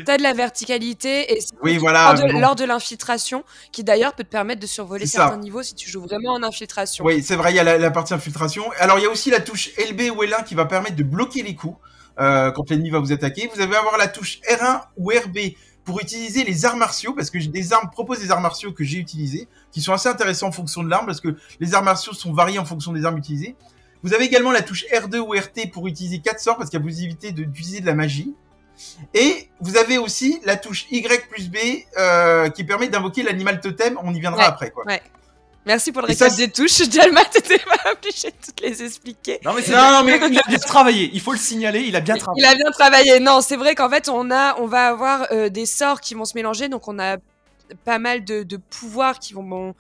T'as 0.05 0.17
de 0.17 0.23
la 0.23 0.33
verticalité 0.33 1.33
et 1.37 1.41
c'est 1.41 1.55
Oui, 1.63 1.77
voilà. 1.79 2.13
lors 2.13 2.15
de, 2.21 2.27
mais 2.27 2.33
bon. 2.33 2.41
lors 2.41 2.55
de 2.57 2.65
l'infiltration, 2.65 3.45
qui 3.73 3.85
d'ailleurs 3.85 4.15
peut 4.15 4.25
te 4.25 4.29
permettre 4.29 4.61
de 4.61 4.67
survoler 4.67 5.07
C'est 5.07 5.17
ça. 5.17 5.25
certains 5.29 5.39
niveaux 5.41 5.63
si 5.63 5.75
tu 5.75 5.89
joues 5.91 6.03
vraiment 6.03 6.33
en 6.33 6.43
infiltration. 6.43 7.05
Oui, 7.05 7.23
c'est 7.23 7.37
vrai, 7.37 7.53
il 7.53 7.57
y 7.57 7.61
a 7.61 7.65
la, 7.65 7.79
la 7.79 7.91
partie 7.91 8.15
infiltration. 8.15 8.65
Alors, 8.79 8.99
il 8.99 9.03
y 9.03 9.07
a 9.07 9.11
aussi 9.11 9.31
la 9.31 9.41
touche 9.41 9.71
LB 9.79 10.01
ou 10.17 10.23
L1 10.25 10.45
qui 10.45 10.55
va 10.55 10.65
permettre 10.67 10.97
de 10.97 11.03
bloquer 11.05 11.43
les 11.43 11.55
coups 11.55 11.77
euh, 12.21 12.51
quand 12.53 12.69
l'ennemi 12.71 12.91
va 12.91 12.99
vous 13.01 13.13
attaquer. 13.13 13.51
Vous 13.55 13.61
allez 13.61 13.75
avoir 13.75 13.97
la 13.99 14.09
touche 14.09 14.41
R1 14.51 14.81
ou 14.97 15.11
RB 15.11 15.39
pour 15.85 16.01
utiliser 16.01 16.45
les 16.45 16.65
arts 16.65 16.77
martiaux, 16.77 17.13
parce 17.13 17.29
que 17.29 17.39
j'ai 17.39 17.49
des 17.49 17.73
armes 17.75 17.91
proposent 17.91 18.21
des 18.21 18.31
arts 18.31 18.41
martiaux 18.41 18.73
que 18.73 18.85
j'ai 18.85 18.97
utilisés, 18.99 19.49
qui 19.71 19.83
sont 19.83 19.93
assez 19.93 20.09
intéressants 20.09 20.47
en 20.49 20.53
fonction 20.53 20.83
de 20.83 20.89
l'arme, 20.89 21.05
parce 21.05 21.21
que 21.21 21.37
les 21.61 21.75
arts 21.75 21.83
martiaux 21.83 22.15
sont 22.15 22.33
variés 22.33 22.59
en 22.59 22.65
fonction 22.65 22.93
des 22.93 23.05
armes 23.05 23.19
utilisées. 23.19 23.55
Vous 24.03 24.15
avez 24.15 24.25
également 24.25 24.51
la 24.51 24.63
touche 24.63 24.87
R2 24.93 25.19
ou 25.19 25.33
RT 25.33 25.71
pour 25.73 25.87
utiliser 25.87 26.21
4 26.21 26.41
sorts, 26.41 26.57
parce 26.57 26.71
qu'il 26.71 26.79
y 26.79 26.83
a 26.83 26.85
possibilité 26.87 27.33
de- 27.33 27.45
d'utiliser 27.45 27.81
de 27.81 27.87
la 27.87 27.95
magie. 27.95 28.35
Et 29.15 29.49
vous 29.61 29.77
avez 29.77 29.99
aussi 29.99 30.41
la 30.45 30.57
touche 30.57 30.87
Y 30.91 31.29
plus 31.29 31.49
B 31.51 31.57
euh, 31.99 32.49
qui 32.51 32.65
permet 32.65 32.89
d'invoquer 32.89 33.23
l'animal 33.23 33.61
totem. 33.61 33.99
On 34.03 34.13
y 34.15 34.21
viendra 34.21 34.41
Ouais. 34.43 34.49
après, 34.49 34.71
quoi. 34.71 34.85
Merci 35.67 35.93
pour 35.93 36.03
le 36.03 36.11
Et 36.11 36.15
ça, 36.15 36.27
récap 36.27 36.39
des 36.39 36.51
touches. 36.51 36.83
Jalma, 36.91 37.25
t'étais 37.25 37.59
pas 37.59 37.93
obligé 37.93 38.29
de 38.29 38.37
toutes 38.45 38.61
les 38.61 38.83
expliquer. 38.83 39.41
Non 39.45 39.55
mais 39.55 39.63
c'est 39.63 39.73
Non, 39.77 40.03
mais 40.05 40.19
il 40.19 40.39
a 40.39 40.43
bien 40.47 40.59
travaillé. 40.59 41.11
Il 41.15 41.21
faut 41.21 41.33
le 41.33 41.39
signaler. 41.39 41.81
Il 41.81 41.97
a 41.97 42.01
bien 42.01 42.17
travaillé. 42.17 42.43
Il 42.43 42.47
a 42.47 42.55
bien 42.55 42.71
travaillé. 42.71 43.21
Non, 43.21 43.41
c'est 43.41 43.57
vrai 43.57 43.75
qu'en 43.75 43.89
fait, 43.89 44.09
on 44.09 44.31
a, 44.31 44.59
on 44.61 44.67
va 44.67 44.89
avoir 44.89 45.27
euh, 45.33 45.49
des 45.49 45.67
sorts 45.67 46.01
qui 46.01 46.15
vont 46.15 46.27
se 46.27 46.35
mélanger. 46.35 46.69
Donc, 46.69 46.87
on 46.87 46.99
a 46.99 47.17
pas 47.85 47.99
mal 47.99 48.25
de, 48.25 48.43
de 48.43 48.59
pouvoirs 48.59 49.19
qui 49.19 49.33
vont, 49.33 49.75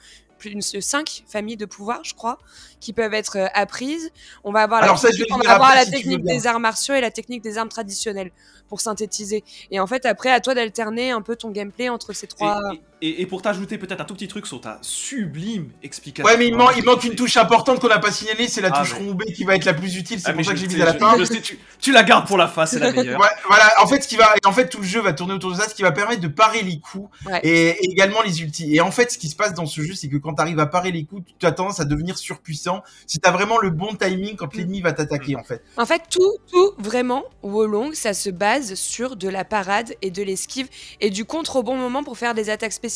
plus 0.50 0.80
cinq 0.80 1.24
familles 1.26 1.57
de 1.57 1.66
pouvoirs, 1.66 2.04
je 2.04 2.14
crois, 2.14 2.38
qui 2.80 2.92
peuvent 2.92 3.14
être 3.14 3.38
euh, 3.38 3.46
apprises. 3.54 4.11
On 4.42 4.52
va 4.52 4.62
avoir 4.62 4.83
Alors 4.83 4.96
la, 4.96 5.00
ça, 5.00 5.09
je 5.11 5.18
vais 5.18 5.24
on 5.30 5.37
le 5.37 5.38
va 5.38 5.42
dire 5.42 5.50
avoir 5.52 5.70
après, 5.70 5.80
la 5.80 5.85
si 5.85 5.90
tu 5.90 5.96
veux 5.96 6.02
technique 6.16 6.24
des 6.24 6.46
arts 6.46 6.61
martiaux 6.61 6.94
et 6.94 7.00
la 7.00 7.11
technique 7.11 7.42
des 7.42 7.59
armes 7.59 7.68
traditionnelles 7.68 8.30
pour 8.68 8.80
synthétiser. 8.80 9.44
Et 9.70 9.80
en 9.80 9.87
fait, 9.87 10.07
après, 10.07 10.30
à 10.30 10.40
toi 10.40 10.54
d'alterner 10.54 11.11
un 11.11 11.22
peu 11.22 11.37
ton 11.37 11.50
gameplay 11.50 11.88
entre 11.88 12.12
ces 12.12 12.26
trois. 12.26 12.61
Et, 12.72 12.76
et- 12.76 12.80
et 13.21 13.27
pour 13.27 13.43
t'ajouter 13.43 13.79
peut-être 13.79 14.01
un 14.01 14.05
tout 14.05 14.14
petit 14.14 14.29
truc 14.29 14.47
sur 14.47 14.61
ta 14.61 14.79
sublime 14.83 15.71
explication. 15.83 16.25
Ouais, 16.29 16.37
mais 16.37 16.47
il, 16.49 16.57
man- 16.57 16.69
il 16.77 16.85
manque 16.85 17.05
une 17.05 17.14
touche 17.14 17.37
importante 17.37 17.81
qu'on 17.81 17.88
n'a 17.88 17.99
pas 17.99 18.11
signalée, 18.11 18.49
c'est 18.49 18.61
la 18.61 18.71
Ah, 18.73 18.81
touche 18.81 18.93
rond 18.95 19.12
B 19.14 19.25
qui 19.35 19.45
va 19.45 19.55
être 19.57 19.64
la 19.64 19.75
plus 19.75 19.97
utile. 19.97 20.21
C'est 20.21 20.29
Ah, 20.31 20.33
pour 20.33 20.45
ça 20.45 20.53
que 20.53 20.59
j'ai 20.59 20.67
mis 20.67 20.81
à 20.81 20.87
la 20.87 20.93
je- 20.93 20.99
fin. 20.99 21.19
je 21.19 21.25
sais, 21.25 21.40
tu, 21.40 21.59
tu 21.81 21.93
la 21.93 22.03
gardes 22.03 22.27
pour 22.27 22.38
la 22.38 22.49
fin, 22.49 22.67
c'est 22.67 22.79
la 22.79 22.93
meilleure. 22.93 23.21
Ouais, 23.21 23.29
voilà, 23.47 23.71
en 23.83 23.87
fait, 23.87 24.01
ce 24.03 24.09
qui 24.09 24.17
va, 24.17 24.35
et 24.43 24.47
en 24.47 24.53
fait, 24.53 24.69
tout 24.69 24.79
le 24.79 24.85
jeu 24.85 25.01
va 25.01 25.12
tourner 25.12 25.35
autour 25.35 25.51
de 25.53 25.57
ça, 25.57 25.69
ce 25.69 25.75
qui 25.75 25.83
va 25.83 25.93
permettre 25.93 26.21
de 26.21 26.29
parer 26.29 26.62
les 26.62 26.79
coups 26.81 27.09
Ouais. 27.27 27.40
et, 27.43 27.69
et 27.71 27.90
également 27.90 28.23
les 28.23 28.43
ultis. 28.43 28.75
Et 28.75 28.81
en 28.81 28.90
fait, 28.90 29.11
ce 29.12 29.19
qui 29.19 29.29
se 29.29 29.37
passe 29.37 29.55
dans 29.55 29.67
ce 29.67 29.81
jeu, 29.83 29.95
c'est 29.95 30.09
que 30.09 30.17
quand 30.17 30.35
tu 30.35 30.40
arrives 30.43 30.61
à 30.61 30.67
parer 30.67 30.90
les 30.93 31.05
coups, 31.05 31.23
tu 31.38 31.47
as 31.47 31.53
tendance 31.53 31.81
à 31.81 31.85
devenir 31.85 32.17
surpuissant 32.19 32.83
si 33.07 33.19
tu 33.21 33.29
as 33.29 33.33
vraiment 33.33 33.59
le 33.59 33.71
bon 33.71 33.95
timing 33.95 34.37
quand 34.37 34.55
l'ennemi 34.55 34.81
va 34.81 34.93
t'attaquer, 34.93 35.37
en 35.37 35.45
fait. 35.45 35.62
En 35.77 35.87
fait, 35.87 36.03
tout, 36.11 36.33
tout, 36.51 36.73
vraiment, 36.79 37.25
Wolong, 37.43 37.93
ça 37.95 38.14
se 38.14 38.31
base 38.31 38.75
sur 38.75 39.17
de 39.17 39.29
la 39.29 39.45
parade 39.45 39.95
et 40.03 40.11
de 40.11 40.23
l'esquive 40.23 40.69
et 41.01 41.11
du 41.11 41.25
contre 41.25 41.57
au 41.57 41.62
bon 41.62 41.77
moment 41.77 42.03
pour 42.03 42.17
faire 42.17 42.35
des 42.35 42.49
attaques 42.51 42.73
spéciales. 42.73 42.93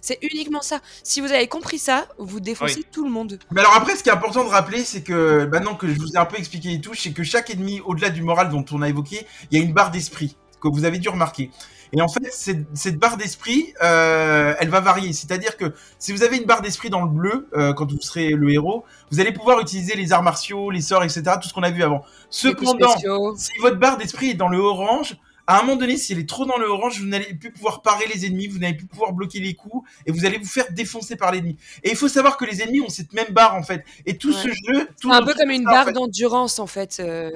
C'est 0.00 0.18
uniquement 0.22 0.62
ça. 0.62 0.80
Si 1.02 1.20
vous 1.20 1.32
avez 1.32 1.48
compris 1.48 1.78
ça, 1.78 2.06
vous 2.18 2.40
défoncez 2.40 2.82
tout 2.90 3.04
le 3.04 3.10
monde. 3.10 3.38
Mais 3.50 3.60
alors 3.60 3.74
après, 3.76 3.96
ce 3.96 4.02
qui 4.02 4.08
est 4.08 4.12
important 4.12 4.44
de 4.44 4.50
rappeler, 4.50 4.84
c'est 4.84 5.02
que 5.02 5.46
maintenant 5.46 5.74
que 5.74 5.88
je 5.88 5.98
vous 5.98 6.12
ai 6.12 6.18
un 6.18 6.26
peu 6.26 6.38
expliqué 6.38 6.68
les 6.68 6.80
touches, 6.80 7.02
c'est 7.02 7.12
que 7.12 7.22
chaque 7.22 7.50
ennemi, 7.50 7.80
au-delà 7.84 8.10
du 8.10 8.22
moral 8.22 8.50
dont 8.50 8.64
on 8.72 8.82
a 8.82 8.88
évoqué, 8.88 9.26
il 9.50 9.58
y 9.58 9.60
a 9.60 9.64
une 9.64 9.72
barre 9.72 9.90
d'esprit 9.90 10.36
que 10.60 10.68
vous 10.68 10.84
avez 10.84 10.98
dû 10.98 11.08
remarquer. 11.08 11.50
Et 11.92 12.02
en 12.02 12.08
fait, 12.08 12.26
cette, 12.32 12.66
cette 12.74 12.98
barre 12.98 13.16
d'esprit, 13.16 13.72
euh, 13.82 14.54
elle 14.58 14.68
va 14.68 14.80
varier. 14.80 15.12
C'est-à-dire 15.12 15.56
que 15.56 15.74
si 15.98 16.12
vous 16.12 16.24
avez 16.24 16.38
une 16.38 16.44
barre 16.44 16.60
d'esprit 16.60 16.90
dans 16.90 17.02
le 17.02 17.08
bleu, 17.08 17.48
euh, 17.54 17.72
quand 17.72 17.90
vous 17.90 18.00
serez 18.00 18.30
le 18.30 18.50
héros, 18.50 18.84
vous 19.12 19.20
allez 19.20 19.32
pouvoir 19.32 19.60
utiliser 19.60 19.94
les 19.94 20.12
arts 20.12 20.24
martiaux, 20.24 20.70
les 20.70 20.80
sorts, 20.80 21.04
etc., 21.04 21.22
tout 21.40 21.48
ce 21.48 21.54
qu'on 21.54 21.62
a 21.62 21.70
vu 21.70 21.84
avant. 21.84 22.02
Cependant, 22.30 22.96
si 23.36 23.52
votre 23.60 23.76
barre 23.76 23.96
d'esprit 23.96 24.30
est 24.30 24.34
dans 24.34 24.48
le 24.48 24.58
orange, 24.58 25.16
à 25.46 25.58
un 25.60 25.62
moment 25.64 25.76
donné, 25.76 25.96
si 25.96 26.12
elle 26.12 26.18
est 26.20 26.28
trop 26.28 26.46
dans 26.46 26.56
le 26.56 26.66
orange, 26.66 27.00
vous 27.00 27.06
n'allez 27.06 27.34
plus 27.34 27.52
pouvoir 27.52 27.82
parer 27.82 28.06
les 28.12 28.24
ennemis, 28.26 28.46
vous 28.46 28.58
n'allez 28.58 28.74
plus 28.74 28.86
pouvoir 28.86 29.12
bloquer 29.12 29.40
les 29.40 29.54
coups, 29.54 29.88
et 30.06 30.12
vous 30.12 30.24
allez 30.24 30.38
vous 30.38 30.46
faire 30.48 30.66
défoncer 30.72 31.16
par 31.16 31.32
l'ennemi. 31.32 31.56
Et 31.82 31.90
il 31.90 31.96
faut 31.96 32.08
savoir 32.08 32.36
que 32.36 32.44
les 32.46 32.62
ennemis 32.62 32.80
ont 32.80 32.88
cette 32.88 33.12
même 33.12 33.30
barre 33.32 33.54
en 33.54 33.62
fait. 33.62 33.84
Et 34.06 34.16
tout 34.16 34.32
Ouais. 34.32 34.42
ce 34.42 34.48
jeu, 34.48 34.88
tout 35.00 35.12
un 35.12 35.22
peu 35.22 35.34
comme 35.34 35.50
une 35.50 35.64
ça, 35.64 35.68
en 35.68 35.72
barre 35.72 35.84
fait, 35.86 35.92
d'endurance, 35.92 36.58
en 36.58 36.66
fait. 36.66 36.96
euh. 37.00 37.30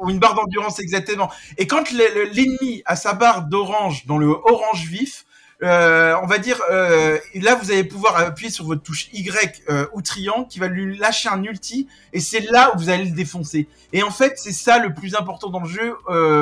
ou 0.00 0.10
une 0.10 0.18
barre 0.18 0.34
d'endurance 0.34 0.78
exactement. 0.80 1.30
Et 1.58 1.66
quand 1.66 1.90
le- 1.92 1.98
le- 2.14 2.30
l'ennemi 2.32 2.82
a 2.84 2.96
sa 2.96 3.12
barre 3.14 3.44
d'orange 3.46 4.06
dans 4.06 4.18
le 4.18 4.26
orange 4.28 4.86
vif, 4.88 5.24
euh, 5.62 6.16
on 6.22 6.26
va 6.26 6.38
dire, 6.38 6.60
euh, 6.70 7.18
là 7.34 7.54
vous 7.54 7.70
allez 7.70 7.84
pouvoir 7.84 8.16
appuyer 8.16 8.50
sur 8.50 8.64
votre 8.64 8.82
touche 8.82 9.08
Y 9.12 9.62
euh, 9.70 9.86
ou 9.92 10.02
triangle 10.02 10.48
qui 10.48 10.58
va 10.58 10.66
lui 10.68 10.96
lâcher 10.96 11.28
un 11.28 11.42
ulti 11.42 11.86
et 12.12 12.20
c'est 12.20 12.40
là 12.50 12.72
où 12.74 12.78
vous 12.78 12.90
allez 12.90 13.04
le 13.04 13.10
défoncer. 13.14 13.68
Et 13.92 14.02
en 14.02 14.10
fait 14.10 14.34
c'est 14.36 14.52
ça 14.52 14.78
le 14.78 14.92
plus 14.92 15.14
important 15.14 15.50
dans 15.50 15.60
le 15.60 15.68
jeu. 15.68 15.94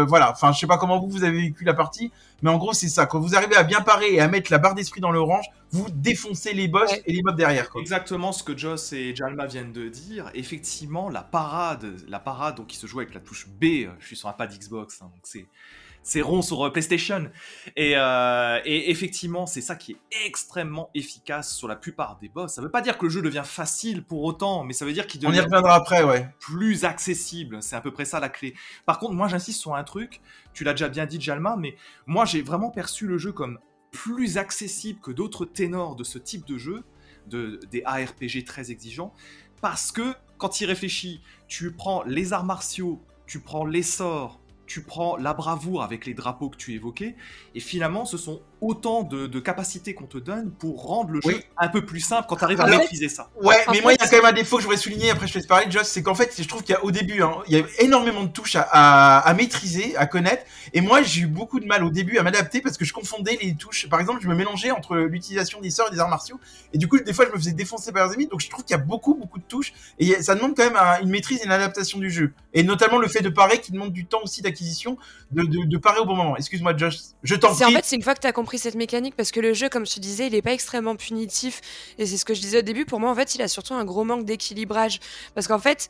Voilà, 0.07 0.31
enfin 0.33 0.53
je 0.53 0.59
sais 0.59 0.67
pas 0.67 0.79
comment 0.79 0.99
vous 0.99 1.09
vous 1.09 1.25
avez 1.25 1.41
vécu 1.41 1.65
la 1.65 1.75
partie, 1.75 2.11
mais 2.43 2.51
en 2.51 2.57
gros 2.59 2.73
c'est 2.73 2.89
ça. 2.89 3.07
Quand 3.07 3.21
vous 3.21 3.35
arrivez 3.35 3.57
à 3.57 3.63
bien 3.63 3.81
parer 3.81 4.15
et 4.15 4.21
à 4.21 4.29
mettre 4.29 4.51
la 4.51 4.59
barre 4.59 4.75
d'esprit 4.75 5.01
dans 5.01 5.11
le 5.11 5.19
orange, 5.19 5.47
vous 5.73 5.87
défoncez 5.91 6.53
les 6.53 6.67
boss 6.69 6.91
Ouais. 6.91 7.03
et 7.07 7.13
les 7.13 7.23
mobs 7.23 7.37
derrière. 7.37 7.71
Quoi. 7.71 7.81
Exactement 7.81 8.33
ce 8.33 8.43
que 8.43 8.57
Joss 8.57 8.93
et 8.93 9.15
Jalma 9.15 9.47
viennent 9.47 9.73
de 9.73 9.89
dire. 9.89 10.31
Effectivement, 10.35 11.09
la 11.09 11.23
parade, 11.23 11.87
la 12.09 12.19
parade 12.19 12.57
donc 12.57 12.69
qui 12.69 12.77
se 12.77 12.87
joue 12.87 13.01
avec 13.01 13.15
la 13.15 13.21
touche 13.21 13.47
B. 13.49 13.87
Je 13.99 14.07
suis 14.07 14.17
sur 14.17 14.29
un 14.29 14.33
pad 14.33 14.51
Xbox, 14.53 15.01
hein, 15.03 15.11
donc 15.15 15.23
c'est 15.25 15.47
c'est 16.03 16.23
rond 16.23 16.43
sur 16.43 16.67
euh, 16.67 16.71
PlayStation. 16.71 17.31
Et, 17.77 17.95
euh, 17.97 18.61
et 18.65 18.91
effectivement, 18.91 19.47
c'est 19.47 19.61
ça 19.61 19.77
qui 19.77 19.93
est 19.93 20.27
extrêmement 20.27 20.91
efficace 20.95 21.55
sur 21.55 21.69
la 21.69 21.77
plupart 21.77 22.19
des 22.19 22.29
boss. 22.29 22.55
Ça 22.55 22.63
veut 22.63 22.71
pas 22.71 22.81
dire 22.81 22.99
que 22.99 23.05
le 23.05 23.11
jeu 23.11 23.23
devient 23.23 23.43
facile 23.45 24.05
pour 24.05 24.23
autant, 24.25 24.65
mais 24.65 24.73
ça 24.73 24.85
veut 24.85 24.93
dire 24.93 25.07
qu'il 25.07 25.25
On 25.27 25.31
y 25.31 25.33
devient 25.33 25.45
reviendra 25.45 25.75
après, 25.75 26.03
ouais. 26.03 26.29
plus 26.41 26.85
accessible. 26.85 27.63
C'est 27.63 27.77
à 27.77 27.81
peu 27.81 27.93
près 27.93 28.05
ça 28.05 28.21
la 28.21 28.29
clé. 28.29 28.55
Par 28.87 28.99
contre, 28.99 29.15
moi 29.15 29.29
j'insiste 29.29 29.61
sur 29.61 29.75
un 29.75 29.85
truc. 29.85 30.21
Tu 30.53 30.65
l'as 30.65 30.73
déjà 30.73 30.89
bien 30.89 31.07
dit, 31.07 31.21
Jalma, 31.21 31.57
mais 31.57 31.77
moi 32.07 32.25
j'ai 32.25 32.43
vraiment 32.43 32.71
perçu 32.71 33.07
le 33.07 33.19
jeu 33.19 33.33
comme 33.33 33.59
plus 33.91 34.39
accessible 34.39 35.01
que 35.01 35.11
d'autres 35.11 35.45
ténors 35.45 35.97
de 35.97 36.05
ce 36.05 36.19
type 36.19 36.47
de 36.47 36.57
jeu, 36.59 36.85
de, 37.27 37.61
des 37.71 37.83
ARPG 37.85 38.45
très 38.45 38.71
exigeants, 38.71 39.13
parce 39.61 39.93
que 39.93 40.15
quand 40.39 40.61
il 40.61 40.67
réfléchit, 40.67 41.23
tu 41.49 41.73
prends 41.73 42.03
les 42.05 42.33
arts 42.33 42.45
martiaux, 42.45 43.03
tu 43.27 43.41
prends 43.41 43.65
les 43.65 43.83
sorts, 43.83 44.40
tu 44.71 44.83
prends 44.83 45.17
la 45.17 45.35
bravoure 45.35 45.83
avec 45.83 46.07
les 46.07 46.15
drapeaux 46.15 46.49
que 46.49 46.57
tu 46.57 46.75
évoquais, 46.75 47.17
et 47.57 47.61
finalement 47.61 48.05
ce 48.05 48.17
sont 48.17 48.41
autant 48.61 49.03
de, 49.03 49.27
de 49.27 49.41
capacités 49.41 49.95
qu'on 49.95 50.07
te 50.07 50.19
donne 50.19 50.51
pour 50.51 50.83
rendre 50.85 51.11
le 51.11 51.21
jeu 51.23 51.29
Oui. 51.35 51.45
un 51.59 51.69
peu 51.69 51.85
plus 51.85 52.01
simple 52.01 52.27
quand 52.29 52.37
tu 52.37 52.45
arrives 52.45 52.61
à 52.61 52.65
Alors- 52.65 52.79
maîtriser 52.81 53.09
ça. 53.09 53.31
Ouais, 53.43 53.57
mais 53.73 53.81
moi, 53.81 53.93
il 53.93 54.01
y 54.01 54.05
a 54.05 54.09
quand 54.09 54.17
même 54.17 54.25
un 54.27 54.33
défaut 54.33 54.57
que 54.57 54.63
je 54.63 54.67
voudrais 54.67 54.81
souligner, 54.81 55.11
après 55.11 55.27
je 55.27 55.33
te 55.33 55.39
laisse 55.39 55.47
parler, 55.47 55.67
Joss, 55.71 55.89
c'est 55.89 56.03
qu'en 56.03 56.15
fait, 56.15 56.35
je 56.39 56.47
trouve 56.49 56.63
qu'il 56.63 56.75
y 56.75 56.77
a 56.79 56.85
au 56.85 56.91
début, 56.91 57.23
hein, 57.23 57.37
il 57.49 57.57
y 57.57 57.61
a 57.61 57.65
énormément 57.79 58.23
de 58.23 58.29
touches 58.29 58.57
à, 58.57 58.63
à, 58.71 59.19
à 59.21 59.35
maîtriser, 59.35 59.97
à 59.97 60.07
connaître, 60.07 60.45
et 60.73 60.81
moi, 60.81 61.03
j'ai 61.03 61.23
eu 61.23 61.27
beaucoup 61.27 61.61
de 61.61 61.67
mal 61.67 61.85
au 61.85 61.91
début 61.91 62.19
à 62.19 62.23
m'adapter 62.23 62.61
parce 62.61 62.77
que 62.77 62.85
je 62.85 62.93
confondais 62.93 63.39
les 63.43 63.55
touches. 63.55 63.89
Par 63.89 64.01
exemple, 64.01 64.21
je 64.23 64.29
me 64.29 64.35
mélangeais 64.35 64.71
entre 64.71 64.97
l'utilisation 64.97 65.61
des 65.61 65.71
sorts 65.71 65.89
et 65.89 65.93
des 65.95 66.01
arts 66.01 66.09
martiaux, 66.09 66.39
et 66.73 66.79
du 66.79 66.87
coup, 66.89 66.99
des 66.99 67.13
fois, 67.13 67.25
je 67.27 67.33
me 67.33 67.37
faisais 67.37 67.53
défoncer 67.53 67.93
par 67.93 68.07
les 68.07 68.13
ennemis, 68.15 68.27
donc 68.29 68.41
je 68.41 68.51
trouve 68.51 68.65
qu'il 68.65 68.77
y 68.77 68.79
a 68.79 68.83
beaucoup, 68.83 69.15
beaucoup 69.15 69.39
de 69.39 69.45
touches, 69.45 69.73
et 69.99 70.23
ça 70.23 70.35
demande 70.35 70.55
quand 70.57 70.65
même 70.65 70.77
un- 70.77 71.01
une 71.01 71.09
maîtrise 71.11 71.41
et 71.41 71.45
une 71.47 71.53
adaptation 71.53 71.99
du 71.99 72.11
jeu. 72.11 72.33
Et 72.53 72.63
notamment 72.63 72.99
le 72.99 73.09
fait 73.09 73.23
de 73.23 73.29
parer 73.29 73.61
qui 73.61 73.73
demande 73.73 73.93
du 73.93 74.07
temps 74.07 74.21
aussi 74.25 74.43
d'acquisition, 74.43 74.99
de, 75.31 75.43
de, 75.43 75.65
de 75.67 75.79
parer 75.79 76.01
au 76.01 76.05
bon 76.05 76.17
moment. 76.17 76.37
Excuse-moi, 76.37 76.77
Joss, 76.77 77.15
je 77.23 77.35
t'en 77.37 77.55
C'est 77.55 77.65
en 77.65 77.69
prie. 77.69 77.77
fait, 77.77 77.85
c'est 77.85 77.97
une 77.97 78.03
fois 78.03 78.15
que 78.15 78.21
tu 78.21 78.27
as 78.27 78.33
compris 78.33 78.50
cette 78.59 78.75
mécanique, 78.75 79.15
parce 79.17 79.31
que 79.31 79.41
le 79.41 79.55
jeu, 79.55 79.69
comme 79.69 79.87
je 79.87 79.95
te 79.95 80.01
disais, 80.01 80.27
il 80.27 80.35
est 80.35 80.43
pas 80.43 80.53
extrêmement 80.53 80.97
punitif. 80.97 81.61
Et 81.99 82.07
c'est 82.07 82.17
ce 82.17 82.25
que 82.25 82.35
je 82.35 82.41
disais 82.41 82.59
au 82.59 82.63
début. 82.63 82.85
Pour 82.85 83.01
moi, 83.01 83.11
en 83.11 83.15
fait, 83.15 83.35
il 83.35 83.43
a 83.43 83.49
surtout 83.49 83.75
un 83.75 83.85
gros 83.85 84.05
manque 84.05 84.25
d'équilibrage. 84.25 85.01
Parce 85.35 85.49
qu'en 85.49 85.59
fait, 85.59 85.89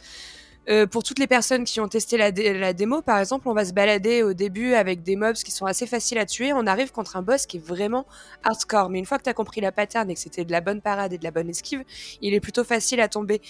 euh, 0.69 0.87
pour 0.87 1.03
toutes 1.03 1.19
les 1.19 1.27
personnes 1.27 1.65
qui 1.65 1.81
ont 1.81 1.89
testé 1.89 2.17
la, 2.17 2.31
dé- 2.31 2.53
la 2.53 2.73
démo, 2.73 3.03
par 3.03 3.19
exemple, 3.19 3.49
on 3.49 3.55
va 3.55 3.65
se 3.65 3.73
balader 3.73 4.23
au 4.23 4.35
début 4.35 4.75
avec 4.75 5.03
des 5.03 5.17
mobs 5.17 5.35
qui 5.37 5.51
sont 5.51 5.67
assez 5.67 5.87
faciles 5.87 6.19
à 6.19 6.27
tuer. 6.27 6.53
On 6.53 6.67
arrive 6.67 6.93
contre 6.93 7.17
un 7.17 7.23
boss 7.23 7.47
qui 7.47 7.57
est 7.57 7.65
vraiment 7.65 8.07
hardcore. 8.45 8.91
Mais 8.91 8.99
une 8.99 9.07
fois 9.07 9.19
que 9.19 9.25
tu 9.25 9.31
as 9.31 9.35
compris 9.35 9.61
la 9.61 9.73
pattern 9.73 10.09
et 10.11 10.15
que 10.15 10.21
c'était 10.21 10.45
de 10.45 10.53
la 10.53 10.61
bonne 10.61 10.81
parade 10.81 11.13
et 11.13 11.19
de 11.19 11.25
la 11.25 11.31
bonne 11.31 11.49
esquive, 11.49 11.83
il 12.21 12.35
est 12.35 12.41
plutôt 12.41 12.63
facile 12.65 13.01
à 13.01 13.09
tomber. 13.09 13.41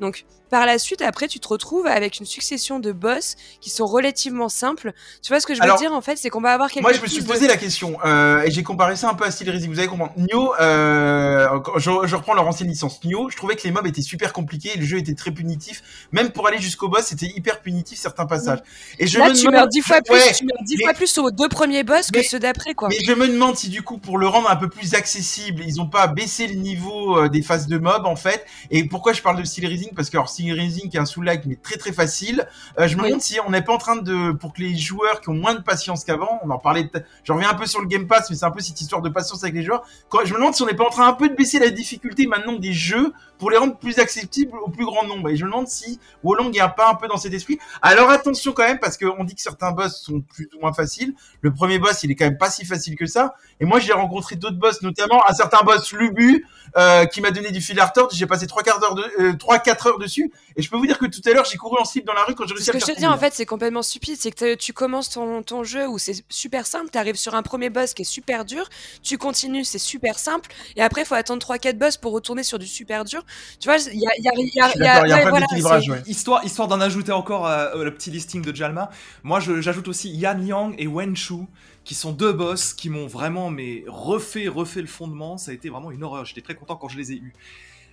Donc, 0.00 0.24
par 0.50 0.64
la 0.66 0.78
suite, 0.78 1.02
après, 1.02 1.28
tu 1.28 1.40
te 1.40 1.48
retrouves 1.48 1.86
avec 1.86 2.20
une 2.20 2.26
succession 2.26 2.78
de 2.80 2.92
boss 2.92 3.36
qui 3.60 3.68
sont 3.70 3.84
relativement 3.86 4.48
simples. 4.48 4.92
Tu 5.22 5.28
vois 5.32 5.40
ce 5.40 5.46
que 5.46 5.54
je 5.54 5.58
veux 5.58 5.64
Alors, 5.64 5.78
dire, 5.78 5.92
en 5.92 6.00
fait? 6.00 6.16
C'est 6.16 6.30
qu'on 6.30 6.40
va 6.40 6.52
avoir 6.52 6.70
quelques 6.70 6.84
Moi, 6.84 6.92
je 6.94 7.02
me 7.02 7.06
suis 7.06 7.22
de- 7.22 7.26
posé 7.28 7.46
la 7.48 7.56
question 7.58 7.98
euh, 8.04 8.42
et 8.42 8.50
j'ai 8.50 8.62
comparé 8.62 8.96
ça 8.96 9.08
un 9.10 9.14
peu 9.14 9.24
à 9.24 9.30
Steel 9.30 9.50
Rising. 9.50 9.70
Vous 9.70 9.78
allez 9.78 9.88
comprendre. 9.88 10.12
Nioh, 10.16 10.54
euh, 10.60 11.48
je, 11.76 11.90
je 12.04 12.16
reprends 12.16 12.34
leur 12.34 12.46
ancienne 12.46 12.68
licence 12.68 13.02
Nioh, 13.04 13.28
je 13.30 13.36
trouvais 13.36 13.56
que 13.56 13.62
les 13.64 13.70
mobs 13.72 13.86
étaient 13.86 14.00
super 14.02 14.32
compliqués 14.32 14.70
et 14.74 14.78
le 14.78 14.86
jeu 14.86 14.98
était 14.98 15.14
très 15.14 15.30
punitif, 15.32 15.82
même 16.12 16.30
pour 16.30 16.46
aller 16.46 16.57
aller 16.58 16.64
jusqu'au 16.64 16.88
boss, 16.88 17.04
c'était 17.06 17.26
hyper 17.26 17.60
punitif 17.60 17.98
certains 17.98 18.26
passages. 18.26 18.58
Et 18.98 19.06
je 19.06 19.18
Là, 19.18 19.28
me 19.30 19.34
tu 19.34 19.40
demande- 19.40 19.54
meurs 19.54 19.68
dix 19.68 19.80
fois 19.80 20.00
plus, 20.02 20.14
Ouais, 20.14 20.32
tu 20.36 20.44
meurs 20.44 20.62
dix 20.62 20.76
mais- 20.78 20.84
fois 20.84 20.92
plus 20.94 21.18
aux 21.18 21.30
deux 21.30 21.48
premiers 21.48 21.84
boss 21.84 22.08
mais- 22.12 22.22
que 22.22 22.28
ceux 22.28 22.38
d'après, 22.38 22.74
quoi. 22.74 22.88
Mais 22.88 22.98
je 23.04 23.12
me 23.12 23.26
demande 23.28 23.56
si 23.56 23.68
du 23.68 23.82
coup, 23.82 23.98
pour 23.98 24.18
le 24.18 24.26
rendre 24.28 24.50
un 24.50 24.56
peu 24.56 24.68
plus 24.68 24.94
accessible, 24.94 25.62
ils 25.66 25.80
ont 25.80 25.86
pas 25.88 26.06
baissé 26.06 26.46
le 26.46 26.54
niveau 26.54 27.16
euh, 27.18 27.28
des 27.28 27.42
phases 27.42 27.66
de 27.66 27.78
mob 27.78 28.04
en 28.06 28.16
fait. 28.16 28.44
Et 28.70 28.84
pourquoi 28.84 29.12
je 29.12 29.22
parle 29.22 29.38
de 29.38 29.44
Steel 29.44 29.66
Rising? 29.66 29.90
Parce 29.94 30.10
que 30.10 30.16
alors 30.16 30.28
Steel 30.28 30.52
Rising 30.52 30.90
qui 30.90 30.96
est 30.96 31.00
un 31.00 31.04
sous-like 31.06 31.46
mais 31.46 31.56
très 31.56 31.76
très 31.76 31.92
facile. 31.92 32.46
Euh, 32.78 32.88
je 32.88 32.96
me 32.96 33.02
Oui. 33.02 33.08
demande 33.08 33.22
si 33.22 33.38
on 33.46 33.50
n'est 33.50 33.62
pas 33.62 33.72
en 33.72 33.78
train 33.78 33.96
de, 33.96 34.32
pour 34.32 34.52
que 34.52 34.60
les 34.62 34.76
joueurs 34.76 35.20
qui 35.20 35.28
ont 35.28 35.34
moins 35.34 35.54
de 35.54 35.60
patience 35.62 36.04
qu'avant, 36.04 36.40
on 36.44 36.50
en 36.50 36.58
parlait. 36.58 36.84
peut- 36.88 37.02
Je 37.24 37.32
reviens 37.32 37.50
un 37.50 37.54
peu 37.54 37.66
sur 37.66 37.80
le 37.80 37.86
Game 37.86 38.06
Pass, 38.06 38.28
mais 38.30 38.36
c'est 38.36 38.44
un 38.44 38.50
peu 38.50 38.60
cette 38.60 38.80
histoire 38.80 39.02
de 39.02 39.08
patience 39.08 39.42
avec 39.42 39.54
les 39.54 39.62
joueurs. 39.62 39.84
Quand, 40.08 40.20
je 40.24 40.32
me 40.32 40.38
demande 40.38 40.54
si 40.54 40.62
on 40.62 40.66
n'est 40.66 40.74
pas 40.74 40.84
en 40.84 40.90
train 40.90 41.08
un 41.08 41.12
peu 41.12 41.28
de 41.28 41.34
baisser 41.34 41.58
la 41.58 41.70
difficulté 41.70 42.26
maintenant 42.26 42.54
des 42.54 42.72
jeux 42.72 43.12
pour 43.38 43.50
les 43.50 43.56
rendre 43.56 43.76
plus 43.76 43.98
accessibles 43.98 44.56
au 44.64 44.68
plus 44.70 44.84
grand 44.84 45.06
nombre. 45.06 45.28
Et 45.28 45.36
je 45.36 45.44
me 45.44 45.50
demande 45.50 45.68
si 45.68 46.00
Wolong 46.48 46.56
est 46.70 46.76
pas 46.76 46.90
un 46.90 46.94
peu 46.94 47.08
dans 47.08 47.16
cet 47.16 47.32
esprit. 47.32 47.58
Alors 47.82 48.10
attention 48.10 48.52
quand 48.52 48.64
même 48.66 48.78
parce 48.78 48.96
qu'on 48.96 49.24
dit 49.24 49.34
que 49.34 49.40
certains 49.42 49.72
boss 49.72 50.02
sont 50.02 50.20
plus 50.20 50.48
ou 50.56 50.60
moins 50.60 50.72
faciles. 50.72 51.14
Le 51.40 51.52
premier 51.52 51.78
boss, 51.78 52.02
il 52.02 52.10
est 52.10 52.14
quand 52.14 52.24
même 52.24 52.38
pas 52.38 52.50
si 52.50 52.64
facile 52.64 52.96
que 52.96 53.06
ça. 53.06 53.34
Et 53.60 53.64
moi, 53.64 53.80
j'ai 53.80 53.92
rencontré 53.92 54.36
d'autres 54.36 54.56
boss, 54.58 54.82
notamment 54.82 55.22
un 55.28 55.34
certain 55.34 55.64
boss 55.64 55.92
Lubu, 55.92 56.46
euh, 56.76 57.06
qui 57.06 57.20
m'a 57.20 57.30
donné 57.30 57.50
du 57.50 57.60
fil 57.60 57.78
à 57.80 57.86
retordre. 57.86 58.10
J'ai 58.14 58.26
passé 58.26 58.46
trois 58.46 58.62
quarts 58.62 58.78
d'heure, 58.80 58.94
de, 58.94 59.04
euh, 59.20 59.32
trois 59.34 59.58
quatre 59.58 59.86
heures 59.86 59.98
dessus. 59.98 60.30
Et 60.56 60.62
je 60.62 60.70
peux 60.70 60.76
vous 60.76 60.86
dire 60.86 60.98
que 60.98 61.06
tout 61.06 61.20
à 61.26 61.30
l'heure, 61.32 61.44
j'ai 61.44 61.56
couru 61.56 61.76
en 61.80 61.84
slip 61.84 62.04
dans 62.06 62.12
la 62.12 62.24
rue 62.24 62.34
quand 62.34 62.46
j'ai 62.46 62.54
réussi 62.54 62.66
Ce 62.66 62.70
à 62.70 62.72
que 62.74 62.78
le 62.78 62.86
je 62.86 62.92
te 62.92 62.98
dis 62.98 63.06
en 63.06 63.16
fait, 63.18 63.32
c'est 63.34 63.46
complètement 63.46 63.82
stupide. 63.82 64.16
C'est 64.18 64.30
que 64.30 64.54
tu 64.54 64.72
commences 64.72 65.10
ton, 65.10 65.42
ton 65.42 65.64
jeu 65.64 65.86
où 65.88 65.98
c'est 65.98 66.22
super 66.28 66.66
simple, 66.66 66.90
tu 66.92 66.98
arrives 66.98 67.16
sur 67.16 67.34
un 67.34 67.42
premier 67.42 67.70
boss 67.70 67.94
qui 67.94 68.02
est 68.02 68.04
super 68.04 68.44
dur, 68.44 68.68
tu 69.02 69.18
continues, 69.18 69.64
c'est 69.64 69.78
super 69.78 70.18
simple, 70.18 70.50
et 70.76 70.82
après 70.82 71.02
il 71.02 71.06
faut 71.06 71.14
attendre 71.14 71.40
3-4 71.44 71.78
boss 71.78 71.96
pour 71.96 72.12
retourner 72.12 72.42
sur 72.42 72.58
du 72.58 72.66
super 72.66 73.04
dur. 73.04 73.24
Tu 73.60 73.68
vois, 73.68 73.78
il 73.92 73.98
y 73.98 74.06
a, 74.06 74.10
il 74.18 74.24
y 74.24 74.28
a, 74.28 74.32
il 74.36 74.52
y 74.54 74.60
a- 74.60 74.70
il 74.74 74.82
y 74.82 74.86
a- 74.86 75.06
il 75.06 75.10
y 75.10 75.12
a 75.12 75.16
ouais, 75.16 75.30
voilà, 75.30 75.46
ouais. 75.90 76.02
Histoire, 76.06 76.37
histoire 76.44 76.68
d'en 76.68 76.80
ajouter 76.80 77.12
encore 77.12 77.46
euh, 77.46 77.84
le 77.84 77.92
petit 77.94 78.10
listing 78.10 78.42
de 78.42 78.54
Jalma, 78.54 78.90
moi 79.22 79.40
j'ajoute 79.40 79.88
aussi 79.88 80.10
Yan 80.10 80.38
Yang 80.40 80.74
et 80.78 80.86
Wen 80.86 81.16
Shu, 81.16 81.46
qui 81.84 81.94
sont 81.94 82.12
deux 82.12 82.32
boss 82.32 82.74
qui 82.74 82.90
m'ont 82.90 83.06
vraiment 83.06 83.50
mais 83.50 83.84
refait, 83.86 84.48
refait 84.48 84.80
le 84.80 84.86
fondement. 84.86 85.38
Ça 85.38 85.50
a 85.50 85.54
été 85.54 85.68
vraiment 85.68 85.90
une 85.90 86.02
horreur. 86.04 86.24
J'étais 86.24 86.42
très 86.42 86.54
content 86.54 86.76
quand 86.76 86.88
je 86.88 86.98
les 86.98 87.12
ai 87.12 87.16
eus. 87.16 87.32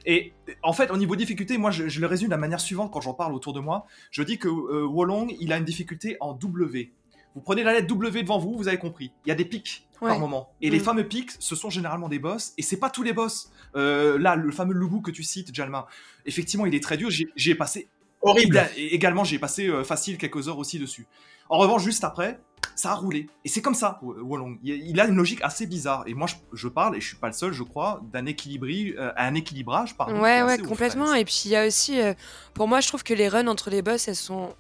Et 0.08 0.34
en 0.62 0.74
fait, 0.74 0.92
au 0.92 0.98
niveau 0.98 1.16
difficulté, 1.16 1.58
moi 1.58 1.72
je, 1.72 1.88
je 1.88 2.00
le 2.00 2.06
résume 2.08 2.28
de 2.28 2.32
la 2.34 2.38
manière 2.38 2.60
suivante 2.60 2.92
quand 2.92 3.02
j'en 3.02 3.14
parle 3.16 3.34
autour 3.34 3.54
de 3.54 3.60
moi. 3.60 3.86
Je 4.12 4.22
dis 4.22 4.38
que 4.38 4.48
euh, 4.48 4.86
Wolong, 4.86 5.36
il 5.40 5.52
a 5.52 5.58
une 5.58 5.66
difficulté 5.66 6.18
en 6.20 6.34
W. 6.34 6.92
Vous 7.34 7.42
prenez 7.42 7.64
la 7.64 7.74
lettre 7.74 7.88
W 7.88 8.22
devant 8.24 8.38
vous, 8.38 8.56
vous 8.56 8.68
avez 8.68 8.78
compris. 8.78 9.12
Il 9.26 9.30
y 9.30 9.32
a 9.32 9.36
des 9.36 9.44
pics 9.46 9.88
par 10.00 10.20
moment. 10.20 10.50
Et 10.62 10.70
les 10.70 10.78
Mm. 10.80 10.84
fameux 10.84 11.08
pics, 11.08 11.32
ce 11.40 11.56
sont 11.56 11.70
généralement 11.70 12.08
des 12.08 12.20
boss. 12.20 12.54
Et 12.58 12.62
c'est 12.62 12.78
pas 12.78 12.90
tous 12.90 13.02
les 13.02 13.14
boss. 13.14 13.52
Euh, 13.76 14.18
là, 14.20 14.36
le 14.36 14.52
fameux 14.52 14.74
Lubu 14.74 15.02
que 15.02 15.10
tu 15.12 15.24
cites, 15.24 15.54
Jalma, 15.54 15.88
effectivement, 16.26 16.66
il 16.66 16.76
est 16.76 16.84
très 16.84 16.96
dur. 16.98 17.10
J'y 17.10 17.50
ai 17.52 17.56
passé 17.56 17.90
Horrible. 18.26 18.70
Également, 18.76 19.24
j'ai 19.24 19.40
passé 19.40 19.68
euh, 19.68 19.84
facile 19.84 20.18
quelques 20.18 20.48
heures 20.48 20.58
aussi 20.58 20.80
dessus. 20.80 21.08
En 21.50 21.58
revanche, 21.58 21.84
juste 21.84 22.04
après, 22.04 22.40
ça 22.76 22.92
a 22.92 22.96
roulé. 22.96 23.28
Et 23.44 23.50
c'est 23.50 23.62
comme 23.62 23.76
ça, 23.76 24.00
Wolong. 24.02 24.58
Il 24.64 25.00
a 25.00 25.06
une 25.06 25.16
logique 25.16 25.40
assez 25.44 25.68
bizarre. 25.68 26.04
Et 26.08 26.14
moi, 26.14 26.28
je, 26.28 26.36
je 26.54 26.68
parle, 26.68 26.96
et 26.96 27.02
je 27.02 27.08
suis 27.08 27.18
pas 27.18 27.28
le 27.28 27.34
seul, 27.34 27.54
je 27.54 27.64
crois, 27.64 28.02
d'un 28.12 28.26
équilibri, 28.26 28.96
euh, 28.98 29.12
un 29.16 29.36
équilibrage, 29.36 29.96
pardon. 29.96 30.20
Ouais, 30.20 30.42
ouais, 30.44 30.58
complètement. 30.58 31.14
Et 31.14 31.24
puis 31.24 31.44
il 31.46 31.52
y 31.52 31.56
a 31.56 31.68
aussi, 31.68 32.02
euh, 32.02 32.14
pour 32.54 32.68
moi, 32.68 32.82
je 32.82 32.88
trouve 32.88 33.04
que 33.04 33.14
les 33.14 33.30
runs 33.30 33.48
entre 33.48 33.70
les 33.70 33.82
boss, 33.82 34.08
elles 34.08 34.16
sont 34.16 34.56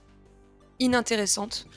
inintéressantes. 0.79 1.67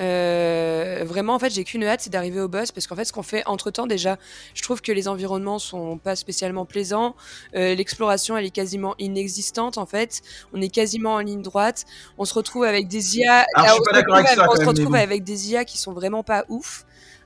Euh, 0.00 1.02
vraiment, 1.06 1.34
en 1.34 1.38
fait, 1.38 1.50
j'ai 1.50 1.64
qu'une 1.64 1.84
hâte, 1.84 2.00
c'est 2.02 2.10
d'arriver 2.10 2.40
au 2.40 2.48
boss 2.48 2.72
parce 2.72 2.86
qu'en 2.86 2.96
fait, 2.96 3.04
ce 3.04 3.12
qu'on 3.12 3.22
fait 3.22 3.42
entre 3.46 3.70
temps, 3.70 3.86
déjà, 3.86 4.18
je 4.54 4.62
trouve 4.62 4.82
que 4.82 4.92
les 4.92 5.08
environnements 5.08 5.58
sont 5.58 5.98
pas 5.98 6.16
spécialement 6.16 6.64
plaisants. 6.64 7.14
Euh, 7.54 7.74
L'exploration, 7.74 8.36
elle 8.36 8.44
est 8.44 8.50
quasiment 8.50 8.94
inexistante 8.98 9.78
en 9.78 9.86
fait. 9.86 10.22
On 10.52 10.60
est 10.60 10.68
quasiment 10.68 11.14
en 11.14 11.20
ligne 11.20 11.42
droite. 11.42 11.84
On 12.18 12.24
se 12.24 12.34
retrouve 12.34 12.64
avec 12.64 12.88
des 12.88 13.18
IA. 13.18 13.46
Alors, 13.54 13.68
je 13.68 13.72
suis 13.72 13.80
on 13.80 13.84
pas 13.84 13.90
se 13.90 13.94
d'accord 14.00 14.14
avec 14.16 14.28
retrouve- 14.28 14.44
ça, 14.44 14.50
On 14.50 14.54
se 14.54 14.60
avec 14.96 15.24
des 15.24 15.50
IA 15.52 15.64
qui 15.64 15.78
sont 15.78 15.92
vraiment 15.92 16.22
pas 16.22 16.44
ouf 16.48 16.84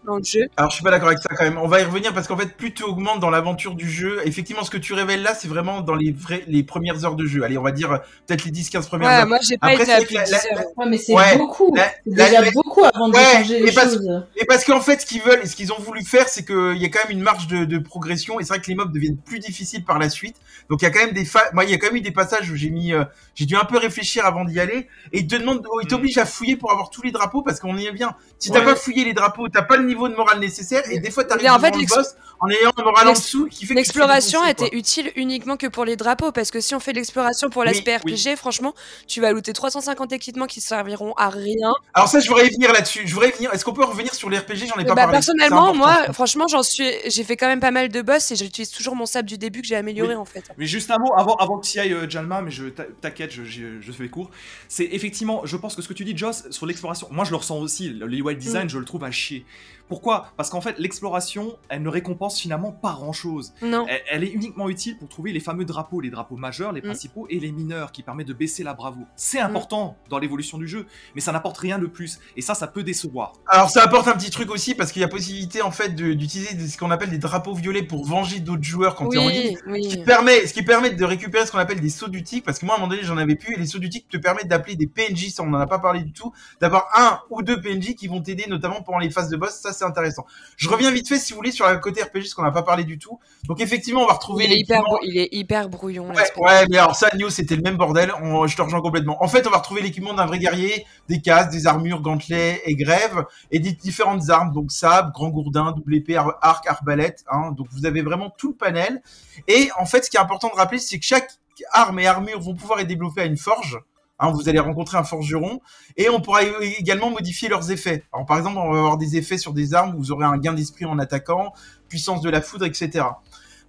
dans 0.09 0.17
le 0.17 0.25
jeu. 0.25 0.49
Alors 0.57 0.71
je 0.71 0.77
suis 0.77 0.85
pas 0.85 0.91
d'accord 0.91 1.09
avec 1.09 1.21
ça 1.21 1.29
quand 1.37 1.45
même. 1.45 1.59
On 1.59 1.69
va 1.69 1.81
y 1.81 1.85
revenir 1.85 2.13
parce 2.15 2.27
qu'en 2.27 2.37
fait 2.37 2.57
plus 2.57 2.73
tu 2.75 2.83
augmentes 2.83 3.21
dans 3.21 3.31
l'aventure 3.31 3.75
du 3.75 3.89
jeu, 3.91 4.21
effectivement 4.25 4.65
ce 4.65 4.71
que 4.71 4.77
tu 4.79 4.93
révèles 4.95 5.23
là 5.23 5.35
c'est 5.35 5.49
vraiment 5.49 5.81
dans 5.83 5.95
les 5.95 6.11
vrais 6.13 6.43
les 6.49 6.63
premières 6.63 7.05
heures 7.05 7.15
de 7.17 7.27
jeu. 7.27 7.43
Allez 7.45 7.59
on 7.59 7.63
va 7.63 7.73
dire 7.73 8.01
peut-être 8.27 8.45
les 8.45 8.51
10-15 8.51 8.87
premières 8.89 9.09
Ouais, 9.09 9.15
heures. 9.17 9.27
moi, 9.29 9.39
j'ai 9.43 9.59
pas 9.59 9.69
Après, 9.69 9.83
été 9.83 9.93
à 9.93 9.99
la- 10.01 10.05
10 10.05 10.17
heures. 10.35 10.65
Ouais, 10.77 10.87
mais 10.89 10.99
c'est 10.99 11.13
Ouais. 11.15 11.37
beaucoup. 11.37 11.75
La- 11.77 11.91
déjà 12.07 12.41
la- 12.41 12.51
beaucoup 12.51 12.85
avant 12.85 13.09
de 13.09 13.15
changer 13.17 13.61
les 13.61 13.73
parce- 13.73 13.93
choses. 13.95 14.25
Et 14.37 14.45
parce 14.47 14.65
qu'en 14.65 14.81
fait, 14.81 15.01
ce 15.03 15.07
qu'ils 15.07 15.23
veulent, 15.23 15.47
ce 15.47 15.55
qu'ils 15.55 15.73
ont 15.73 15.79
voulu 15.79 16.03
faire, 16.05 16.29
c'est 16.29 16.45
qu'il 16.45 16.77
y 16.79 16.85
a 16.85 16.89
quand 16.89 17.01
même 17.07 17.17
une 17.17 17.23
marge 17.23 17.47
de, 17.47 17.65
de 17.65 17.79
progression. 17.79 18.41
Et 18.41 18.45
c'est 18.45 18.49
vrai 18.55 18.61
que 18.61 18.67
les 18.69 18.75
mobs 18.75 18.93
deviennent 18.93 19.19
plus 19.19 19.39
difficiles 19.39 19.85
par 19.85 19.99
la 19.99 20.09
suite. 20.09 20.37
Donc 20.71 20.81
il 20.83 20.85
y 20.85 20.89
a 20.89 20.91
quand 20.91 21.01
même 21.05 21.13
des 21.15 21.25
fa- 21.25 21.51
moi, 21.53 21.65
il 21.65 21.71
y 21.71 21.75
a 21.75 21.79
quand 21.79 21.87
même 21.89 21.97
eu 21.97 22.01
des 22.01 22.11
passages 22.11 22.51
où 22.51 22.57
j'ai 22.57 22.71
mis, 22.71 22.93
euh, 22.93 23.05
j'ai 23.35 23.45
dû 23.47 23.57
un 23.57 23.65
peu 23.65 23.79
réfléchir 23.79 24.25
avant 24.27 24.45
d'y 24.45 24.61
aller. 24.61 24.89
Et 25.13 25.21
ils 25.21 25.27
te 25.27 25.37
demandent, 25.37 25.67
oh, 25.71 25.81
ils 25.83 25.87
Mm. 25.87 25.89
t'obligent 25.89 26.19
à 26.19 26.27
fouiller 26.27 26.57
pour 26.57 26.71
avoir 26.73 26.91
tous 26.91 27.03
les 27.03 27.11
drapeaux 27.11 27.43
parce 27.43 27.61
qu'on 27.61 27.77
y 27.77 27.87
est 27.87 27.93
bien. 27.93 28.15
Si 28.39 28.51
t'as 28.51 28.61
Ouais. 28.61 28.65
pas 28.67 28.77
fouillé 28.77 29.05
les 29.05 29.13
drapeaux, 29.15 29.49
t'as 29.49 29.63
pas 29.63 29.77
le 29.77 29.85
niveau 29.85 29.98
de 30.09 30.15
morale 30.15 30.39
nécessaire. 30.39 30.83
Et 30.91 31.01
des 31.01 31.11
fois, 31.11 31.25
t'arrives 31.25 31.43
Mais 31.45 31.51
en 31.51 31.59
fait, 31.59 31.73
boss 31.73 32.15
en 32.41 32.49
ayant 32.51 32.71
le 32.79 32.85
moral 32.85 33.09
en 33.09 33.13
dessous, 33.15 33.49
qui 33.51 33.63
fait 33.67 33.75
tu 33.75 33.79
L'exploration 33.79 34.45
était 34.45 34.69
utile 34.71 35.11
uniquement 35.17 35.57
que 35.57 35.67
pour 35.67 35.85
les 35.85 35.97
drapeaux, 35.97 36.31
parce 36.31 36.53
que 36.53 36.61
si 36.61 36.73
on 36.77 36.79
fait 36.79 36.93
de 36.93 36.99
l'exploration 36.99 37.51
pour 37.51 37.63
Oui, 37.63 37.67
l'aspect 37.69 37.97
RPG, 37.97 38.37
franchement, 38.37 38.75
tu 39.09 39.21
vas 39.21 39.33
looter 39.33 39.53
350 39.53 40.13
équipements 40.13 40.47
qui 40.47 40.61
serviront 40.61 41.15
à 41.15 41.31
rien. 41.31 41.73
Alors 41.95 42.07
ça, 42.09 42.21
je 42.21 42.29
voudrais 42.29 42.49
venir 42.49 42.73
là-dessus. 42.73 43.01
Je 43.07 43.13
voudrais 43.13 43.31
venir. 43.33 43.53
Est-ce 43.53 43.65
qu'on 43.65 43.73
peut 43.73 43.83
revenir 43.85 44.15
sur 44.15 44.31
les 44.31 44.39
RPG 44.39 44.67
J'en 44.69 44.81
ai 44.81 44.85
pas 44.85 44.91
Bah, 44.95 45.03
parlé. 45.03 45.13
personnellement, 45.15 45.75
moi, 45.75 46.13
franchement, 46.13 46.47
j'en 46.49 46.63
suis, 46.63 46.89
j'ai 47.09 47.25
fait 47.25 47.37
quand 47.37 47.49
même 47.49 47.59
pas 47.59 47.73
mal 47.73 47.89
de 47.89 48.03
boss 48.03 48.31
et 48.31 48.37
j'utilise 48.37 48.71
toujours 48.71 48.95
mon 48.95 49.07
sable 49.07 49.29
du 49.29 49.37
début 49.37 49.63
que 49.63 49.67
j'ai 49.67 49.75
amélioré 49.75 50.15
Oui. 50.15 50.21
en 50.21 50.25
fait. 50.25 50.45
Mais 50.59 50.67
juste 50.67 50.93
un 50.93 50.99
mot 50.99 51.13
avant, 51.17 51.35
avant 51.37 51.59
que 51.59 51.67
tu 51.67 51.79
y 51.79 51.81
ailles, 51.81 51.93
euh, 51.93 52.09
Jalma, 52.09 52.41
mais 52.41 52.53
je 52.53 52.67
t'inquiète, 52.69 53.33
je, 53.33 53.43
je, 53.43 53.81
je 53.81 53.93
fais 53.93 54.09
court. 54.09 54.31
C'est 54.69 54.85
effectivement, 54.93 55.41
je 55.45 55.57
pense 55.57 55.75
que 55.75 55.83
ce 55.83 55.89
que 55.89 55.95
tu 55.95 56.05
dis, 56.05 56.17
Joss, 56.17 56.45
sur 56.51 56.67
l'exploration, 56.67 57.09
moi 57.11 57.25
je 57.25 57.31
le 57.31 57.37
ressens 57.37 57.59
aussi. 57.59 57.89
Le 57.89 58.07
UI 58.07 58.37
design, 58.37 58.67
Mm. 58.67 58.71
je 58.71 58.79
le 58.79 58.85
trouve 58.85 59.03
à 59.03 59.11
chier. 59.11 59.45
Pourquoi? 59.89 60.29
Parce 60.37 60.51
qu'en 60.51 60.61
fait, 60.61 60.79
l'exploration, 60.79 61.57
elle 61.69 61.83
ne 61.83 61.89
récompense 61.89 62.39
finalement 62.41 62.73
pas 62.73 62.93
grand 62.93 63.13
chose. 63.13 63.53
Non. 63.63 63.87
Elle, 63.89 64.03
elle 64.11 64.25
est 64.25 64.31
uniquement 64.31 64.69
utile 64.69 64.97
pour 64.99 65.09
trouver 65.09 65.33
les 65.33 65.41
fameux 65.41 65.65
drapeaux, 65.65 66.01
les 66.01 66.11
drapeaux 66.11 66.37
majeurs, 66.37 66.73
les 66.73 66.81
Mm. 66.81 66.85
principaux 66.85 67.27
et 67.31 67.39
les 67.41 67.53
mineurs, 67.53 67.93
qui 67.93 68.03
permettent 68.03 68.29
de 68.29 68.33
baisser 68.35 68.63
la 68.63 68.75
bravoure. 68.75 69.07
C'est 69.17 69.41
important 69.41 69.97
dans 70.11 70.19
l'évolution 70.19 70.59
du 70.59 70.69
jeu, 70.69 70.87
mais 71.15 71.21
ça 71.21 71.33
n'apporte 71.33 71.59
rien 71.59 71.79
de 71.79 71.87
plus. 71.87 72.19
Et 72.37 72.43
ça, 72.43 72.55
ça 72.55 72.67
peut 72.67 72.83
décevoir. 72.83 73.33
Alors 73.47 73.71
ça 73.71 73.83
apporte 73.83 74.09
un 74.09 74.13
petit 74.13 74.31
truc 74.31 74.51
aussi 74.51 74.75
parce 74.75 74.93
qu'il 74.93 75.01
y 75.03 75.05
a 75.05 75.09
possibilité 75.09 75.63
en 75.63 75.71
fait 75.71 75.95
d'utiliser 75.95 76.69
ce 76.69 76.77
qu'on 76.79 76.91
appelle 76.91 77.11
des 77.11 77.19
drapeaux 77.19 77.55
violets 77.55 77.83
pour 77.83 78.05
venger 78.05 78.41
d'autres 78.41 78.63
joueurs 78.63 78.95
quand 78.95 79.09
t'es 79.09 79.19
en 79.19 79.29
ligne. 79.29 79.57
Oui, 79.67 79.85
Ce 79.85 79.97
qui 79.97 80.03
permet, 80.03 80.47
ce 80.47 80.53
qui 80.55 80.63
permet 80.63 80.91
de 80.91 81.05
récupérer 81.05 81.47
ce 81.47 81.53
qu'on 81.53 81.59
appelle 81.59 81.81
des 81.81 81.89
sauts 81.91 82.09
du 82.09 82.23
tic, 82.23 82.45
parce 82.45 82.59
que 82.59 82.67
moi 82.67 82.75
à 82.75 82.79
un 82.79 82.81
moment 82.81 82.91
donné 82.91 83.03
j'en 83.07 83.17
avais 83.17 83.35
plus, 83.37 83.55
et 83.55 83.59
les 83.59 83.67
sauts 83.67 83.79
du 83.79 83.89
tic 83.89 84.09
te 84.09 84.17
permettent 84.17 84.49
d'appeler 84.49 84.77
des 84.77 84.87
PNJ, 84.87 85.31
ça 85.31 85.43
on 85.43 85.49
en 85.53 85.61
a 85.61 85.67
pas 85.67 85.79
parlé 85.79 86.03
du 86.03 86.13
tout, 86.13 86.33
d'avoir 86.61 86.87
un 86.97 87.21
ou 87.31 87.43
deux 87.43 87.61
PNJ 87.61 87.95
qui 87.95 88.07
vont 88.09 88.21
t'aider 88.21 88.47
notamment 88.49 88.83
pendant 88.83 88.99
les 88.99 89.11
phases 89.11 89.29
de 89.29 89.37
boss, 89.37 89.53
ça 89.61 89.73
c'est 89.79 89.85
intéressant. 89.85 90.27
Je 90.57 90.69
reviens 90.69 90.91
vite 90.91 91.09
fait 91.09 91.19
si 91.19 91.33
vous 91.33 91.37
voulez 91.39 91.53
sur 91.53 91.69
le 91.69 91.79
côté 91.79 92.03
RPG, 92.03 92.25
ce 92.27 92.35
qu'on 92.35 92.43
n'a 92.43 92.51
pas 92.51 92.63
parlé 92.63 92.85
du 92.85 92.99
tout. 92.99 93.19
Donc 93.47 93.61
effectivement 93.61 94.03
on 94.03 94.07
va 94.07 94.15
retrouver 94.15 94.45
Il 94.45 94.53
est, 94.53 94.59
hyper, 94.59 94.79
l'équipement- 94.79 94.97
brou- 94.97 95.05
il 95.05 95.19
est 95.19 95.29
hyper 95.33 95.69
brouillon. 95.69 96.09
Ouais, 96.37 96.67
mais 96.71 96.79
alors 96.79 96.97
ça, 96.97 97.09
Nio, 97.15 97.31
c'était 97.31 97.57
le 97.57 97.63
même 97.63 97.77
bordel. 97.77 98.13
On- 98.23 98.47
je 98.47 98.57
te 98.57 98.63
rejoins 98.63 98.81
complètement. 98.81 99.23
En 99.23 99.29
fait, 99.29 99.47
on 99.47 99.51
va 99.51 99.59
retrouver 99.59 99.81
l'équipement 99.83 100.15
d'un 100.15 100.27
vrai 100.27 100.39
guerrier, 100.39 100.85
des 101.09 101.21
casques, 101.21 101.51
des 101.51 101.67
armures, 101.67 102.01
gantelets 102.01 102.63
et 102.65 102.75
grèves, 102.75 103.25
et 103.51 103.59
des 103.61 103.73
différentes 103.73 104.29
armes, 104.31 104.53
donc 104.53 104.73
sabre, 104.73 105.13
grand 105.13 105.29
gourdin, 105.29 105.73
double 105.73 105.95
épée, 105.95 106.17
ar- 106.17 106.39
arc, 106.43 106.67
arbalète. 106.67 107.25
Hein, 107.31 107.53
donc 107.57 107.69
vous 107.73 107.87
avez 107.87 108.03
vraiment 108.03 108.31
tout 108.37 108.49
le 108.49 108.55
panel. 108.55 109.03
Et 109.47 109.71
en 109.79 109.87
fait, 109.87 110.05
ce 110.05 110.11
qui 110.11 110.17
est 110.17 110.21
important 110.21 110.49
de 110.49 110.55
rappeler, 110.57 110.79
c'est 110.79 110.99
que 110.99 111.05
chaque 111.05 111.31
arme 111.73 111.99
et 112.01 112.07
armure 112.07 112.41
vont 112.41 112.55
pouvoir 112.55 112.81
être 112.81 112.87
développées 112.87 113.23
à 113.23 113.25
une 113.25 113.37
forge. 113.37 113.79
Hein, 114.21 114.33
vous 114.33 114.49
allez 114.49 114.59
rencontrer 114.59 114.99
un 114.99 115.05
forgeron 115.05 115.61
et 115.97 116.09
on 116.09 116.21
pourra 116.21 116.41
également 116.43 117.11
modifier 117.11 117.49
leurs 117.49 117.71
effets. 117.71 118.05
Alors 118.13 118.27
par 118.27 118.37
exemple, 118.37 118.59
on 118.59 118.73
va 118.73 118.79
avoir 118.79 118.99
des 118.99 119.17
effets 119.17 119.39
sur 119.39 119.53
des 119.53 119.75
armes 119.75 119.95
où 119.95 119.99
vous 119.99 120.11
aurez 120.11 120.27
un 120.27 120.39
gain 120.39 120.55
d'esprit 120.55 120.87
en 120.87 120.99
attaquant, 120.99 121.53
puissance 121.89 122.21
de 122.21 122.29
la 122.29 122.41
foudre, 122.41 122.65
etc. 122.65 123.05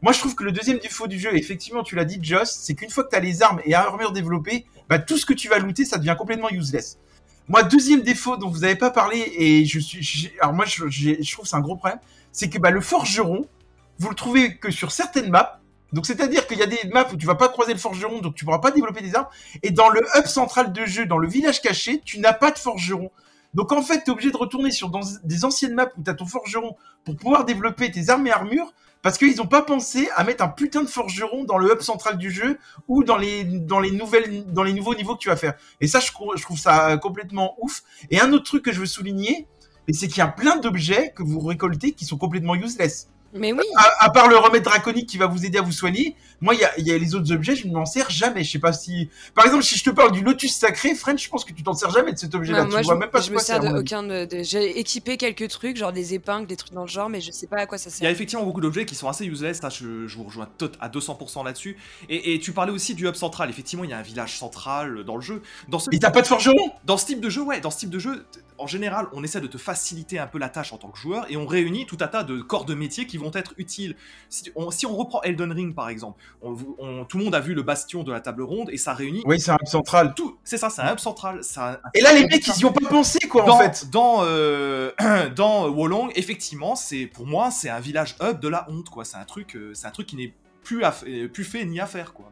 Moi, 0.01 0.13
je 0.13 0.19
trouve 0.19 0.33
que 0.33 0.45
le 0.45 0.51
deuxième 0.51 0.79
défaut 0.79 1.07
du 1.07 1.19
jeu, 1.19 1.35
effectivement, 1.35 1.83
tu 1.83 1.95
l'as 1.95 2.05
dit, 2.05 2.19
Joss, 2.21 2.57
c'est 2.63 2.73
qu'une 2.73 2.89
fois 2.89 3.03
que 3.03 3.09
tu 3.09 3.15
as 3.17 3.19
les 3.19 3.43
armes 3.43 3.59
et 3.65 3.75
armures 3.75 4.13
développées, 4.13 4.65
bah, 4.87 4.97
tout 4.97 5.17
ce 5.17 5.25
que 5.25 5.33
tu 5.33 5.49
vas 5.49 5.59
looter, 5.59 5.83
ça 5.83 5.97
devient 5.97 6.15
complètement 6.17 6.49
useless. 6.49 6.97
Moi, 7.49 7.63
deuxième 7.63 8.01
défaut 8.01 8.37
dont 8.37 8.49
vous 8.49 8.59
n'avez 8.59 8.77
pas 8.77 8.91
parlé, 8.91 9.33
et 9.35 9.65
je 9.65 9.79
suis, 9.79 10.31
alors 10.39 10.53
moi, 10.53 10.65
je, 10.65 11.31
trouve 11.33 11.45
c'est 11.45 11.55
un 11.55 11.59
gros 11.59 11.75
problème, 11.75 11.99
c'est 12.31 12.49
que 12.49 12.57
bah, 12.59 12.71
le 12.71 12.79
forgeron, 12.79 13.45
vous 13.97 14.09
le 14.09 14.15
trouvez 14.15 14.57
que 14.57 14.71
sur 14.71 14.91
certaines 14.91 15.29
maps. 15.29 15.58
Donc, 15.93 16.05
c'est-à-dire 16.05 16.45
qu'il 16.47 16.57
y 16.59 16.63
a 16.63 16.67
des 16.67 16.79
maps 16.93 17.07
où 17.11 17.17
tu 17.17 17.25
vas 17.25 17.35
pas 17.35 17.49
croiser 17.49 17.73
le 17.73 17.79
forgeron, 17.79 18.19
donc 18.19 18.35
tu 18.35 18.45
pourras 18.45 18.59
pas 18.59 18.71
développer 18.71 19.01
des 19.01 19.15
armes. 19.15 19.27
Et 19.63 19.71
dans 19.71 19.89
le 19.89 20.01
hub 20.17 20.25
central 20.25 20.71
de 20.71 20.85
jeu, 20.85 21.05
dans 21.05 21.17
le 21.17 21.27
village 21.27 21.61
caché, 21.61 22.01
tu 22.03 22.19
n'as 22.19 22.33
pas 22.33 22.51
de 22.51 22.57
forgeron. 22.57 23.11
Donc, 23.53 23.71
en 23.71 23.81
fait, 23.81 24.03
tu 24.03 24.09
es 24.09 24.13
obligé 24.13 24.31
de 24.31 24.37
retourner 24.37 24.71
sur 24.71 24.91
des 25.23 25.45
anciennes 25.45 25.73
maps 25.73 25.89
où 25.97 26.03
tu 26.03 26.09
as 26.09 26.13
ton 26.13 26.25
forgeron 26.25 26.75
pour 27.03 27.15
pouvoir 27.15 27.45
développer 27.45 27.89
tes 27.91 28.09
armes 28.09 28.27
et 28.27 28.31
armures 28.31 28.71
parce 29.01 29.17
qu'ils 29.17 29.37
n'ont 29.37 29.47
pas 29.47 29.61
pensé 29.61 30.09
à 30.15 30.23
mettre 30.23 30.43
un 30.43 30.49
putain 30.49 30.83
de 30.83 30.87
forgeron 30.89 31.45
dans 31.45 31.57
le 31.57 31.71
hub 31.71 31.79
central 31.81 32.17
du 32.17 32.31
jeu 32.31 32.59
ou 32.87 33.03
dans 33.03 33.17
les 33.17 33.43
dans 33.45 33.79
les 33.79 33.91
nouvelles 33.91 34.51
dans 34.51 34.63
les 34.63 34.73
nouveaux 34.73 34.93
niveaux 34.93 35.15
que 35.15 35.21
tu 35.21 35.29
vas 35.29 35.37
faire. 35.37 35.53
Et 35.79 35.87
ça, 35.87 35.99
je, 35.99 36.11
trouve- 36.11 36.35
ça 36.57 36.97
complètement 36.97 37.55
ouf. 37.61 37.81
Et 38.11 38.19
un 38.19 38.33
autre 38.33 38.43
truc 38.43 38.63
que 38.65 38.71
je 38.73 38.79
veux 38.79 38.85
souligner, 38.85 39.47
c'est 39.91 40.07
qu'il 40.07 40.17
y 40.17 40.21
a 40.21 40.27
plein 40.27 40.57
d'objets 40.57 41.13
que 41.15 41.23
vous 41.23 41.39
récoltez 41.39 41.93
qui 41.93 42.05
sont 42.05 42.17
complètement 42.17 42.55
useless. 42.55 43.07
Mais 43.33 43.53
oui. 43.53 43.63
À, 43.75 44.05
à 44.05 44.09
part 44.09 44.27
le 44.27 44.37
remède 44.37 44.63
draconique 44.63 45.07
qui 45.07 45.17
va 45.17 45.27
vous 45.27 45.45
aider 45.45 45.57
à 45.57 45.61
vous 45.61 45.71
soigner, 45.71 46.15
moi, 46.41 46.55
il 46.55 46.61
y 46.61 46.63
a, 46.63 46.71
il 46.79 46.87
y 46.87 46.91
a 46.91 46.97
les 46.97 47.15
autres 47.15 47.31
objets, 47.33 47.55
je 47.55 47.67
ne 47.67 47.73
m'en 47.73 47.85
sers 47.85 48.09
jamais. 48.09 48.43
Je 48.43 48.51
sais 48.51 48.59
pas 48.59 48.71
si. 48.73 49.09
Par 49.35 49.45
exemple, 49.45 49.63
si 49.63 49.77
je 49.77 49.83
te 49.83 49.89
parle 49.89 50.11
du 50.13 50.21
lotus 50.23 50.55
sacré, 50.55 50.95
French, 50.95 51.23
je 51.25 51.29
pense 51.29 51.43
que 51.45 51.51
tu 51.53 51.63
t'en 51.63 51.73
sers 51.73 51.89
jamais 51.91 52.13
de 52.13 52.17
cet 52.17 52.33
objet-là. 52.33 52.63
Tu 52.63 52.71
moi, 52.71 52.81
vois 52.81 52.93
je, 52.95 52.99
même 52.99 53.09
pas 53.09 53.19
je 53.19 53.25
ce 53.27 53.31
me 53.31 53.39
sers 53.39 53.59
de 53.59 53.67
aucun 53.79 54.03
de, 54.03 54.25
de- 54.25 54.41
J'ai 54.43 54.79
équipé 54.79 55.17
quelques 55.17 55.49
trucs, 55.49 55.75
genre 55.77 55.91
des 55.91 56.13
épingles, 56.13 56.47
des 56.47 56.55
trucs 56.55 56.73
dans 56.73 56.83
le 56.83 56.87
genre, 56.87 57.09
mais 57.09 57.19
je 57.21 57.31
sais 57.31 57.47
pas 57.47 57.57
à 57.57 57.65
quoi 57.65 57.77
ça 57.77 57.89
Il 57.89 57.93
y 57.93 57.95
a 57.95 57.99
sert. 57.99 58.09
effectivement 58.09 58.45
beaucoup 58.45 58.61
d'objets 58.61 58.85
qui 58.85 58.95
sont 58.95 59.09
assez 59.09 59.25
useless, 59.25 59.59
ça, 59.59 59.69
je, 59.69 60.07
je 60.07 60.15
vous 60.17 60.23
rejoins 60.23 60.47
tot- 60.57 60.71
à 60.79 60.87
200% 60.89 61.43
là-dessus. 61.45 61.77
Et, 62.07 62.33
et 62.33 62.39
tu 62.39 62.51
parlais 62.53 62.71
aussi 62.71 62.95
du 62.95 63.05
hub 63.07 63.15
central, 63.15 63.49
effectivement 63.49 63.83
il 63.83 63.89
y 63.89 63.93
a 63.93 63.97
un 63.97 64.01
village 64.03 64.37
central 64.39 65.03
dans 65.03 65.15
le 65.17 65.21
jeu. 65.21 65.41
Dans 65.67 65.79
ce, 65.79 65.89
Et 65.91 65.99
t'as 65.99 66.11
pas 66.11 66.21
de 66.21 66.27
forgeron? 66.27 66.71
Dans 66.85 66.97
ce 66.97 67.05
type 67.05 67.19
de 67.21 67.29
jeu, 67.29 67.41
ouais, 67.41 67.59
dans 67.59 67.69
ce 67.71 67.79
type 67.79 67.89
de 67.89 67.99
jeu, 67.99 68.25
en 68.59 68.67
général 68.67 69.07
on 69.13 69.23
essaie 69.23 69.41
de 69.41 69.47
te 69.47 69.57
faciliter 69.57 70.19
un 70.19 70.27
peu 70.27 70.37
la 70.39 70.49
tâche 70.49 70.73
en 70.73 70.77
tant 70.77 70.89
que 70.89 70.97
joueur 70.97 71.25
et 71.29 71.37
on 71.37 71.45
réunit 71.47 71.85
tout 71.85 71.97
un 72.01 72.07
tas 72.07 72.23
de 72.23 72.41
corps 72.41 72.65
de 72.65 72.73
métier 72.75 73.07
qui 73.07 73.17
vont 73.17 73.31
être 73.33 73.53
utiles. 73.57 73.95
Si 74.29 74.51
on, 74.55 74.71
si 74.71 74.85
on 74.85 74.95
reprend 74.95 75.21
Elden 75.23 75.51
Ring 75.51 75.73
par 75.75 75.89
exemple, 75.89 76.21
on- 76.41 76.55
on- 76.77 77.05
tout 77.05 77.17
le 77.17 77.23
monde 77.23 77.35
a 77.35 77.39
vu 77.39 77.53
le 77.53 77.61
bastion 77.63 78.03
de 78.03 78.11
la 78.11 78.19
table 78.21 78.43
ronde 78.43 78.69
et 78.71 78.77
ça 78.77 78.93
réunit 78.93 79.21
Oui, 79.25 79.39
c'est 79.39 79.51
un 79.51 79.55
hub 79.61 79.67
central. 79.67 80.13
tout. 80.15 80.37
C'est 80.43 80.57
ça, 80.57 80.69
c'est 80.69 80.81
un 80.81 80.93
hub 80.93 80.99
central. 80.99 81.43
Ça, 81.43 81.79
Et 81.93 82.01
là, 82.01 82.13
les 82.13 82.25
mecs, 82.27 82.45
ils 82.47 82.59
y 82.61 82.65
ont 82.65 82.71
pas 82.73 82.87
pensé, 82.89 83.19
quoi, 83.27 83.43
dans, 83.45 83.55
en 83.55 83.59
fait. 83.59 83.89
dans, 83.89 84.19
euh, 84.23 84.91
dans 85.35 85.69
Wolong, 85.69 86.11
effectivement, 86.15 86.75
c'est 86.75 87.05
pour 87.05 87.25
moi, 87.25 87.51
c'est 87.51 87.69
un 87.69 87.79
village 87.79 88.15
hub 88.21 88.39
de 88.39 88.47
la 88.47 88.65
honte, 88.69 88.89
quoi. 88.89 89.05
C'est 89.05 89.17
un 89.17 89.25
truc, 89.25 89.55
euh, 89.55 89.71
c'est 89.73 89.87
un 89.87 89.91
truc 89.91 90.07
qui 90.07 90.15
n'est 90.15 90.33
plus, 90.63 90.83
à 90.83 90.93
euh, 91.07 91.27
plus 91.27 91.43
fait 91.43 91.65
ni 91.65 91.79
à 91.79 91.85
faire, 91.85 92.13
quoi. 92.13 92.31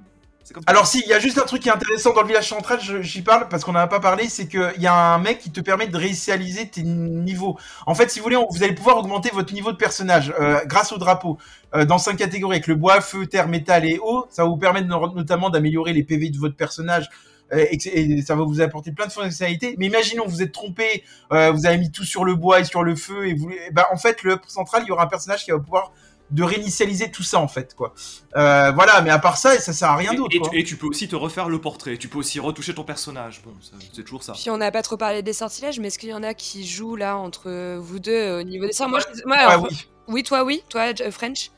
Alors 0.66 0.88
si, 0.88 1.02
il 1.06 1.10
y 1.10 1.14
a 1.14 1.20
juste 1.20 1.38
un 1.38 1.44
truc 1.46 1.62
qui 1.62 1.70
est 1.70 1.72
intéressant 1.72 2.14
dans 2.14 2.22
le 2.22 2.28
village 2.28 2.48
central, 2.48 2.80
j'y 3.02 3.22
parle 3.22 3.50
parce 3.50 3.64
qu'on 3.64 3.74
n'en 3.74 3.80
a 3.80 3.88
pas 3.88 4.00
parlé, 4.00 4.30
c'est 4.30 4.48
qu'il 4.48 4.74
y 4.80 4.88
a 4.88 4.94
un 4.94 5.20
mec 5.20 5.40
qui 5.40 5.52
te 5.52 5.60
permet 5.60 5.88
de 5.88 5.98
réinitialiser 5.98 6.68
tes 6.70 6.84
niveaux. 6.84 7.58
En 7.86 7.96
fait, 7.96 8.10
si 8.10 8.20
vous 8.20 8.24
voulez, 8.24 8.38
vous 8.50 8.64
allez 8.64 8.74
pouvoir 8.74 8.98
augmenter 8.98 9.30
votre 9.34 9.54
niveau 9.54 9.72
de 9.72 9.78
personnage 9.78 10.34
euh, 10.40 10.62
grâce 10.66 10.92
au 10.92 10.98
drapeau 10.98 11.38
euh, 11.76 11.86
dans 11.86 11.98
cinq 11.98 12.16
catégories 12.18 12.56
avec 12.58 12.68
le 12.68 12.76
bois, 12.76 13.02
feu, 13.02 13.26
terre, 13.26 13.48
métal 13.48 13.86
et 13.86 14.00
eau. 14.00 14.26
Ça 14.30 14.44
va 14.44 14.50
vous 14.50 14.58
permettre 14.58 14.88
no- 14.88 15.14
notamment 15.14 15.50
d'améliorer 15.50 15.92
les 15.94 16.04
PV 16.04 16.30
de 16.30 16.38
votre 16.38 16.56
personnage. 16.56 17.10
euh, 17.54 17.66
et, 17.70 18.22
ça 18.22 18.36
va 18.36 18.44
vous 18.44 18.62
apporter 18.62 18.92
plein 18.92 19.08
de 19.08 19.12
fonctionnalités. 19.12 19.76
Mais 19.78 19.88
imaginons, 19.88 20.26
vous 20.28 20.42
êtes 20.42 20.52
trompé, 20.52 21.04
vous 21.30 21.66
avez 21.66 21.78
mis 21.78 21.92
tout 21.92 22.04
sur 22.04 22.24
le 22.26 22.36
bois 22.36 22.60
et 22.62 22.64
sur 22.64 22.84
le 22.84 22.96
feu, 22.96 23.28
et 23.28 23.36
eh 23.68 23.72
ben, 23.72 23.86
en 23.92 23.98
fait, 23.98 24.24
le 24.24 24.38
central, 24.48 24.84
il 24.86 24.90
y 24.90 24.92
aura 24.92 25.04
un 25.04 25.08
personnage 25.08 25.46
qui 25.46 25.52
va 25.52 25.60
pouvoir 25.60 25.92
de 26.32 26.44
réinitialiser 26.44 27.10
tout 27.12 27.24
ça 27.24 27.40
en 27.40 27.48
fait 27.48 27.74
quoi. 27.76 27.94
Euh, 28.36 28.72
voilà, 28.72 29.02
mais 29.02 29.10
à 29.10 29.20
part 29.20 29.38
ça, 29.38 29.58
ça 29.60 29.74
sert 29.74 29.90
à 29.90 29.96
rien 29.96 30.14
d'autre. 30.14 30.36
et, 30.36 30.42
tu- 30.42 30.60
et 30.60 30.64
tu 30.64 30.76
peux 30.78 30.88
aussi 30.88 31.08
te 31.08 31.16
refaire 31.16 31.48
le 31.50 31.60
portrait, 31.62 31.98
tu 31.98 32.08
peux 32.10 32.18
aussi 32.18 32.40
retoucher 32.40 32.74
ton 32.76 32.84
personnage. 32.84 33.42
Bon, 33.46 33.54
ça- 33.62 33.78
c'est 33.94 34.04
toujours 34.04 34.24
ça. 34.24 34.34
Puis 34.34 34.50
on 34.50 34.58
n'a 34.58 34.72
pas 34.72 34.82
trop 34.82 34.98
parlé 34.98 35.22
des 35.24 35.34
sortilèges, 35.34 35.80
mais 35.80 35.88
est-ce 35.88 35.98
qu'il 36.00 36.10
y 36.10 36.14
en 36.14 36.24
a 36.24 36.34
qui 36.34 36.68
jouent 36.68 36.96
là 36.98 37.18
entre 37.18 37.78
vous 37.78 38.00
deux 38.00 38.40
au 38.40 38.44
niveau 38.44 38.66
des 38.66 38.74
sorts? 38.74 38.90
Moi, 38.90 39.00
je- 39.00 39.22
moi, 39.26 39.38
alors, 39.38 39.64
oui. 39.70 39.88
oui, 40.08 40.24
toi, 40.24 40.44
oui, 40.44 40.64
toi, 40.70 40.92
euh, 41.02 41.12
French? 41.12 41.52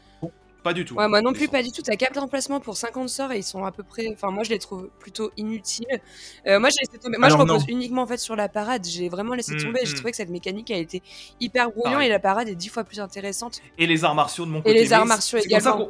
Pas 0.69 0.73
du 0.73 0.85
tout. 0.85 0.93
Ouais, 0.93 1.07
moi 1.07 1.23
non 1.23 1.33
plus, 1.33 1.47
pas 1.47 1.63
du 1.63 1.71
tout. 1.71 1.81
T'as 1.81 1.95
4 1.95 2.19
emplacements 2.21 2.59
pour 2.59 2.77
50 2.77 3.09
sorts 3.09 3.31
et 3.31 3.37
ils 3.39 3.43
sont 3.43 3.65
à 3.65 3.71
peu 3.71 3.81
près. 3.81 4.07
Enfin, 4.13 4.29
moi 4.29 4.43
je 4.43 4.51
les 4.51 4.59
trouve 4.59 4.87
plutôt 4.99 5.31
inutiles. 5.35 5.87
Euh, 6.45 6.59
moi, 6.59 6.69
j'ai 6.69 6.85
laissé 6.85 6.99
tomber. 6.99 7.17
Moi, 7.17 7.25
Alors, 7.25 7.39
je 7.39 7.43
repose 7.43 7.67
non. 7.67 7.73
uniquement 7.73 8.03
en 8.03 8.05
fait 8.07 8.19
sur 8.19 8.35
la 8.35 8.49
parade. 8.49 8.85
J'ai 8.85 9.09
vraiment 9.09 9.33
laissé 9.33 9.55
Mm, 9.55 9.63
tomber. 9.63 9.79
J'ai 9.83 9.93
mm. 9.93 9.95
trouvé 9.95 10.11
que 10.11 10.17
cette 10.17 10.29
mécanique 10.29 10.69
a 10.69 10.77
été 10.77 11.01
hyper 11.39 11.71
brouillon 11.71 11.93
Pareil. 11.93 12.07
et 12.07 12.11
la 12.11 12.19
parade 12.19 12.49
est 12.49 12.53
10 12.55 12.69
fois 12.69 12.83
plus 12.83 12.99
intéressante. 12.99 13.61
Et 13.79 13.87
les 13.87 14.03
arts 14.03 14.13
martiaux 14.13 14.45
de 14.45 14.51
mon 14.51 14.59
Et 14.59 14.61
côté. 14.61 14.75
les 14.75 14.93
arts 14.93 15.07
martiaux 15.07 15.39
également. 15.39 15.89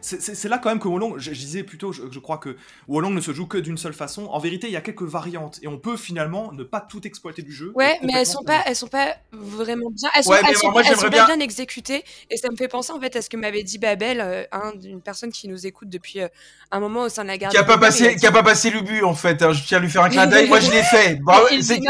C'est 0.00 0.48
là 0.48 0.58
quand 0.58 0.68
même 0.68 0.78
que 0.78 0.88
Wolong, 0.88 1.18
je, 1.18 1.32
je 1.32 1.38
disais 1.38 1.62
plutôt, 1.62 1.92
je, 1.92 2.02
je 2.10 2.18
crois 2.18 2.38
que 2.38 2.56
Wolong 2.88 3.14
ne 3.14 3.20
se 3.20 3.32
joue 3.32 3.46
que 3.46 3.58
d'une 3.58 3.78
seule 3.78 3.92
façon. 3.94 4.26
En 4.26 4.38
vérité, 4.38 4.66
il 4.68 4.72
y 4.72 4.76
a 4.76 4.80
quelques 4.80 5.02
variantes 5.02 5.58
et 5.62 5.68
on 5.68 5.78
peut 5.78 5.96
finalement 5.96 6.52
ne 6.52 6.62
pas 6.64 6.80
tout 6.80 7.06
exploiter 7.06 7.42
du 7.42 7.52
jeu. 7.52 7.72
Ouais, 7.74 7.98
mais 8.02 8.12
elles 8.14 8.26
sont 8.26 8.42
pas, 8.42 8.62
elles 8.66 8.76
sont 8.76 8.86
pas 8.88 9.16
vraiment 9.32 9.90
bien. 9.90 10.08
Elles 10.14 10.24
sont, 10.24 10.30
Ouais, 10.30 10.40
mais 10.42 10.50
elles 10.50 10.56
sont, 10.56 10.70
moi, 10.70 10.82
elles 10.82 10.88
sont 10.94 11.00
j'aimerais 11.02 11.10
pas 11.18 11.26
bien- 11.26 11.36
bien 11.36 11.44
exécutées 11.44 12.04
et 12.30 12.36
ça 12.36 12.48
me 12.50 12.56
fait 12.56 12.68
penser 12.68 12.92
en 12.92 13.00
fait 13.00 13.14
à 13.16 13.22
ce 13.22 13.28
que 13.28 13.36
m'avait 13.36 13.62
dit 13.62 13.78
Babel, 13.78 14.20
euh, 14.20 14.44
un- 14.52 14.72
une 14.82 15.00
personne 15.00 15.32
qui 15.32 15.48
nous 15.48 15.66
écoute 15.66 15.88
depuis 15.88 16.20
euh, 16.20 16.28
un 16.70 16.80
moment 16.80 17.02
au 17.02 17.08
sein 17.08 17.22
de 17.22 17.28
la 17.28 17.38
garde. 17.38 17.52
qui 17.54 17.58
a 17.58 17.64
pas 17.64 17.78
passé, 17.78 18.16
qui 18.16 18.26
a 18.26 18.32
pas 18.32 18.42
passé 18.42 18.70
le 18.70 18.80
but 18.82 19.02
en 19.02 19.14
fait. 19.14 19.42
hein. 19.42 19.52
Je 19.52 19.64
tiens 19.64 19.78
à 19.78 19.80
lui 19.80 19.90
faire 19.90 20.02
un 20.04 20.08
clin 20.10 20.26
d'œil. 20.26 20.48
Moi, 20.48 20.60
je 20.60 20.70
l'ai 20.70 20.82
fait. 20.90 21.18
C'est 21.62 21.78
dit- 21.78 21.86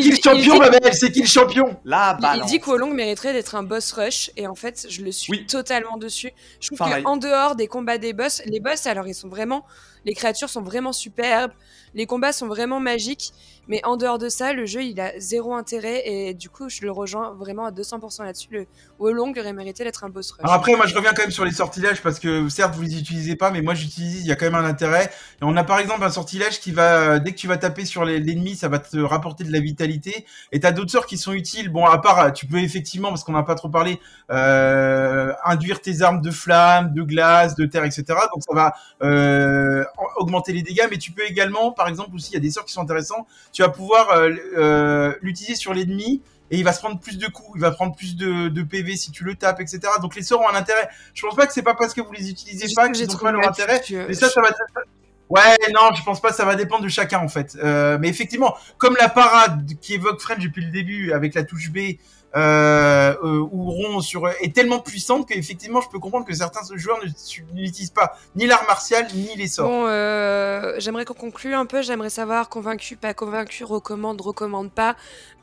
qui 0.00 0.10
le 0.10 0.16
champion, 0.16 0.54
dit- 0.54 0.60
Babel? 0.60 0.94
C'est 0.94 1.12
qui 1.12 1.20
le 1.20 1.26
champion? 1.26 1.76
La 1.84 2.16
Il- 2.18 2.22
balance. 2.22 2.50
Il 2.50 2.50
dit 2.52 2.60
qu'Olong 2.60 2.92
mériterait 2.94 3.32
d'être 3.32 3.54
un 3.54 3.62
boss 3.62 3.92
rush 3.92 4.30
et 4.36 4.46
en 4.46 4.54
fait 4.54 4.86
je 4.88 5.02
le 5.02 5.12
suis 5.12 5.30
Oui. 5.30 5.46
totalement 5.46 5.96
dessus. 5.96 6.30
Je 6.60 6.68
trouve 6.68 6.78
qu'en 7.02 7.16
dehors 7.16 7.49
des 7.56 7.66
combats 7.68 7.98
des 7.98 8.12
boss, 8.12 8.42
les 8.46 8.60
boss 8.60 8.86
alors 8.86 9.06
ils 9.08 9.14
sont 9.14 9.28
vraiment, 9.28 9.64
les 10.04 10.14
créatures 10.14 10.48
sont 10.48 10.62
vraiment 10.62 10.92
superbes, 10.92 11.52
les 11.94 12.06
combats 12.06 12.32
sont 12.32 12.46
vraiment 12.46 12.80
magiques, 12.80 13.32
mais 13.68 13.80
en 13.84 13.96
dehors 13.96 14.18
de 14.18 14.28
ça 14.28 14.52
le 14.52 14.66
jeu 14.66 14.82
il 14.82 15.00
a 15.00 15.12
zéro 15.18 15.54
intérêt 15.54 16.02
et 16.06 16.34
du 16.34 16.48
coup 16.48 16.68
je 16.68 16.82
le 16.82 16.90
rejoins 16.90 17.34
vraiment 17.34 17.64
à 17.64 17.70
200% 17.70 18.24
là-dessus. 18.24 18.48
Le 18.50 18.66
Olong 18.98 19.32
aurait 19.38 19.52
mérité 19.52 19.84
d'être 19.84 20.04
un 20.04 20.08
boss 20.08 20.30
rush. 20.32 20.40
Alors 20.42 20.54
après, 20.54 20.74
moi, 20.76 20.86
je 20.86 20.94
reviens 20.94 21.12
quand 21.12 21.22
même 21.22 21.30
sur 21.30 21.44
les 21.44 21.52
sortilèges 21.52 22.02
parce 22.02 22.18
que 22.18 22.48
certes, 22.48 22.74
vous 22.74 22.82
les 22.82 22.98
utilisez 22.98 23.36
pas, 23.36 23.50
mais 23.50 23.62
moi, 23.62 23.74
j'utilise. 23.74 24.20
Il 24.20 24.26
y 24.26 24.32
a 24.32 24.36
quand 24.36 24.46
même 24.46 24.54
un 24.54 24.64
intérêt. 24.64 25.10
On 25.40 25.56
a 25.56 25.64
par 25.64 25.78
exemple 25.78 26.04
un 26.04 26.10
sortilège 26.10 26.60
qui 26.60 26.72
va, 26.72 27.18
dès 27.18 27.32
que 27.32 27.36
tu 27.36 27.48
vas 27.48 27.56
taper 27.56 27.84
sur 27.84 28.04
l'ennemi, 28.04 28.56
ça 28.56 28.68
va 28.68 28.78
te 28.78 28.98
rapporter 28.98 29.44
de 29.44 29.52
la 29.52 29.60
vitalité. 29.60 30.26
Et 30.52 30.60
t'as 30.60 30.72
d'autres 30.72 30.90
sorts 30.90 31.06
qui 31.06 31.18
sont 31.18 31.32
utiles. 31.32 31.70
Bon, 31.70 31.86
à 31.86 31.98
part, 31.98 32.32
tu 32.32 32.46
peux 32.46 32.58
effectivement, 32.58 33.08
parce 33.08 33.24
qu'on 33.24 33.32
n'a 33.32 33.42
pas 33.42 33.54
trop 33.54 33.68
parlé, 33.68 34.00
euh, 34.30 35.32
induire 35.44 35.80
tes 35.80 36.02
armes 36.02 36.20
de 36.20 36.30
flammes, 36.30 36.92
de 36.92 37.02
glace, 37.02 37.54
de 37.54 37.66
terre, 37.66 37.84
etc. 37.84 38.04
Donc 38.08 38.42
ça 38.46 38.54
va 38.54 38.74
euh, 39.02 39.84
augmenter 40.16 40.52
les 40.52 40.62
dégâts. 40.62 40.86
Mais 40.90 40.98
tu 40.98 41.12
peux 41.12 41.24
également, 41.24 41.72
par 41.72 41.88
exemple, 41.88 42.14
aussi, 42.14 42.30
il 42.32 42.34
y 42.34 42.36
a 42.36 42.40
des 42.40 42.50
sorts 42.50 42.64
qui 42.64 42.72
sont 42.72 42.82
intéressants. 42.82 43.26
Tu 43.52 43.62
vas 43.62 43.68
pouvoir 43.68 44.10
euh, 44.10 44.30
euh, 44.56 45.14
l'utiliser 45.22 45.54
sur 45.54 45.74
l'ennemi 45.74 46.22
et 46.50 46.58
il 46.58 46.64
va 46.64 46.72
se 46.72 46.80
prendre 46.80 46.98
plus 46.98 47.16
de 47.16 47.28
coups, 47.28 47.50
il 47.54 47.60
va 47.60 47.70
prendre 47.70 47.94
plus 47.94 48.16
de, 48.16 48.48
de 48.48 48.62
PV 48.62 48.96
si 48.96 49.12
tu 49.12 49.22
le 49.22 49.36
tapes, 49.36 49.60
etc. 49.60 49.80
Donc 50.02 50.16
les 50.16 50.22
sorts 50.22 50.40
ont 50.40 50.48
un 50.48 50.56
intérêt. 50.56 50.88
Je 51.14 51.22
pense 51.22 51.36
pas 51.36 51.46
que 51.46 51.52
c'est 51.52 51.62
pas 51.62 51.74
parce 51.74 51.94
que 51.94 52.00
vous 52.00 52.12
les 52.12 52.30
utilisez 52.30 52.74
pas 52.74 52.88
que 52.88 52.96
qu'ils 52.96 53.14
ont 53.14 53.18
pas 53.18 53.32
leur 53.32 53.48
intérêt. 53.48 53.80
Mais 53.90 54.14
ça, 54.14 54.28
ça 54.28 54.40
va. 54.40 54.48
Ouais, 55.28 55.56
non, 55.72 55.94
je 55.94 56.02
pense 56.02 56.20
pas. 56.20 56.32
Ça 56.32 56.44
va 56.44 56.56
dépendre 56.56 56.82
de 56.82 56.88
chacun 56.88 57.20
en 57.20 57.28
fait. 57.28 57.56
Euh, 57.62 57.98
mais 58.00 58.08
effectivement, 58.08 58.56
comme 58.78 58.96
la 59.00 59.08
parade 59.08 59.64
qui 59.80 59.94
évoque 59.94 60.20
French 60.20 60.40
depuis 60.40 60.64
le 60.64 60.72
début 60.72 61.12
avec 61.12 61.34
la 61.34 61.44
touche 61.44 61.70
B 61.70 61.98
euh, 62.36 63.14
euh, 63.24 63.48
ou 63.50 63.70
rond 63.70 64.00
sur 64.00 64.28
est 64.28 64.54
tellement 64.54 64.78
puissante 64.78 65.26
qu'effectivement, 65.28 65.80
je 65.80 65.88
peux 65.88 65.98
comprendre 65.98 66.24
que 66.24 66.34
certains 66.34 66.60
joueurs 66.76 67.00
n'utilisent 67.52 67.90
pas 67.90 68.16
ni 68.36 68.46
l'art 68.46 68.64
martial 68.66 69.06
ni 69.14 69.34
les 69.36 69.48
sorts. 69.48 69.68
Euh, 69.70 70.74
j'aimerais 70.78 71.04
qu'on 71.04 71.14
conclue 71.14 71.54
un 71.54 71.66
peu. 71.66 71.82
J'aimerais 71.82 72.10
savoir 72.10 72.48
convaincu, 72.48 72.96
pas 72.96 73.14
convaincu, 73.14 73.64
recommande, 73.64 74.20
recommande 74.20 74.70
pas. 74.70 74.96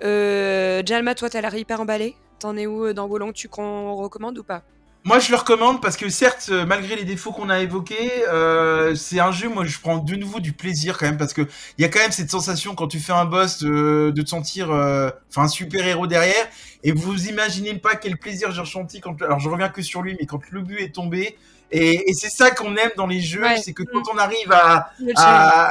Euh, 0.04 0.82
Jalma, 0.86 1.16
toi, 1.16 1.30
t'as 1.30 1.42
l'air 1.42 1.56
hyper 1.56 1.82
emballé. 1.82 2.16
T'en 2.40 2.56
es 2.56 2.68
où 2.68 2.86
euh, 2.86 2.94
dans 2.94 3.08
Wolong 3.08 3.34
Tu 3.34 3.50
qu'on 3.50 3.96
recommande 3.96 4.38
ou 4.38 4.44
pas? 4.44 4.64
Moi, 5.04 5.20
je 5.20 5.32
le 5.32 5.38
recommande 5.38 5.82
parce 5.82 5.96
que 5.96 6.10
certes, 6.10 6.50
euh, 6.52 6.66
malgré 6.66 6.98
les 6.98 7.06
défauts 7.06 7.32
qu'on 7.32 7.50
a 7.50 7.60
évoqués, 7.62 8.12
euh, 8.28 8.94
c'est 8.94 9.20
un 9.22 9.32
jeu. 9.32 9.48
Moi, 9.48 9.64
je 9.64 9.80
prends 9.80 10.00
de 10.00 10.16
nouveau 10.16 10.42
du 10.42 10.52
plaisir 10.52 10.98
quand 10.98 11.06
même 11.06 11.18
parce 11.18 11.32
que 11.34 11.48
il 11.78 11.82
y 11.82 11.86
a 11.86 11.90
quand 11.90 12.00
même 12.00 12.12
cette 12.12 12.30
sensation 12.30 12.76
quand 12.76 12.90
tu 12.90 13.00
fais 13.00 13.14
un 13.14 13.24
boss 13.24 13.60
de, 13.64 14.12
de 14.14 14.22
te 14.22 14.30
sentir, 14.30 14.70
euh, 14.70 15.10
un 15.38 15.48
super 15.48 15.88
héros 15.88 16.08
derrière. 16.08 16.46
Et 16.84 16.92
vous 16.92 17.28
imaginez 17.28 17.76
pas 17.76 17.96
quel 17.96 18.18
plaisir 18.18 18.52
j'ai 18.52 18.60
ressenti 18.62 19.00
quand. 19.00 19.22
Alors, 19.22 19.40
je 19.40 19.48
reviens 19.48 19.70
que 19.70 19.82
sur 19.82 20.02
lui, 20.02 20.18
mais 20.20 20.26
quand 20.26 20.42
le 20.52 20.62
but 20.62 20.80
est 20.82 20.94
tombé. 20.94 21.38
Et, 21.72 22.10
et 22.10 22.14
c'est 22.14 22.30
ça 22.30 22.52
qu'on 22.52 22.76
aime 22.78 22.92
dans 22.96 23.08
les 23.08 23.20
jeux, 23.22 23.42
Ouais. 23.44 23.58
c'est 23.58 23.74
que 23.74 23.84
quand 23.84 24.04
on 24.14 24.18
arrive 24.18 24.52
à, 24.52 24.92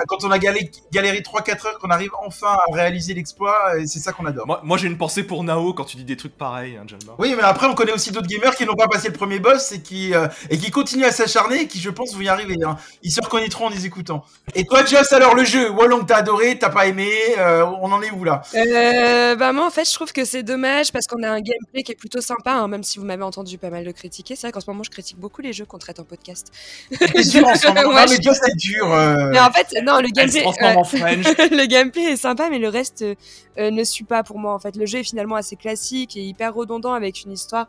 quand 0.09 0.24
on 0.24 0.30
a 0.30 0.38
galé- 0.38 0.70
galéré 0.92 1.20
3-4 1.22 1.66
heures, 1.66 1.78
qu'on 1.78 1.90
arrive 1.90 2.11
enfin 2.24 2.57
à 2.70 2.74
réaliser 2.74 3.14
l'exploit, 3.14 3.72
c'est 3.86 3.99
ça 3.99 4.12
qu'on 4.12 4.26
adore. 4.26 4.47
Moi, 4.47 4.61
moi, 4.62 4.76
j'ai 4.78 4.86
une 4.88 4.99
pensée 4.99 5.22
pour 5.22 5.42
Nao 5.44 5.72
quand 5.72 5.84
tu 5.84 5.97
dis 5.97 6.05
des 6.05 6.16
trucs 6.16 6.36
pareils, 6.36 6.76
hein, 6.76 6.84
Jalma. 6.86 7.14
Oui, 7.18 7.34
mais 7.36 7.42
après, 7.42 7.66
on 7.66 7.74
connaît 7.74 7.92
aussi 7.92 8.11
d'autres 8.12 8.26
gamers 8.28 8.55
qui 8.57 8.64
n'ont 8.66 8.74
pas 8.74 8.88
passé 8.88 9.09
le 9.09 9.14
premier 9.14 9.38
boss 9.38 9.72
et 9.72 9.80
qui, 9.82 10.14
euh, 10.14 10.28
et 10.51 10.59
qui 10.59 10.70
continuent 10.70 11.05
à 11.05 11.12
s'acharner 11.12 11.62
et 11.62 11.66
qui, 11.68 11.80
je 11.80 11.90
pense, 11.90 12.14
vont 12.14 12.20
y 12.20 12.28
arriver. 12.28 12.57
Hein. 12.64 12.76
Ils 13.03 13.11
se 13.12 13.20
reconnaîtront 13.20 13.66
en 13.66 13.70
les 13.70 13.86
écoutant. 13.86 14.24
Et 14.55 14.64
toi, 14.64 14.84
Joss, 14.84 15.12
alors, 15.12 15.34
le 15.34 15.44
jeu, 15.44 15.70
Wallong, 15.70 16.05
t'as 16.07 16.16
adoré, 16.16 16.59
t'as 16.59 16.70
pas 16.70 16.86
aimé, 16.86 17.11
euh, 17.38 17.64
on 17.80 17.90
en 17.92 18.03
est 18.03 18.11
où 18.11 18.24
là? 18.24 18.42
Euh, 18.55 19.34
bah 19.36 19.53
moi 19.53 19.66
en 19.66 19.70
fait 19.70 19.88
je 19.88 19.94
trouve 19.94 20.12
que 20.12 20.24
c'est 20.24 20.42
dommage 20.42 20.92
parce 20.92 21.07
qu'on 21.07 21.22
a 21.22 21.28
un 21.30 21.40
gameplay 21.40 21.82
qui 21.82 21.92
est 21.92 21.97
plutôt 21.97 22.20
sympa 22.20 22.53
hein, 22.53 22.68
même 22.68 22.82
si 22.82 22.99
vous 22.99 23.05
m'avez 23.05 23.22
entendu 23.22 23.59
pas 23.59 23.70
mal 23.70 23.84
le 23.84 23.92
critiquer 23.92 24.34
c'est 24.36 24.42
vrai 24.47 24.53
qu'en 24.53 24.61
ce 24.61 24.68
moment 24.70 24.82
je 24.82 24.90
critique 24.90 25.18
beaucoup 25.18 25.40
les 25.42 25.53
jeux 25.53 25.64
qu'on 25.64 25.78
en 25.99 26.05
podcast 26.05 26.53
C'est 26.91 27.30
dur. 27.30 27.47
Ouais, 27.47 27.82
Non, 27.84 28.07
je- 28.07 28.22
Joss, 28.22 28.39
c'est 28.45 28.57
dur. 28.57 28.93
euh. 28.93 29.30
mais 29.30 29.41
en 29.41 29.51
fait 29.51 29.68
non 29.82 30.01
le 30.01 30.09
gameplay 30.09 30.45
euh, 30.47 30.47
le 31.57 31.66
gameplay 31.66 32.03
est 32.12 32.16
sympa 32.16 32.49
mais 32.51 32.59
le 32.59 32.68
reste 32.68 33.03
euh, 33.03 33.70
ne 33.70 33.84
suit 33.84 34.05
pas 34.05 34.22
pour 34.22 34.39
moi 34.39 34.53
en 34.55 34.59
fait 34.59 34.76
le 34.76 34.87
jeu 34.87 34.99
est 35.01 35.05
finalement 35.05 35.37
assez 35.37 35.57
classique 35.57 36.16
et 36.16 36.22
hyper 36.22 36.55
redondant 36.55 36.93
avec 36.93 37.22
une 37.22 37.32
histoire 37.32 37.68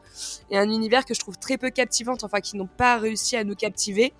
et 0.51 0.57
un 0.57 0.70
univers 0.70 1.05
que 1.05 1.13
je 1.13 1.20
trouve 1.20 1.38
très 1.38 1.57
peu 1.57 1.70
captivante 1.70 2.24
enfin 2.24 2.39
qui 2.41 2.57
n'ont 2.57 2.68
pas 2.68 2.97
réussi 2.97 3.36
à 3.38 3.43
nous 3.43 3.55
captiver 3.55 4.13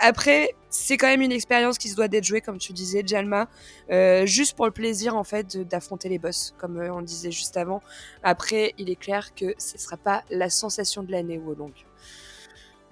après, 0.00 0.50
c'est 0.68 0.96
quand 0.96 1.06
même 1.06 1.20
une 1.20 1.30
expérience 1.30 1.78
qui 1.78 1.88
se 1.88 1.94
doit 1.94 2.08
d'être 2.08 2.24
jouée, 2.24 2.40
comme 2.40 2.58
tu 2.58 2.72
disais, 2.72 3.04
Jalma, 3.06 3.46
euh, 3.92 4.26
juste 4.26 4.56
pour 4.56 4.66
le 4.66 4.72
plaisir 4.72 5.14
en 5.16 5.22
fait 5.22 5.56
d'affronter 5.56 6.08
les 6.08 6.18
boss, 6.18 6.54
comme 6.58 6.76
on 6.92 7.02
disait 7.02 7.30
juste 7.30 7.56
avant. 7.56 7.80
Après, 8.24 8.74
il 8.78 8.90
est 8.90 8.96
clair 8.96 9.32
que 9.36 9.54
ce 9.58 9.78
sera 9.78 9.96
pas 9.96 10.24
la 10.30 10.50
sensation 10.50 11.04
de 11.04 11.12
l'année 11.12 11.40
au 11.46 11.54
long. 11.54 11.70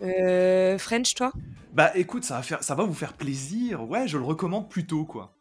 Euh, 0.03 0.79
French, 0.79 1.15
toi? 1.15 1.33
Bah 1.73 1.93
écoute, 1.97 2.25
ça 2.25 2.37
va, 2.37 2.43
faire, 2.43 2.63
ça 2.63 2.75
va 2.75 2.85
vous 2.85 2.95
faire 2.95 3.15
plaisir. 3.15 3.89
Ouais, 3.89 4.07
je 4.09 4.19
le 4.19 4.25
recommande 4.25 4.69
plutôt, 4.69 5.05
quoi. 5.05 5.35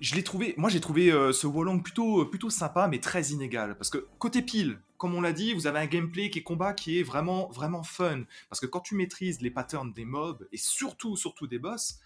Je 0.00 0.14
l'ai 0.16 0.24
trouvé, 0.24 0.54
moi 0.56 0.68
j'ai 0.68 0.80
trouvé 0.80 1.12
euh, 1.12 1.32
ce 1.32 1.46
Wolong 1.46 1.82
plutôt, 1.82 2.26
plutôt 2.26 2.50
sympa, 2.50 2.88
mais 2.88 2.98
très 2.98 3.28
inégal. 3.28 3.76
Parce 3.76 3.90
que 3.90 4.06
côté 4.18 4.42
pile, 4.42 4.78
comme 4.98 5.14
on 5.14 5.20
l'a 5.20 5.32
dit, 5.32 5.54
vous 5.54 5.66
avez 5.66 5.78
un 5.78 5.86
gameplay 5.86 6.30
qui 6.30 6.40
est 6.40 6.42
combat 6.42 6.72
qui 6.72 6.98
est 6.98 7.02
vraiment, 7.02 7.48
vraiment 7.50 7.82
fun. 7.82 8.24
Parce 8.48 8.60
que 8.60 8.66
quand 8.66 8.80
tu 8.80 8.96
maîtrises 8.96 9.40
les 9.40 9.50
patterns 9.50 9.92
des 9.92 10.04
mobs, 10.04 10.46
et 10.52 10.56
surtout, 10.56 11.16
surtout 11.16 11.46
des 11.46 11.58
boss, 11.58 12.00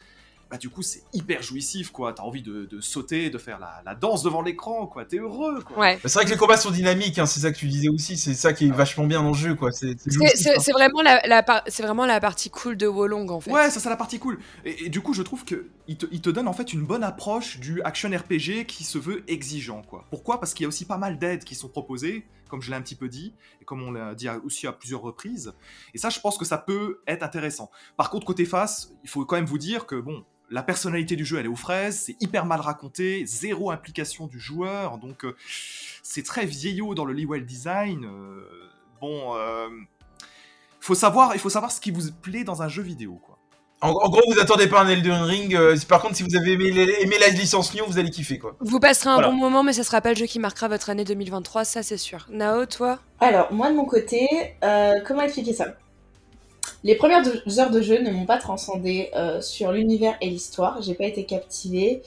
bah 0.51 0.57
du 0.57 0.71
coup 0.71 0.83
c'est 0.83 1.03
hyper 1.13 1.43
jouissif 1.43 1.91
quoi. 1.91 2.13
T'as 2.13 2.23
envie 2.23 2.43
de, 2.43 2.65
de, 2.65 2.81
sauter, 2.81 3.29
de 3.31 3.39
faire 3.39 3.59
la, 3.59 3.83
la 3.85 3.95
danse 3.95 4.23
devant 4.23 4.41
l'écran 4.41 4.87
quoi. 4.87 5.05
T'es 5.05 5.19
heureux 5.19 5.63
quoi. 5.63 5.79
Ouais. 5.79 5.99
C'est 6.03 6.15
vrai 6.15 6.25
que 6.25 6.31
les 6.31 6.37
combats 6.37 6.57
sont 6.57 6.71
dynamiques, 6.71 7.19
hein, 7.19 7.27
c'est 7.27 7.41
ça 7.41 7.53
que 7.53 7.59
tu 7.59 7.67
disais 7.67 7.89
aussi. 7.89 8.17
C'est 8.17 8.35
ça 8.35 8.53
qui 8.53 8.67
est 8.67 8.71
vachement 8.73 9.07
bien 9.07 9.23
dans 9.23 9.29
le 9.29 9.35
jeu 9.35 9.55
quoi. 9.55 9.73
C'est 9.73 9.91
hein. 9.91 10.73
vraiment 10.73 11.03
la, 11.03 11.21
la 11.27 11.43
par- 11.43 11.63
c'est 11.67 11.83
vraiment 11.83 12.07
la 12.07 12.21
partie 12.21 12.51
cool 12.51 12.77
de 12.77 12.87
Wolong 12.87 13.31
en 13.31 13.41
fait. 13.41 13.51
Ouais, 13.51 13.71
ça 13.71 13.81
c'est 13.81 13.91
la 13.91 13.97
partie 13.97 14.19
cool. 14.19 14.39
Et, 14.65 14.87
et 14.87 14.89
du 14.89 15.01
coup, 15.01 15.15
je 15.15 15.23
trouve 15.23 15.45
que 15.45 15.67
il 15.87 15.97
te, 15.97 16.07
il 16.11 16.21
te 16.21 16.31
donne 16.31 16.49
en 16.49 16.53
fait 16.53 16.73
une 16.73 16.85
bonne 16.85 17.05
approche 17.05 17.59
du 17.61 17.83
action 17.83 18.11
RPG 18.11 18.67
qui 18.67 18.85
se 18.85 18.99
veut 18.99 19.25
exigeant, 19.29 19.83
quoi. 19.83 20.05
Pourquoi? 20.11 20.41
Parce 20.41 20.55
qu'il 20.55 20.65
y 20.65 20.67
a 20.67 20.69
aussi 20.69 20.85
pas 20.85 20.99
mal 20.99 21.19
d'aides 21.19 21.45
qui 21.45 21.55
sont 21.55 21.69
proposées, 21.69 22.27
comme 22.49 22.63
je 22.63 22.71
l'ai 22.71 22.77
un 22.77 22.83
petit 22.83 22.97
peu 22.97 23.09
dit, 23.09 23.35
et 23.61 23.65
comme 23.65 23.83
on 23.83 23.93
l'a 23.93 24.15
dit 24.15 24.29
aussi 24.45 24.67
à 24.67 24.73
plusieurs 24.73 25.03
reprises. 25.03 25.53
Et 25.95 25.99
ça, 25.99 26.11
je 26.11 26.21
pense 26.21 26.39
que 26.39 26.45
ça 26.45 26.59
peut 26.59 27.01
être 27.07 27.23
intéressant. 27.23 27.71
Par 27.97 28.11
contre, 28.11 28.27
côté 28.27 28.45
face, 28.45 28.93
il 29.05 29.09
faut 29.09 29.25
quand 29.25 29.37
même 29.37 29.47
vous 29.47 29.59
dire 29.59 29.87
que 29.87 29.97
bon. 29.97 30.25
La 30.51 30.63
personnalité 30.63 31.15
du 31.15 31.27
jeu, 31.27 31.39
elle 31.39 31.45
est 31.45 31.51
aux 31.51 31.57
fraises, 31.57 32.01
c'est 32.07 32.17
hyper 32.23 32.47
mal 32.47 32.63
raconté, 32.63 33.27
zéro 33.27 33.71
implication 33.71 34.27
du 34.27 34.41
joueur, 34.41 34.97
donc 34.97 35.27
euh, 35.27 35.37
c'est 36.03 36.23
très 36.23 36.47
vieillot 36.47 36.95
dans 36.95 37.05
le 37.05 37.13
level 37.13 37.45
design. 37.45 38.07
euh, 38.07 38.71
bon, 38.99 39.37
euh, 39.37 39.69
faut 40.81 40.95
savoir, 40.95 41.35
il 41.35 41.39
faut 41.39 41.51
savoir 41.51 41.71
ce 41.71 41.83
qui 41.83 41.91
vous 41.91 42.11
plaît 42.23 42.45
dans 42.45 42.63
un 42.63 42.69
jeu 42.69 42.83
vidéo, 42.83 43.21
quoi. 43.23 43.38
En, 43.81 43.91
en 43.91 44.09
gros, 44.09 44.21
vous 44.33 44.41
attendez 44.41 44.67
pas 44.67 44.81
un 44.81 44.89
Elden 44.89 45.23
Ring. 45.23 45.55
euh, 45.55 45.77
par 45.89 46.03
contre, 46.03 46.17
si 46.17 46.25
vous 46.25 46.35
avez 46.37 46.53
aimé, 46.55 47.17
la 47.21 47.29
licence 47.29 47.73
Nioh, 47.75 47.85
vous 47.87 47.99
allez 47.99 48.11
kiffer 48.11 48.39
quoi. 48.39 48.57
Vous 48.61 48.81
passerez 48.81 49.11
un 49.11 49.15
Voilà. 49.15 49.29
bon 49.29 49.37
moment, 49.37 49.63
mais 49.63 49.73
ça 49.73 49.85
sera 49.85 50.01
pas 50.01 50.11
le 50.11 50.17
jeu 50.17 50.27
qui 50.27 50.41
marquera 50.41 50.67
votre 50.69 50.91
année 50.91 51.05
2023, 51.05 51.65
ça 51.65 51.83
c'est 51.85 51.97
sûr. 51.97 52.27
Nao, 52.31 52.67
toi? 52.67 52.99
Alors, 53.21 53.53
moi 53.53 53.71
de 53.71 53.77
mon 53.77 53.85
côté, 53.85 54.27
euh, 54.65 54.95
comment 55.07 55.23
expliquer 55.23 55.53
ça? 55.53 55.67
Les 56.85 56.97
premières 56.97 57.23
deux 57.23 57.61
heures 57.61 57.71
de 57.71 57.81
jeu 57.81 58.01
ne 58.03 58.11
m'ont 58.11 58.27
pas 58.27 58.39
transcendé 58.39 59.11
euh, 59.17 59.41
sur 59.41 59.71
l'univers 59.73 60.17
et 60.21 60.29
l'histoire, 60.29 60.83
j'ai 60.83 60.95
pas 60.95 61.05
été 61.05 61.25
captivée. 61.25 62.03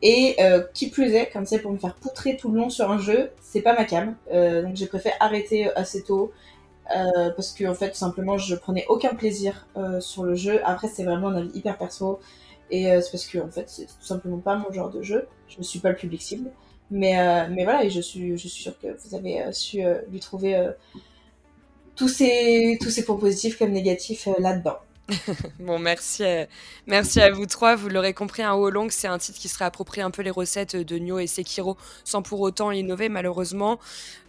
Et 0.00 0.36
euh, 0.40 0.62
qui 0.74 0.88
plus 0.90 1.12
est, 1.14 1.28
comme 1.32 1.44
c'est 1.44 1.58
pour 1.58 1.72
me 1.72 1.78
faire 1.78 1.94
poutrer 1.94 2.36
tout 2.36 2.50
le 2.52 2.58
long 2.60 2.70
sur 2.70 2.88
un 2.90 2.98
jeu, 3.00 3.30
c'est 3.42 3.62
pas 3.62 3.74
ma 3.74 3.84
cam. 3.84 4.14
Euh, 4.32 4.62
donc 4.62 4.76
j'ai 4.76 4.86
préféré 4.86 5.16
arrêter 5.18 5.68
assez 5.74 6.04
tôt. 6.04 6.30
Euh, 6.96 7.30
parce 7.30 7.52
que 7.52 7.66
en 7.66 7.74
fait 7.74 7.94
simplement 7.94 8.38
je 8.38 8.54
prenais 8.54 8.86
aucun 8.88 9.14
plaisir 9.14 9.66
euh, 9.76 10.00
sur 10.00 10.24
le 10.24 10.34
jeu. 10.34 10.60
Après 10.64 10.88
c'est 10.88 11.04
vraiment 11.04 11.28
un 11.28 11.36
avis 11.36 11.50
hyper 11.54 11.76
perso 11.76 12.20
et 12.70 12.90
euh, 12.90 13.00
c'est 13.00 13.10
parce 13.10 13.26
que 13.26 13.38
en 13.38 13.50
fait 13.50 13.68
c'est 13.68 13.86
tout 13.86 14.04
simplement 14.04 14.38
pas 14.38 14.56
mon 14.56 14.72
genre 14.72 14.90
de 14.90 15.02
jeu. 15.02 15.26
Je 15.48 15.58
ne 15.58 15.62
suis 15.62 15.80
pas 15.80 15.90
le 15.90 15.96
public 15.96 16.22
cible. 16.22 16.50
Mais, 16.90 17.46
mais 17.50 17.64
voilà, 17.64 17.84
et 17.84 17.90
je 17.90 18.00
suis, 18.00 18.38
je 18.38 18.48
suis 18.48 18.62
sûre 18.62 18.78
que 18.80 18.86
vous 18.86 19.14
avez 19.14 19.52
su 19.52 19.82
lui 20.10 20.20
trouver 20.20 20.70
tous, 21.96 22.08
ces, 22.08 22.78
tous 22.80 22.88
ces 22.88 23.04
points 23.04 23.18
positifs 23.18 23.58
comme 23.58 23.72
négatifs 23.72 24.26
là-dedans. 24.38 24.78
Bon, 25.58 25.78
merci, 25.78 26.22
euh, 26.22 26.44
merci 26.86 27.20
à 27.20 27.30
vous 27.30 27.46
trois. 27.46 27.76
Vous 27.76 27.88
l'aurez 27.88 28.12
compris, 28.12 28.42
un 28.42 28.54
Wolong, 28.54 28.90
c'est 28.90 29.08
un 29.08 29.18
titre 29.18 29.38
qui 29.38 29.48
serait 29.48 29.64
approprié 29.64 30.02
un 30.02 30.10
peu 30.10 30.22
les 30.22 30.30
recettes 30.30 30.76
de 30.76 30.98
Nioh 30.98 31.18
et 31.18 31.26
Sekiro, 31.26 31.76
sans 32.04 32.22
pour 32.22 32.40
autant 32.40 32.70
innover, 32.72 33.08
malheureusement. 33.08 33.78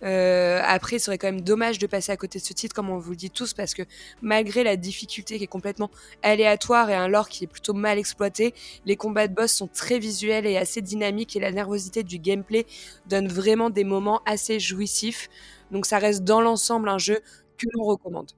Euh, 0.03 0.61
après, 0.63 0.97
il 0.97 0.99
serait 0.99 1.17
quand 1.17 1.27
même 1.27 1.41
dommage 1.41 1.79
de 1.79 1.87
passer 1.87 2.11
à 2.11 2.17
côté 2.17 2.39
de 2.39 2.43
ce 2.43 2.53
titre, 2.53 2.73
comme 2.73 2.89
on 2.89 2.97
vous 2.97 3.11
le 3.11 3.17
dit 3.17 3.29
tous, 3.29 3.53
parce 3.53 3.73
que 3.73 3.83
malgré 4.21 4.63
la 4.63 4.77
difficulté 4.77 5.37
qui 5.37 5.43
est 5.43 5.47
complètement 5.47 5.91
aléatoire 6.23 6.89
et 6.89 6.95
un 6.95 7.07
lore 7.09 7.27
qui 7.29 7.43
est 7.43 7.47
plutôt 7.47 7.73
mal 7.73 7.97
exploité, 7.97 8.53
les 8.85 8.95
combats 8.95 9.27
de 9.27 9.33
boss 9.33 9.51
sont 9.51 9.67
très 9.67 9.99
visuels 9.99 10.45
et 10.45 10.57
assez 10.57 10.81
dynamiques, 10.81 11.35
et 11.35 11.39
la 11.41 11.51
nervosité 11.51 12.03
du 12.03 12.19
gameplay 12.19 12.65
donne 13.05 13.27
vraiment 13.27 13.69
des 13.69 13.83
moments 13.83 14.21
assez 14.25 14.59
jouissifs. 14.59 15.29
Donc, 15.71 15.85
ça 15.85 15.97
reste 15.99 16.23
dans 16.23 16.41
l'ensemble 16.41 16.87
un 16.89 16.97
jeu 16.97 17.19
que 17.57 17.65
l'on 17.73 17.83
recommande. 17.83 18.31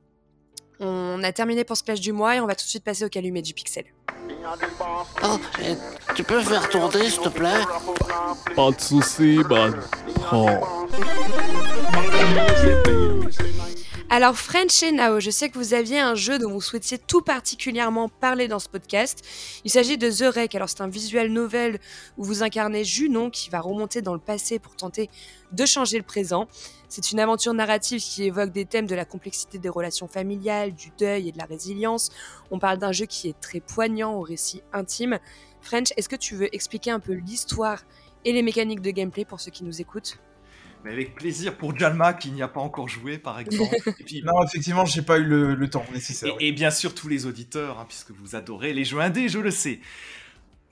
On 0.83 1.21
a 1.23 1.31
terminé 1.31 1.63
pour 1.63 1.77
ce 1.77 1.83
clash 1.83 1.99
du 1.99 2.11
mois 2.11 2.35
et 2.35 2.39
on 2.39 2.47
va 2.47 2.55
tout 2.55 2.65
de 2.65 2.69
suite 2.69 2.83
passer 2.83 3.05
au 3.05 3.09
calumet 3.09 3.43
du 3.43 3.53
pixel. 3.53 3.85
Oh, 5.23 5.39
tu 6.15 6.23
peux 6.23 6.41
faire 6.41 6.67
tourner, 6.69 7.07
s'il 7.09 7.21
te 7.21 7.29
plaît? 7.29 7.61
Pas 8.55 8.71
de 8.71 8.81
soucis, 8.81 9.39
man. 9.47 9.79
Oh. 10.33 10.47
Alors 14.13 14.35
French 14.35 14.83
et 14.83 14.91
Nao, 14.91 15.21
je 15.21 15.29
sais 15.29 15.47
que 15.47 15.57
vous 15.57 15.73
aviez 15.73 16.01
un 16.01 16.15
jeu 16.15 16.37
dont 16.37 16.49
vous 16.49 16.59
souhaitiez 16.59 16.97
tout 16.97 17.21
particulièrement 17.21 18.09
parler 18.09 18.49
dans 18.49 18.59
ce 18.59 18.67
podcast. 18.67 19.25
Il 19.63 19.71
s'agit 19.71 19.97
de 19.97 20.09
The 20.11 20.35
Rec. 20.35 20.53
Alors 20.53 20.67
c'est 20.67 20.81
un 20.81 20.89
visual 20.89 21.29
novel 21.29 21.79
où 22.17 22.25
vous 22.25 22.43
incarnez 22.43 22.83
Junon 22.83 23.29
qui 23.29 23.49
va 23.49 23.61
remonter 23.61 24.01
dans 24.01 24.13
le 24.13 24.19
passé 24.19 24.59
pour 24.59 24.75
tenter 24.75 25.09
de 25.53 25.65
changer 25.65 25.97
le 25.97 26.03
présent. 26.03 26.49
C'est 26.89 27.13
une 27.13 27.21
aventure 27.21 27.53
narrative 27.53 28.01
qui 28.01 28.25
évoque 28.25 28.51
des 28.51 28.65
thèmes 28.65 28.85
de 28.85 28.95
la 28.95 29.05
complexité 29.05 29.59
des 29.59 29.69
relations 29.69 30.09
familiales, 30.09 30.75
du 30.75 30.91
deuil 30.99 31.29
et 31.29 31.31
de 31.31 31.37
la 31.37 31.45
résilience. 31.45 32.09
On 32.51 32.59
parle 32.59 32.79
d'un 32.79 32.91
jeu 32.91 33.05
qui 33.05 33.29
est 33.29 33.39
très 33.39 33.61
poignant 33.61 34.15
au 34.15 34.23
récit 34.23 34.61
intime. 34.73 35.19
French, 35.61 35.93
est-ce 35.95 36.09
que 36.09 36.17
tu 36.17 36.35
veux 36.35 36.53
expliquer 36.53 36.91
un 36.91 36.99
peu 36.99 37.13
l'histoire 37.13 37.85
et 38.25 38.33
les 38.33 38.41
mécaniques 38.41 38.81
de 38.81 38.91
gameplay 38.91 39.23
pour 39.23 39.39
ceux 39.39 39.51
qui 39.51 39.63
nous 39.63 39.79
écoutent? 39.79 40.19
Mais 40.83 40.91
avec 40.91 41.15
plaisir 41.15 41.57
pour 41.57 41.77
Jalma 41.77 42.13
qui 42.13 42.31
n'y 42.31 42.41
a 42.41 42.47
pas 42.47 42.59
encore 42.61 42.89
joué, 42.89 43.17
par 43.17 43.39
exemple. 43.39 43.75
Et 43.99 44.03
puis, 44.03 44.23
Non, 44.23 44.43
effectivement, 44.43 44.85
j'ai 44.85 45.01
pas 45.03 45.17
eu 45.19 45.23
le, 45.23 45.53
le 45.55 45.69
temps 45.69 45.85
nécessaire. 45.93 46.33
Et, 46.39 46.47
et 46.47 46.51
bien 46.51 46.71
sûr 46.71 46.95
tous 46.95 47.07
les 47.07 47.25
auditeurs, 47.25 47.79
hein, 47.79 47.85
puisque 47.87 48.11
vous 48.11 48.35
adorez 48.35 48.73
les 48.73 48.83
jeux 48.83 48.99
indés, 48.99 49.29
je 49.29 49.39
le 49.39 49.51
sais. 49.51 49.79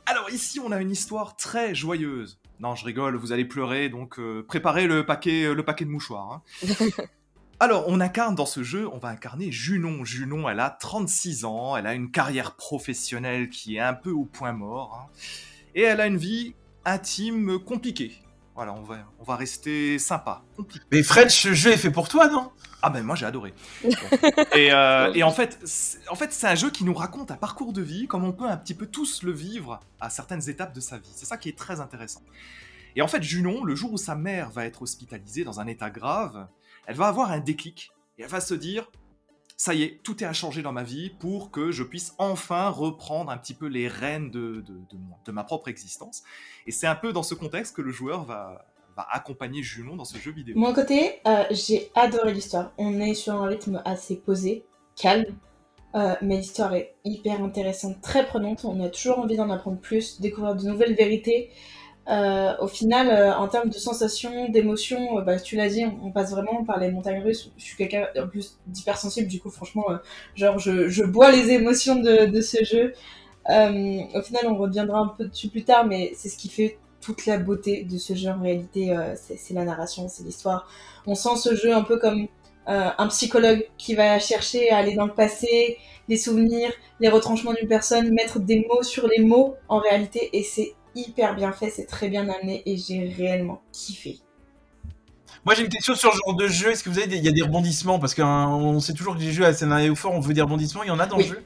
Alors 0.06 0.30
ici, 0.32 0.60
on 0.60 0.72
a 0.72 0.82
une 0.82 0.90
histoire 0.92 1.36
très 1.36 1.76
joyeuse. 1.76 2.40
Non, 2.60 2.76
je 2.76 2.84
rigole, 2.84 3.16
vous 3.16 3.32
allez 3.32 3.46
pleurer, 3.46 3.88
donc 3.90 4.20
euh, 4.20 4.44
préparez 4.48 4.88
le 4.88 5.06
paquet, 5.06 5.54
le 5.54 5.64
paquet 5.64 5.86
de 5.86 5.92
mouchoirs. 5.92 6.42
hein. 6.68 6.68
Alors, 7.62 7.84
on 7.88 8.00
incarne 8.00 8.36
dans 8.36 8.46
ce 8.46 8.64
jeu, 8.64 8.88
on 8.88 9.00
va 9.00 9.10
incarner 9.10 9.52
Junon. 9.52 10.06
Junon, 10.06 10.48
elle 10.50 10.62
a 10.62 10.70
36 10.70 11.44
ans, 11.44 11.76
elle 11.76 11.88
a 11.88 11.94
une 11.94 12.10
carrière 12.10 12.56
professionnelle 12.56 13.50
qui 13.50 13.76
est 13.76 13.82
un 13.82 13.94
peu 13.94 14.12
au 14.12 14.24
point 14.24 14.54
mort, 14.54 14.98
hein. 15.10 15.12
et 15.76 15.82
elle 15.82 16.00
a 16.00 16.08
une 16.08 16.16
vie 16.18 16.56
intime 16.86 17.60
compliquée. 17.60 18.18
Voilà, 18.60 18.74
on 18.74 18.82
va, 18.82 18.98
on 19.20 19.24
va 19.24 19.38
rester 19.38 19.98
sympa. 20.00 20.44
Mais 20.92 21.02
French, 21.02 21.44
ce 21.44 21.54
jeu 21.54 21.72
est 21.72 21.78
fait 21.78 21.92
pour 21.92 22.10
toi, 22.10 22.28
non? 22.28 22.52
Ah 22.82 22.90
ben 22.90 23.04
moi 23.04 23.16
j'ai 23.16 23.26
adoré. 23.26 23.54
et, 24.54 24.74
euh, 24.74 25.14
et 25.14 25.24
en 25.24 25.32
fait, 25.32 25.58
c'est- 25.64 26.00
en 26.10 26.16
fait, 26.16 26.34
c'est 26.34 26.46
un 26.46 26.56
jeu 26.56 26.70
qui 26.70 26.84
nous 26.84 26.94
raconte 26.94 27.32
un 27.32 27.38
parcours 27.38 27.72
de 27.72 27.82
vie 27.82 28.06
comme 28.06 28.26
on 28.26 28.34
peut 28.34 28.50
un 28.50 28.58
petit 28.58 28.74
peu 28.74 28.86
tous 28.86 29.24
le 29.24 29.32
vivre 29.32 29.80
à 30.02 30.10
certaines 30.10 30.50
étapes 30.50 30.76
de 30.76 30.82
sa 30.82 30.98
vie. 30.98 31.08
C'est 31.16 31.26
ça 31.26 31.38
qui 31.38 31.48
est 31.48 31.58
très 31.58 31.80
intéressant. 31.80 32.20
Et 32.98 33.02
en 33.02 33.08
fait, 33.08 33.24
Junon, 33.24 33.64
le 33.64 33.76
jour 33.76 33.94
où 33.94 33.98
sa 33.98 34.16
mère 34.16 34.50
va 34.50 34.66
être 34.66 34.82
hospitalisée 34.82 35.46
dans 35.46 35.62
un 35.62 35.68
état 35.68 35.90
grave, 35.90 36.46
elle 36.86 36.98
va 36.98 37.08
avoir 37.08 37.32
un 37.32 37.40
déclic 37.40 37.94
et 38.18 38.24
elle 38.24 38.30
va 38.30 38.42
se 38.42 38.56
dire 38.56 38.92
ça 39.60 39.74
y 39.74 39.84
est, 39.84 40.02
tout 40.04 40.24
est 40.24 40.26
à 40.26 40.32
changer 40.32 40.62
dans 40.62 40.72
ma 40.72 40.84
vie 40.84 41.10
pour 41.10 41.52
que 41.52 41.70
je 41.70 41.84
puisse 41.84 42.16
enfin 42.18 42.70
reprendre 42.70 43.30
un 43.30 43.38
petit 43.38 43.54
peu 43.54 43.68
les 43.68 43.90
rênes 43.90 44.32
de, 44.32 44.64
de, 45.26 45.32
ma 45.34 45.44
propre 45.44 45.68
existence. 45.68 46.24
Et 46.66 46.72
c'est 46.72 46.88
un 46.88 46.96
peu 46.96 47.12
dans 47.12 47.24
ce 47.24 47.36
contexte 47.36 47.76
que 47.76 47.82
le 47.82 47.92
joueur 47.92 48.24
va, 48.24 48.66
va 48.96 49.06
accompagner 49.12 49.62
Junon 49.62 49.98
dans 49.98 50.06
ce 50.06 50.18
jeu 50.18 50.32
vidéo. 50.32 50.56
Mon 50.58 50.74
côté, 50.74 51.20
euh, 51.28 51.44
j'ai 51.52 51.92
adoré 51.94 52.34
l'histoire. 52.34 52.72
On 52.78 53.02
est 53.02 53.14
sur 53.14 53.34
un 53.34 53.48
rythme 53.48 53.82
assez 53.84 54.16
posé, 54.16 54.64
calme, 54.96 55.36
euh, 55.94 56.16
mais 56.22 56.38
l'histoire 56.38 56.74
est 56.74 56.96
hyper 57.04 57.44
intéressante, 57.44 58.00
très 58.00 58.26
prenante. 58.26 58.64
On 58.64 58.82
a 58.82 58.88
toujours 58.88 59.20
envie 59.20 59.36
d'en 59.36 59.50
apprendre 59.50 59.80
plus, 59.80 60.22
découvrir 60.22 60.56
de 60.56 60.64
nouvelles 60.70 60.96
vérités. 60.96 61.52
Euh, 62.10 62.56
au 62.60 62.68
final, 62.68 63.10
euh, 63.10 63.36
en 63.36 63.48
termes 63.48 63.70
de 63.70 63.78
sensations, 63.78 64.50
d'émotions, 64.50 65.20
euh, 65.20 65.22
bah, 65.22 65.40
tu 65.40 65.56
l'as 65.56 65.70
dit, 65.70 65.86
on, 66.04 66.12
passe 66.12 66.32
vraiment 66.32 66.64
par 66.64 66.80
les 66.80 66.90
montagnes 66.90 67.22
russes. 67.22 67.52
Je 67.58 67.64
suis 67.64 67.78
quelqu'un 67.78 68.08
en 68.18 68.28
plus 68.28 68.58
d'hypersensible, 68.66 69.28
du 69.28 69.40
coup, 69.40 69.52
franchement, 69.52 69.86
genre, 70.36 70.58
je, 70.58 71.04
bois 71.04 71.32
les 71.32 71.52
émotions 71.52 71.96
de, 71.96 72.26
de 72.26 72.42
ce 72.42 72.64
jeu. 72.64 72.94
Au 73.48 74.22
final, 74.22 74.48
on 74.48 74.56
reviendra 74.56 75.00
un 75.00 75.08
peu 75.10 75.26
dessus 75.26 75.50
plus 75.50 75.64
tard, 75.64 75.86
mais 75.86 76.12
c'est 76.16 76.30
ce 76.30 76.38
qui 76.38 76.50
fait 76.50 76.80
toute 77.00 77.26
la 77.26 77.38
beauté 77.38 77.84
de 77.84 77.98
ce 77.98 78.14
jeu 78.14 78.30
en 78.30 78.42
réalité. 78.42 78.96
c'est 79.16 79.54
la 79.54 79.64
narration, 79.64 80.08
c'est 80.08 80.24
l'histoire. 80.24 80.68
On 81.06 81.16
sent 81.16 81.36
ce 81.38 81.56
jeu 81.56 81.74
un 81.74 81.84
peu 81.84 81.98
comme 82.00 82.28
un 82.66 83.08
psychologue 83.08 83.68
qui 83.78 83.96
va 83.96 84.20
chercher 84.20 84.72
à 84.72 84.78
aller 84.78 84.96
dans 84.96 85.06
le 85.06 85.14
passé, 85.14 85.78
les 86.08 86.18
souvenirs, 86.18 86.72
les 87.00 87.10
retranchements 87.10 87.54
d'une 87.54 87.68
personne, 87.68 88.12
mettre 88.14 88.40
des 88.40 88.66
mots 88.68 88.84
sur 88.84 89.08
les 89.08 89.24
mots 89.24 89.56
en 89.68 89.78
réalité, 89.78 90.30
et 90.34 90.44
c'est 90.44 90.74
hyper 91.08 91.36
bien 91.36 91.52
fait, 91.52 91.70
c'est 91.70 91.86
très 91.86 92.10
bien 92.10 92.28
amené, 92.30 92.64
et 92.66 92.78
j'ai 92.78 93.08
réellement 93.08 93.62
kiffé. 93.72 94.20
Moi, 95.46 95.56
j'ai 95.56 95.64
une 95.64 95.70
question 95.70 95.96
sur 95.96 96.12
ce 96.12 96.18
genre 96.18 96.36
de 96.36 96.48
jeu. 96.48 96.72
Est-ce 96.72 96.84
que 96.84 96.90
vous 96.90 96.98
avez 96.98 97.08
des, 97.08 97.18
il 97.18 97.24
y 97.26 97.30
a 97.30 97.32
des 97.32 97.42
rebondissements? 97.42 97.98
Parce 98.00 98.14
qu'on 98.14 98.80
sait 98.80 98.94
toujours 98.94 99.16
que 99.16 99.22
les 99.22 99.32
jeux 99.32 99.46
à 99.46 99.54
scénario 99.54 99.96
fort, 99.96 100.14
on 100.14 100.20
veut 100.20 100.34
des 100.34 100.42
rebondissements. 100.42 100.84
Il 100.84 100.88
y 100.90 100.92
en 100.92 101.00
a 101.00 101.06
dans 101.06 101.18
Oui. 101.18 101.24
le 101.24 101.30
jeu? 101.30 101.44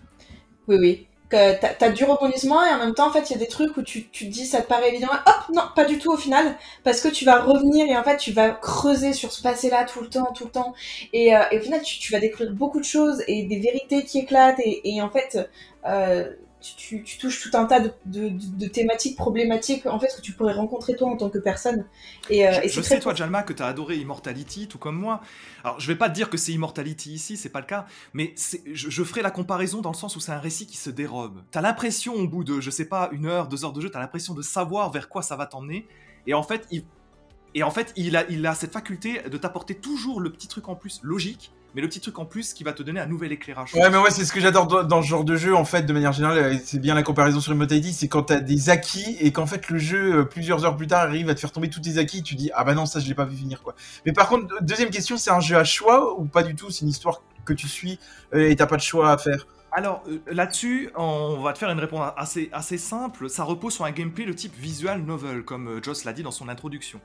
Oui, 0.68 0.78
oui. 0.80 1.08
Que 1.30 1.60
T'as 1.60 1.74
t'as 1.74 1.90
du 1.90 2.04
rebondissement 2.04 2.64
et 2.66 2.70
en 2.72 2.78
même 2.80 2.94
temps, 2.94 3.08
en 3.08 3.12
fait, 3.12 3.30
il 3.30 3.34
y 3.34 3.36
a 3.36 3.40
des 3.40 3.48
trucs 3.48 3.76
où 3.78 3.82
tu, 3.82 4.10
tu 4.10 4.26
te 4.26 4.32
dis 4.32 4.46
ça 4.46 4.62
te 4.62 4.68
paraît 4.68 4.90
évident, 4.90 5.10
hop, 5.26 5.56
non, 5.56 5.64
pas 5.76 5.86
du 5.86 5.98
tout 5.98 6.12
au 6.12 6.18
final, 6.18 6.56
parce 6.84 7.02
que 7.02 7.08
tu 7.08 7.26
vas 7.26 7.42
revenir 7.42 7.88
et 7.88 7.98
en 7.98 8.04
fait, 8.04 8.18
tu 8.18 8.32
vas 8.32 8.52
creuser 8.52 9.14
sur 9.14 9.32
ce 9.32 9.42
passé-là 9.42 9.86
tout 9.86 10.02
le 10.02 10.10
temps, 10.10 10.32
tout 10.36 10.46
le 10.46 10.52
temps, 10.52 10.74
et, 11.12 11.36
euh, 11.36 11.42
et 11.52 11.58
au 11.58 11.62
final, 11.62 11.82
tu, 11.82 11.98
tu 11.98 12.12
vas 12.12 12.20
découvrir 12.20 12.54
beaucoup 12.54 12.80
de 12.80 12.86
choses 12.86 13.24
et 13.28 13.44
des 13.46 13.60
vérités 13.60 14.04
qui 14.04 14.20
éclatent 14.20 14.60
et, 14.60 14.82
et 14.96 15.02
en 15.02 15.10
fait, 15.10 15.50
euh, 15.88 16.30
tu, 16.64 17.04
tu 17.04 17.18
touches 17.18 17.42
tout 17.42 17.56
un 17.58 17.66
tas 17.66 17.80
de, 17.82 17.92
de, 18.06 18.30
de- 18.30 18.58
de 18.58 18.68
thématiques 18.68 19.18
problématiques 19.18 19.86
en 19.86 20.00
fait 20.00 20.08
que 20.16 20.22
tu 20.22 20.32
pourrais 20.32 20.54
rencontrer 20.54 20.96
toi 20.96 21.10
en 21.10 21.18
tant 21.18 21.30
que 21.30 21.38
personne. 21.38 21.86
Et, 22.30 22.48
euh, 22.48 22.62
et 22.64 22.70
je 22.70 22.82
c'est 22.82 22.96
sais, 22.96 23.00
toi, 23.00 23.14
Jalma, 23.14 23.44
que 23.44 23.52
t'as 23.54 23.68
adoré 23.68 23.98
Immortality, 23.98 24.68
tout 24.68 24.78
comme 24.78 24.96
moi. 24.98 25.22
Alors, 25.64 25.80
je 25.80 25.88
vais 25.88 25.98
pas 25.98 26.10
te 26.10 26.16
dire 26.16 26.30
que 26.30 26.38
c'est 26.38 26.54
Immortality 26.54 27.14
ici, 27.14 27.36
c'est 27.36 27.50
pas 27.50 27.60
le 27.60 27.66
cas, 27.66 27.86
mais 28.14 28.34
je, 28.38 28.90
je 28.90 29.04
ferai 29.04 29.22
la 29.22 29.32
comparaison 29.32 29.82
dans 29.82 29.92
le 29.92 29.98
sens 29.98 30.16
où 30.16 30.20
c'est 30.22 30.32
un 30.32 30.40
récit 30.40 30.66
qui 30.66 30.78
se 30.78 30.90
dérobe. 30.90 31.44
T'as 31.52 31.62
l'impression, 31.62 32.14
au 32.14 32.28
bout 32.28 32.44
de, 32.44 32.62
je 32.62 32.70
sais 32.70 32.86
pas, 32.86 33.10
une 33.12 33.26
heure, 33.26 33.48
deux 33.48 33.66
heures 33.66 33.74
de 33.74 33.82
jeu, 33.82 33.90
t'as 33.90 34.00
l'impression 34.00 34.34
de 34.34 34.42
savoir 34.42 34.92
vers 34.92 35.10
quoi 35.10 35.22
ça 35.22 35.36
va 35.36 35.46
t'emmener. 35.46 35.86
Et 36.28 36.34
en 36.34 36.44
fait, 36.44 36.66
il, 36.72 36.84
et 37.56 37.64
en 37.64 37.72
fait, 37.72 37.94
il 37.98 38.16
a, 38.16 38.24
il 38.30 38.46
a 38.48 38.56
cette 38.56 38.72
faculté 38.72 39.22
de 39.30 39.38
t'apporter 39.38 39.76
toujours 39.76 40.22
le 40.22 40.32
petit 40.32 40.48
truc 40.48 40.70
en 40.70 40.76
plus 40.76 41.02
logique, 41.04 41.52
mais 41.76 41.82
le 41.82 41.88
petit 41.88 42.00
truc 42.00 42.20
en 42.20 42.26
plus 42.26 42.54
qui 42.54 42.64
va 42.64 42.74
te 42.74 42.84
donner 42.84 43.00
un 43.00 43.06
nouvel 43.06 43.32
éclairage. 43.32 43.74
Ouais, 43.74 43.90
mais 43.90 43.98
ouais, 43.98 44.12
c'est 44.12 44.26
ce 44.26 44.32
que 44.32 44.40
j'adore 44.40 44.68
dans, 44.86 45.02
ce 45.02 45.08
genre 45.08 45.24
de 45.24 45.36
jeu, 45.36 45.56
en 45.56 45.66
fait, 45.66 45.84
de 45.84 45.94
manière 45.94 46.12
générale, 46.12 46.54
et 46.54 46.60
c'est 46.64 46.80
bien 46.80 46.96
la 46.96 47.04
comparaison 47.04 47.40
sur 47.40 47.54
Immortality, 47.54 47.94
c'est 47.94 48.08
quand 48.08 48.24
t'as 48.24 48.40
des 48.40 48.70
acquis 48.70 49.18
et 49.20 49.32
qu'en 49.32 49.46
fait 49.46 49.70
le 49.70 49.78
jeu, 49.78 50.20
euh, 50.20 50.24
plusieurs 50.26 50.66
heures 50.66 50.76
plus 50.76 50.88
tard, 50.88 51.02
arrive 51.02 51.30
à 51.30 51.36
te 51.36 51.40
faire 51.40 51.52
tomber 51.52 51.70
tous 51.70 51.82
tes 51.82 51.98
acquis, 51.98 52.24
tu 52.24 52.36
dis, 52.36 52.52
ah 52.54 52.64
bah 52.64 52.74
non, 52.74 52.86
ça 52.86 53.00
je 53.00 53.08
l'ai 53.08 53.16
pas 53.16 53.26
vu 53.26 53.36
finir, 53.36 53.62
quoi. 53.62 53.76
Mais 54.06 54.14
par 54.14 54.30
contre, 54.30 54.62
deuxième 54.62 54.90
question, 54.90 55.18
c'est 55.18 55.32
un 55.32 55.40
jeu 55.40 55.58
à 55.58 55.64
choix 55.64 56.20
ou 56.20 56.26
pas 56.26 56.44
du 56.44 56.56
tout? 56.56 56.70
C'est 56.70 56.82
une 56.82 56.90
histoire 56.90 57.22
que 57.46 57.54
tu 57.54 57.68
suis 57.68 58.00
euh, 58.34 58.50
et 58.50 58.56
t'as 58.56 58.68
pas 58.68 58.78
de 58.78 58.82
choix 58.82 59.12
à 59.12 59.18
faire? 59.18 59.48
Alors 59.72 60.04
euh, 60.08 60.20
là-dessus, 60.28 60.92
on 60.96 61.42
va 61.42 61.54
te 61.54 61.58
faire 61.58 61.70
une 61.70 61.80
réponse 61.80 62.12
assez, 62.16 62.50
assez 62.54 62.78
simple. 62.78 63.30
Ça 63.30 63.44
repose 63.44 63.74
sur 63.74 63.86
un 63.86 63.92
gameplay 63.92 64.26
de 64.26 64.34
type 64.34 64.56
visual 64.56 65.02
novel, 65.02 65.44
comme 65.44 65.68
euh, 65.68 65.84
Joss 65.84 66.06
l'a 66.06 66.14
dit 66.14 66.24
dans 66.24 66.32
son 66.32 66.48
introduction. 66.48 67.02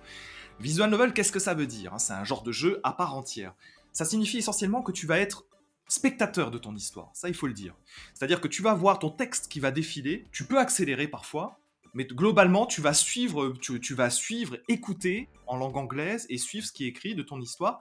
Visual 0.61 0.91
novel, 0.91 1.13
qu'est-ce 1.13 1.33
que 1.33 1.39
ça 1.39 1.55
veut 1.55 1.67
dire 1.67 1.95
hein? 1.95 1.99
C'est 1.99 2.13
un 2.13 2.25
genre 2.25 2.43
de 2.43 2.53
jeu 2.53 2.81
à 2.83 2.93
part 2.93 3.17
entière. 3.17 3.55
Ça 3.99 4.05
signifie 4.05 4.39
essentiellement 4.39 4.81
que 4.81 4.93
tu 4.93 5.09
vas 5.09 5.19
être 5.19 5.45
spectateur 5.89 6.53
de 6.53 6.59
ton 6.59 6.73
histoire, 6.77 7.11
ça 7.15 7.29
il 7.29 7.35
faut 7.35 7.49
le 7.49 7.53
dire. 7.53 7.75
C'est-à-dire 8.15 8.41
que 8.41 8.47
tu 8.47 8.63
vas 8.63 8.73
voir 8.73 9.01
ton 9.01 9.11
texte 9.11 9.49
qui 9.49 9.59
va 9.59 9.73
défiler, 9.73 10.25
tu 10.31 10.45
peux 10.45 10.61
accélérer 10.61 11.09
parfois, 11.09 11.59
mais 11.95 12.05
globalement 12.05 12.65
tu 12.65 12.81
vas 12.81 12.95
suivre, 12.95 13.55
tu, 13.61 13.81
tu 13.81 13.95
vas 13.95 14.09
suivre, 14.09 14.57
écouter 14.69 15.29
en 15.49 15.57
langue 15.57 15.77
anglaise 15.77 16.27
et 16.29 16.39
suivre 16.39 16.65
ce 16.65 16.71
qui 16.71 16.85
est 16.85 16.89
écrit 16.91 17.17
de 17.17 17.25
ton 17.25 17.41
histoire. 17.41 17.81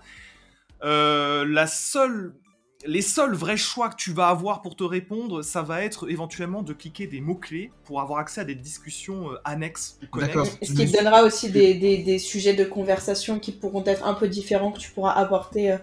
Euh, 0.82 1.46
la 1.46 1.68
seule 1.68 2.34
les 2.86 3.02
seuls 3.02 3.34
vrais 3.34 3.58
choix 3.58 3.90
que 3.90 3.96
tu 3.96 4.12
vas 4.12 4.28
avoir 4.28 4.62
pour 4.62 4.76
te 4.76 4.84
répondre, 4.84 5.42
ça 5.42 5.62
va 5.62 5.84
être 5.84 6.10
éventuellement 6.10 6.62
de 6.62 6.74
cliquer 6.74 7.08
des 7.08 7.22
mots-clés 7.22 7.72
pour 7.86 8.02
avoir 8.02 8.20
accès 8.20 8.42
à 8.42 8.44
des 8.44 8.56
discussions 8.56 9.32
euh, 9.32 9.38
annexes 9.46 9.98
ou 10.04 10.08
connexes. 10.08 10.58
Ce 10.62 10.74
qui 10.74 10.92
te 10.92 10.98
donnera 10.98 11.24
aussi 11.24 11.50
des, 11.50 11.74
des, 11.74 11.98
des 11.98 12.20
sujets 12.20 12.54
de 12.54 12.64
conversation 12.64 13.40
qui 13.40 13.52
pourront 13.52 13.84
être 13.86 14.06
un 14.06 14.14
peu 14.14 14.28
différents 14.28 14.72
que 14.72 14.80
tu 14.80 14.92
pourras 14.92 15.14
apporter 15.14 15.72
euh, 15.72 15.78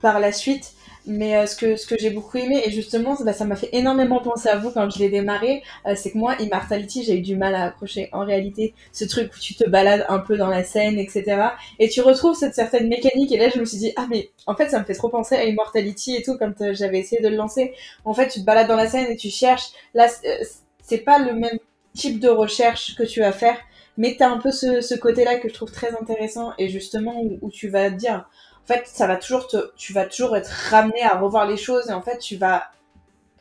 par 0.00 0.20
la 0.20 0.32
suite. 0.32 0.74
Mais 1.08 1.36
euh, 1.36 1.46
ce 1.46 1.56
que, 1.56 1.76
ce 1.76 1.86
que 1.86 1.96
j'ai 1.98 2.10
beaucoup 2.10 2.36
aimé, 2.36 2.60
et 2.66 2.70
justement, 2.70 3.16
bah, 3.24 3.32
ça 3.32 3.46
m'a 3.46 3.56
fait 3.56 3.70
énormément 3.72 4.20
penser 4.20 4.50
à 4.50 4.58
vous 4.58 4.70
quand 4.70 4.90
je 4.90 4.98
l'ai 4.98 5.08
démarré, 5.08 5.62
euh, 5.86 5.94
c'est 5.96 6.10
que 6.12 6.18
moi, 6.18 6.36
Immortality, 6.38 7.02
j'ai 7.02 7.16
eu 7.16 7.22
du 7.22 7.34
mal 7.34 7.54
à 7.54 7.64
accrocher. 7.64 8.10
En 8.12 8.26
réalité, 8.26 8.74
ce 8.92 9.06
truc 9.06 9.32
où 9.34 9.38
tu 9.40 9.54
te 9.54 9.66
balades 9.68 10.04
un 10.10 10.18
peu 10.18 10.36
dans 10.36 10.48
la 10.48 10.64
scène, 10.64 10.98
etc. 10.98 11.48
Et 11.78 11.88
tu 11.88 12.02
retrouves 12.02 12.36
cette 12.36 12.54
certaine 12.54 12.88
mécanique, 12.88 13.32
et 13.32 13.38
là, 13.38 13.48
je 13.48 13.58
me 13.58 13.64
suis 13.64 13.78
dit, 13.78 13.92
ah, 13.96 14.06
mais 14.10 14.28
en 14.46 14.54
fait, 14.54 14.68
ça 14.68 14.78
me 14.78 14.84
fait 14.84 14.94
trop 14.94 15.08
penser 15.08 15.34
à 15.34 15.44
Immortality 15.44 16.14
et 16.16 16.22
tout, 16.22 16.36
quand 16.38 16.60
euh, 16.60 16.74
j'avais 16.74 16.98
essayé 16.98 17.22
de 17.22 17.28
le 17.28 17.36
lancer. 17.36 17.72
En 18.04 18.12
fait, 18.12 18.28
tu 18.28 18.40
te 18.40 18.44
balades 18.44 18.68
dans 18.68 18.76
la 18.76 18.86
scène 18.86 19.10
et 19.10 19.16
tu 19.16 19.30
cherches. 19.30 19.70
Là, 19.94 20.08
c'est 20.08 20.28
euh, 20.28 20.44
c'est 20.82 20.98
pas 20.98 21.18
le 21.18 21.34
même 21.34 21.58
type 21.94 22.18
de 22.20 22.28
recherche 22.28 22.94
que 22.96 23.02
tu 23.02 23.20
vas 23.20 23.32
faire, 23.32 23.58
mais 23.98 24.16
t'as 24.18 24.28
un 24.28 24.38
peu 24.38 24.50
ce, 24.50 24.80
ce 24.80 24.94
côté-là 24.94 25.38
que 25.38 25.48
je 25.48 25.54
trouve 25.54 25.70
très 25.70 25.94
intéressant 25.94 26.52
et 26.58 26.68
justement 26.68 27.20
où, 27.20 27.38
où 27.42 27.50
tu 27.50 27.68
vas 27.68 27.90
te 27.90 27.96
dire, 27.96 28.28
fait, 28.68 28.86
ça 28.86 29.06
va 29.06 29.16
toujours 29.16 29.48
te, 29.48 29.72
tu 29.76 29.92
vas 29.92 30.06
toujours 30.06 30.36
être 30.36 30.50
ramené 30.70 31.02
à 31.02 31.18
revoir 31.18 31.46
les 31.46 31.56
choses 31.56 31.88
et 31.90 31.92
en 31.92 32.02
fait, 32.02 32.18
tu 32.18 32.36
vas, 32.36 32.70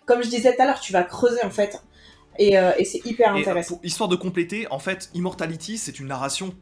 comme 0.06 0.24
je 0.24 0.30
disais 0.30 0.56
tout 0.56 0.62
à 0.62 0.66
l'heure, 0.66 0.80
tu 0.80 0.94
vas 0.94 1.04
creuser 1.04 1.44
en 1.44 1.52
fait. 1.52 1.82
Et, 2.40 2.58
euh, 2.58 2.72
et 2.78 2.86
c'est 2.86 3.06
hyper 3.06 3.34
Et, 3.36 3.40
euh, 3.40 3.42
intéressant. 3.42 3.76
pour- 3.76 3.86
histoire 3.86 4.10
de 4.10 4.16
compléter, 4.16 4.68
en 4.72 4.80
fait, 4.80 5.10
Immortality, 5.14 5.78
c'est 5.78 6.00
une 6.00 6.08
narration. 6.08 6.56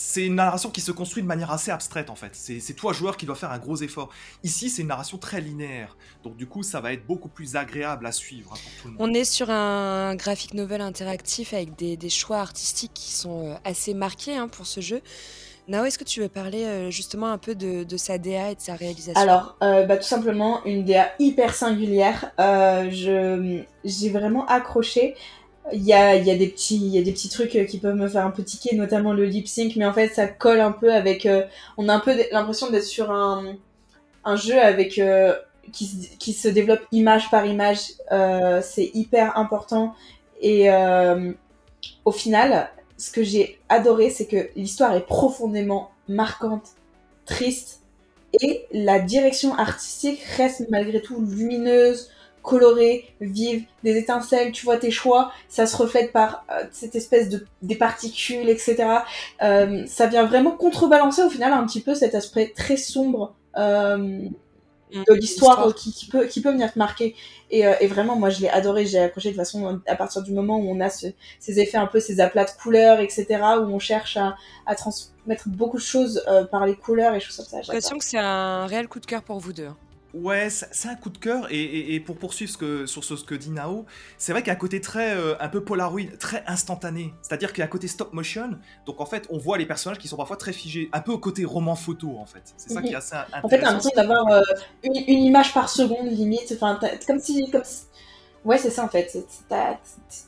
C'est 0.00 0.26
une 0.26 0.36
narration 0.36 0.70
qui 0.70 0.80
se 0.80 0.92
construit 0.92 1.24
de 1.24 1.26
manière 1.26 1.50
assez 1.50 1.72
abstraite 1.72 2.08
en 2.08 2.14
fait. 2.14 2.30
C'est 2.34 2.60
c'est 2.60 2.74
toi 2.74 2.92
joueur 2.92 3.16
qui 3.16 3.26
dois 3.26 3.34
faire 3.34 3.50
un 3.50 3.58
gros 3.58 3.74
effort. 3.78 4.10
Ici, 4.44 4.70
c'est 4.70 4.82
une 4.82 4.88
narration 4.88 5.18
très 5.18 5.40
linéaire. 5.40 5.96
Donc 6.22 6.36
du 6.36 6.46
coup, 6.46 6.62
ça 6.62 6.80
va 6.80 6.92
être 6.92 7.04
beaucoup 7.04 7.28
plus 7.28 7.56
agréable 7.56 8.06
à 8.06 8.12
suivre 8.12 8.52
hein, 8.52 8.58
pour 8.62 8.72
tout 8.82 8.86
le 8.88 8.94
monde. 8.94 9.00
On 9.10 9.12
est 9.12 9.24
sur 9.24 9.50
un 9.50 10.14
graphic 10.14 10.54
novel 10.54 10.82
interactif 10.82 11.52
avec 11.52 11.74
des, 11.74 11.96
des 11.96 12.10
choix 12.10 12.38
artistiques 12.38 12.94
qui 12.94 13.10
sont 13.10 13.48
euh, 13.48 13.54
assez 13.64 13.92
marqués 13.92 14.36
hein, 14.36 14.46
pour 14.46 14.68
ce 14.68 14.80
jeu. 14.80 15.00
Nao, 15.68 15.84
est-ce 15.84 15.98
que 15.98 16.04
tu 16.04 16.22
veux 16.22 16.30
parler 16.30 16.64
euh, 16.64 16.90
justement 16.90 17.26
un 17.26 17.36
peu 17.36 17.54
de, 17.54 17.84
sa 17.98 18.16
DA 18.16 18.52
et 18.52 18.54
de 18.54 18.60
sa 18.60 18.74
réalisation? 18.74 19.20
Alors, 19.20 19.56
euh, 19.62 19.84
bah, 19.84 19.98
tout 19.98 20.02
simplement, 20.02 20.64
une 20.64 20.82
DA 20.82 21.10
hyper 21.18 21.54
singulière. 21.54 22.32
Euh, 22.40 22.88
j'ai 23.84 24.08
vraiment 24.08 24.46
accroché. 24.46 25.14
Il 25.74 25.82
y 25.82 25.92
a, 25.92 26.16
y, 26.16 26.30
a 26.30 26.36
des 26.36 26.48
petits, 26.48 26.78
y 26.78 26.96
a 26.96 27.02
des 27.02 27.12
petits 27.12 27.28
trucs 27.28 27.66
qui 27.66 27.78
peuvent 27.78 27.94
me 27.94 28.08
faire 28.08 28.24
un 28.24 28.30
peu 28.30 28.42
tiquer, 28.42 28.74
notamment 28.76 29.12
le 29.12 29.26
lip 29.26 29.46
sync, 29.46 29.76
mais 29.76 29.84
en 29.84 29.92
fait, 29.92 30.08
ça 30.08 30.26
colle 30.26 30.60
un 30.60 30.72
peu 30.72 30.90
avec. 30.90 31.28
on 31.76 31.90
a 31.90 31.94
un 31.94 32.00
peu 32.00 32.14
l'impression 32.32 32.70
d'être 32.70 32.84
sur 32.84 33.10
un, 33.10 33.54
un 34.24 34.36
jeu 34.36 34.58
avec 34.58 34.98
qui, 35.72 36.10
qui 36.18 36.32
se 36.32 36.48
développe 36.48 36.80
image 36.92 37.30
par 37.30 37.44
image. 37.44 37.80
C'est 38.62 38.90
hyper 38.94 39.36
important. 39.36 39.94
Et 40.40 40.70
au 42.06 42.12
final, 42.12 42.70
ce 42.98 43.10
que 43.10 43.22
j'ai 43.22 43.58
adoré, 43.68 44.10
c'est 44.10 44.26
que 44.26 44.50
l'histoire 44.56 44.94
est 44.94 45.06
profondément 45.06 45.90
marquante, 46.08 46.70
triste, 47.24 47.80
et 48.42 48.66
la 48.72 48.98
direction 48.98 49.54
artistique 49.54 50.20
reste 50.36 50.66
malgré 50.68 51.00
tout 51.00 51.20
lumineuse, 51.20 52.10
colorée, 52.42 53.14
vive, 53.20 53.64
des 53.84 53.96
étincelles, 53.96 54.52
tu 54.52 54.64
vois 54.64 54.76
tes 54.76 54.90
choix, 54.90 55.32
ça 55.48 55.66
se 55.66 55.76
reflète 55.76 56.12
par 56.12 56.44
euh, 56.50 56.64
cette 56.72 56.94
espèce 56.94 57.28
de 57.28 57.46
des 57.62 57.74
particules, 57.74 58.48
etc. 58.48 58.76
Euh, 59.42 59.84
ça 59.86 60.06
vient 60.06 60.24
vraiment 60.24 60.52
contrebalancer 60.52 61.22
au 61.22 61.30
final 61.30 61.52
un 61.52 61.66
petit 61.66 61.80
peu 61.80 61.94
cet 61.94 62.14
aspect 62.14 62.52
très 62.56 62.76
sombre 62.76 63.34
euh, 63.56 64.20
de 64.92 65.14
l'histoire 65.14 65.74
qui, 65.74 65.92
qui 65.92 66.06
peut 66.06 66.26
qui 66.26 66.40
peut 66.40 66.50
venir 66.50 66.72
te 66.72 66.78
marquer. 66.78 67.14
Et, 67.50 67.66
euh, 67.66 67.74
et 67.80 67.86
vraiment, 67.86 68.16
moi, 68.16 68.30
je 68.30 68.40
l'ai 68.40 68.48
adoré, 68.48 68.86
j'ai 68.86 68.98
accroché 68.98 69.30
de 69.30 69.34
toute 69.34 69.44
façon 69.44 69.80
à 69.86 69.96
partir 69.96 70.22
du 70.22 70.32
moment 70.32 70.58
où 70.58 70.68
on 70.70 70.80
a 70.80 70.90
ce, 70.90 71.06
ces 71.40 71.60
effets 71.60 71.78
un 71.78 71.86
peu, 71.86 72.00
ces 72.00 72.20
aplats 72.20 72.44
de 72.44 72.50
couleurs, 72.50 73.00
etc., 73.00 73.26
où 73.60 73.64
on 73.64 73.78
cherche 73.78 74.16
à, 74.16 74.36
à 74.66 74.74
transmettre 74.74 75.48
beaucoup 75.48 75.78
de 75.78 75.82
choses 75.82 76.22
euh, 76.28 76.44
par 76.44 76.66
les 76.66 76.76
couleurs 76.76 77.14
et 77.14 77.20
choses 77.20 77.36
comme 77.36 77.46
ça. 77.46 77.62
J'ai 77.62 77.72
l'impression 77.72 77.98
que 77.98 78.04
c'est 78.04 78.18
un 78.18 78.66
réel 78.66 78.88
coup 78.88 79.00
de 79.00 79.06
cœur 79.06 79.22
pour 79.22 79.38
vous 79.38 79.52
deux. 79.52 79.68
Ouais, 80.14 80.48
c'est 80.48 80.88
un 80.88 80.94
coup 80.94 81.10
de 81.10 81.18
cœur. 81.18 81.52
Et, 81.52 81.62
et- 81.62 81.94
et 81.94 82.00
pour 82.00 82.16
poursuivre 82.16 82.50
ce 82.50 82.56
que, 82.56 82.86
sur 82.86 83.04
ce, 83.04 83.14
ce 83.14 83.24
que 83.24 83.34
dit 83.34 83.50
Nao, 83.50 83.84
c'est 84.16 84.32
vrai 84.32 84.40
qu'il 84.42 84.48
y 84.48 84.50
a 84.50 84.54
un 84.54 84.56
côté 84.56 84.80
très 84.80 85.14
euh, 85.14 85.34
un 85.38 85.48
peu 85.50 85.62
Polaroid, 85.62 86.00
très 86.18 86.42
instantané. 86.46 87.12
C'est-à-dire 87.20 87.50
qu'il 87.52 87.58
y 87.58 87.62
a 87.62 87.66
un 87.66 87.68
côté 87.68 87.88
stop 87.88 88.14
motion. 88.14 88.52
Donc 88.86 89.00
en 89.02 89.06
fait, 89.06 89.26
on 89.28 89.36
voit 89.36 89.58
les 89.58 89.66
personnages 89.66 89.98
qui 89.98 90.08
sont 90.08 90.16
parfois 90.16 90.38
très 90.38 90.54
figés, 90.54 90.88
un 90.94 91.00
peu 91.00 91.12
au 91.12 91.18
côté 91.18 91.44
roman 91.44 91.74
photo 91.76 92.16
en 92.18 92.24
fait. 92.26 92.42
C'est 92.56 92.70
ça 92.72 92.80
qui 92.80 92.94
est 92.94 92.96
assez 92.96 93.14
intéressant. 93.14 93.46
En 93.46 93.48
fait, 93.50 93.58
t'as 93.60 93.66
l'impression 93.72 93.90
d'avoir 93.96 94.26
euh, 94.32 94.42
une, 94.82 94.96
une 95.08 95.24
image 95.24 95.52
par 95.52 95.68
seconde 95.68 96.06
limite. 96.10 96.52
Enfin, 96.54 96.80
comme 97.06 97.20
si, 97.20 97.50
comme 97.50 97.64
si- 97.64 97.84
Ouais, 98.44 98.56
c'est 98.56 98.70
ça 98.70 98.84
en 98.84 98.88
fait. 98.88 99.14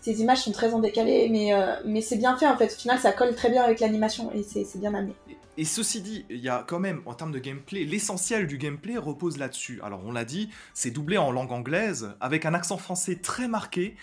Tes 0.03 0.13
images 0.13 0.39
sont 0.43 0.53
très 0.53 0.75
en 0.75 0.81
décalé, 0.81 1.29
mais, 1.31 1.55
euh, 1.55 1.77
mais 1.87 2.03
c'est 2.03 2.17
bien 2.17 2.37
fait 2.37 2.47
en 2.47 2.57
fait. 2.57 2.67
Au 2.67 2.79
final, 2.79 2.99
ça 2.99 3.13
colle 3.13 3.35
très 3.35 3.49
bien 3.51 3.63
avec 3.63 3.81
l'animation 3.81 4.31
et 4.33 4.43
c'est 4.43 4.79
bien 4.79 4.93
amené. 4.95 5.15
Et- 5.61 5.65
ceci 5.65 6.01
dit, 6.01 6.25
il 6.31 6.39
y 6.39 6.49
a 6.49 6.65
quand 6.67 6.79
même, 6.79 7.03
en 7.07 7.15
termes 7.15 7.33
de 7.33 7.39
gameplay, 7.39 7.85
l'essentiel 7.85 8.47
du 8.47 8.59
gameplay 8.59 8.97
repose 8.97 9.37
là-dessus. 9.37 9.81
Alors, 9.83 10.03
on 10.05 10.13
l'a 10.13 10.25
dit, 10.25 10.51
c'est 10.75 10.91
doublé 10.91 11.19
en 11.19 11.31
langue 11.31 11.53
anglaise, 11.53 12.15
avec 12.21 12.47
un 12.47 12.55
accent 12.55 12.79
français 12.79 13.17
très 13.17 13.47
marqué. 13.47 13.97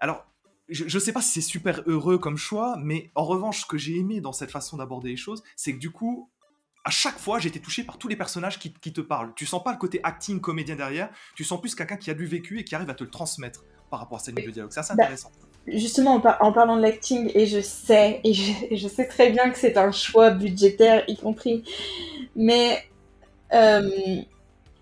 Alors, 0.00 0.26
je, 0.68 0.84
je 0.88 0.98
sais 0.98 1.12
pas 1.12 1.22
si 1.22 1.30
c'est 1.30 1.40
super 1.48 1.82
heureux 1.86 2.18
comme 2.18 2.36
choix, 2.36 2.76
mais 2.78 3.10
en 3.14 3.24
revanche, 3.24 3.60
ce 3.62 3.66
que 3.66 3.78
j'ai 3.78 3.96
aimé 3.96 4.20
dans 4.20 4.32
cette 4.32 4.50
façon 4.50 4.76
d'aborder 4.76 5.10
les 5.10 5.16
choses, 5.16 5.42
c'est 5.56 5.72
que 5.74 5.78
du 5.78 5.90
coup, 5.90 6.30
à 6.84 6.90
chaque 6.90 7.18
fois, 7.18 7.38
j'ai 7.38 7.48
été 7.48 7.60
touché 7.60 7.84
par 7.84 7.96
tous 7.96 8.08
les 8.08 8.16
personnages 8.16 8.58
qui, 8.58 8.72
qui 8.72 8.92
te 8.92 9.00
parlent. 9.00 9.32
Tu 9.36 9.46
sens 9.46 9.62
pas 9.62 9.72
le 9.72 9.78
côté 9.78 10.00
acting 10.02 10.40
comédien 10.40 10.76
derrière, 10.76 11.10
tu 11.34 11.44
sens 11.44 11.60
plus 11.60 11.74
quelqu'un 11.74 11.96
qui 11.96 12.10
a 12.10 12.14
du 12.14 12.26
vécu 12.26 12.58
et 12.58 12.64
qui 12.64 12.74
arrive 12.74 12.90
à 12.90 12.94
te 12.94 13.04
le 13.04 13.10
transmettre 13.10 13.64
par 13.90 14.00
rapport 14.00 14.18
à 14.18 14.20
cette 14.20 14.36
ligne 14.36 14.46
de 14.46 14.50
dialogue. 14.52 14.72
C'est 14.72 14.80
assez 14.80 14.94
Bah, 14.94 15.04
intéressant. 15.04 15.30
Justement, 15.66 16.14
en, 16.14 16.20
par- 16.20 16.38
en 16.42 16.52
parlant 16.52 16.76
de 16.76 16.82
l'acting, 16.82 17.30
et 17.34 17.46
je 17.46 17.60
sais, 17.60 18.20
et 18.22 18.34
je, 18.34 18.86
sais 18.88 19.06
très 19.06 19.30
bien 19.30 19.48
que 19.50 19.58
c'est 19.58 19.78
un 19.78 19.92
choix 19.92 20.30
budgétaire 20.30 21.04
y 21.08 21.16
compris, 21.16 21.64
mais 22.36 22.84
euh, 23.54 23.88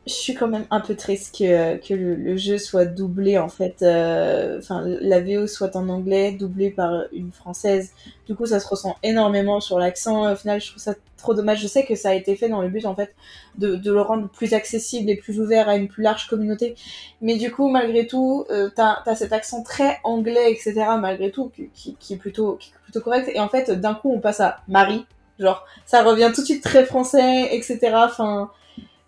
je 0.06 0.12
suis 0.12 0.34
quand 0.34 0.48
même 0.48 0.66
un 0.70 0.80
peu 0.80 0.96
triste 0.96 1.36
que, 1.38 1.94
le, 1.94 2.36
jeu 2.36 2.58
soit 2.58 2.84
doublé 2.84 3.38
en 3.38 3.48
fait, 3.48 3.76
euh, 3.82 4.58
enfin 4.58 4.82
la 4.84 5.20
VO 5.20 5.46
soit 5.46 5.76
en 5.76 5.88
anglais, 5.88 6.32
doublé 6.32 6.70
par 6.70 7.04
une 7.12 7.30
française. 7.30 7.92
Du 8.26 8.34
coup, 8.34 8.46
ça 8.46 8.58
se 8.58 8.66
ressent 8.66 8.96
énormément 9.04 9.60
sur 9.60 9.78
l'accent. 9.78 10.32
Au 10.32 10.36
final, 10.36 10.60
je 10.60 10.70
trouve 10.70 10.82
ça 10.82 10.94
trop 11.22 11.34
dommage. 11.34 11.60
Je 11.60 11.66
sais 11.66 11.84
que 11.84 11.94
ça 11.94 12.10
a 12.10 12.14
été 12.14 12.36
fait 12.36 12.48
dans 12.48 12.60
le 12.60 12.68
but 12.68 12.84
en 12.84 12.94
fait 12.94 13.14
de, 13.56 13.76
de 13.76 13.92
le 13.92 14.00
rendre 14.00 14.28
plus 14.28 14.52
accessible 14.54 15.08
et 15.10 15.16
plus 15.16 15.40
ouvert 15.40 15.68
à 15.68 15.76
une 15.76 15.88
plus 15.88 16.02
large 16.02 16.26
communauté. 16.28 16.74
Mais 17.20 17.36
du 17.36 17.50
coup, 17.50 17.68
malgré 17.68 18.06
tout, 18.06 18.44
euh, 18.50 18.70
t'as 18.74 19.02
as 19.06 19.16
cet 19.16 19.32
accent 19.32 19.62
très 19.62 19.98
anglais, 20.04 20.52
etc. 20.52 20.74
Malgré 21.00 21.30
tout, 21.30 21.50
qui, 21.74 21.96
qui, 21.98 22.14
est 22.14 22.18
plutôt 22.18 22.56
qui 22.56 22.70
est 22.70 22.82
plutôt 22.84 23.00
correct. 23.00 23.30
Et 23.32 23.40
en 23.40 23.48
fait, 23.48 23.70
d'un 23.70 23.94
coup, 23.94 24.12
on 24.12 24.20
passe 24.20 24.40
à 24.40 24.58
Marie. 24.68 25.06
Genre, 25.38 25.64
ça 25.86 26.02
revient 26.02 26.30
tout 26.34 26.42
de 26.42 26.46
suite 26.46 26.62
très 26.62 26.84
français, 26.84 27.54
etc. 27.54 27.78
Enfin, 27.94 28.50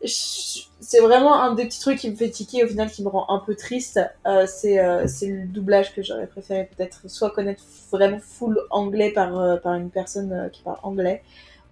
c'est 0.05 1.01
vraiment 1.01 1.41
un 1.41 1.55
des 1.55 1.65
petits 1.67 1.81
trucs 1.81 1.99
qui 1.99 2.11
me 2.11 2.17
fait 2.17 2.31
tiquer 2.31 2.65
au 2.65 2.67
final 2.67 2.91
qui 2.91 3.03
me 3.03 3.09
rend 3.09 3.27
un 3.29 3.39
peu 3.39 3.55
triste. 3.55 4.01
Euh, 4.27 4.47
c'est 4.47 4.79
euh, 4.79 5.07
le 5.23 5.47
doublage 5.47 5.95
que 5.95 6.03
j'aurais 6.03 6.27
préféré 6.27 6.69
peut-être 6.77 7.09
soit 7.09 7.31
connaître 7.31 7.63
vraiment 7.91 8.19
full 8.21 8.61
anglais 8.71 9.11
par, 9.11 9.39
euh, 9.39 9.57
par 9.57 9.75
une 9.75 9.91
personne 9.91 10.33
euh, 10.33 10.49
qui 10.49 10.63
parle 10.63 10.79
anglais 10.83 11.23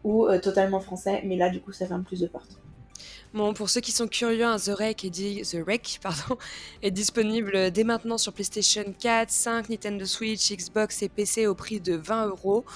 ou 0.04 0.26
euh, 0.26 0.38
totalement 0.38 0.80
français. 0.80 1.22
Mais 1.24 1.36
là, 1.36 1.50
du 1.50 1.60
coup, 1.60 1.72
ça 1.72 1.86
ferme 1.86 2.04
plus 2.04 2.20
de 2.20 2.26
portes. 2.26 2.58
Bon, 3.34 3.54
pour 3.54 3.70
ceux 3.70 3.80
qui 3.80 3.92
sont 3.92 4.08
curieux, 4.08 4.44
hein, 4.44 4.56
The 4.58 4.72
Rec 4.76 5.06
est, 5.06 5.10
dit- 5.10 5.40
The 5.40 5.64
Rec, 5.66 6.00
pardon, 6.02 6.36
est 6.82 6.90
disponible 6.90 7.70
dès 7.70 7.82
maintenant 7.82 8.18
sur 8.18 8.34
PlayStation 8.34 8.84
4, 8.98 9.30
5, 9.30 9.70
Nintendo 9.70 10.04
Switch, 10.04 10.52
Xbox 10.52 11.02
et 11.02 11.08
PC 11.08 11.46
au 11.46 11.54
prix 11.54 11.80
de 11.80 11.94
20 11.94 12.26
euros. 12.26 12.66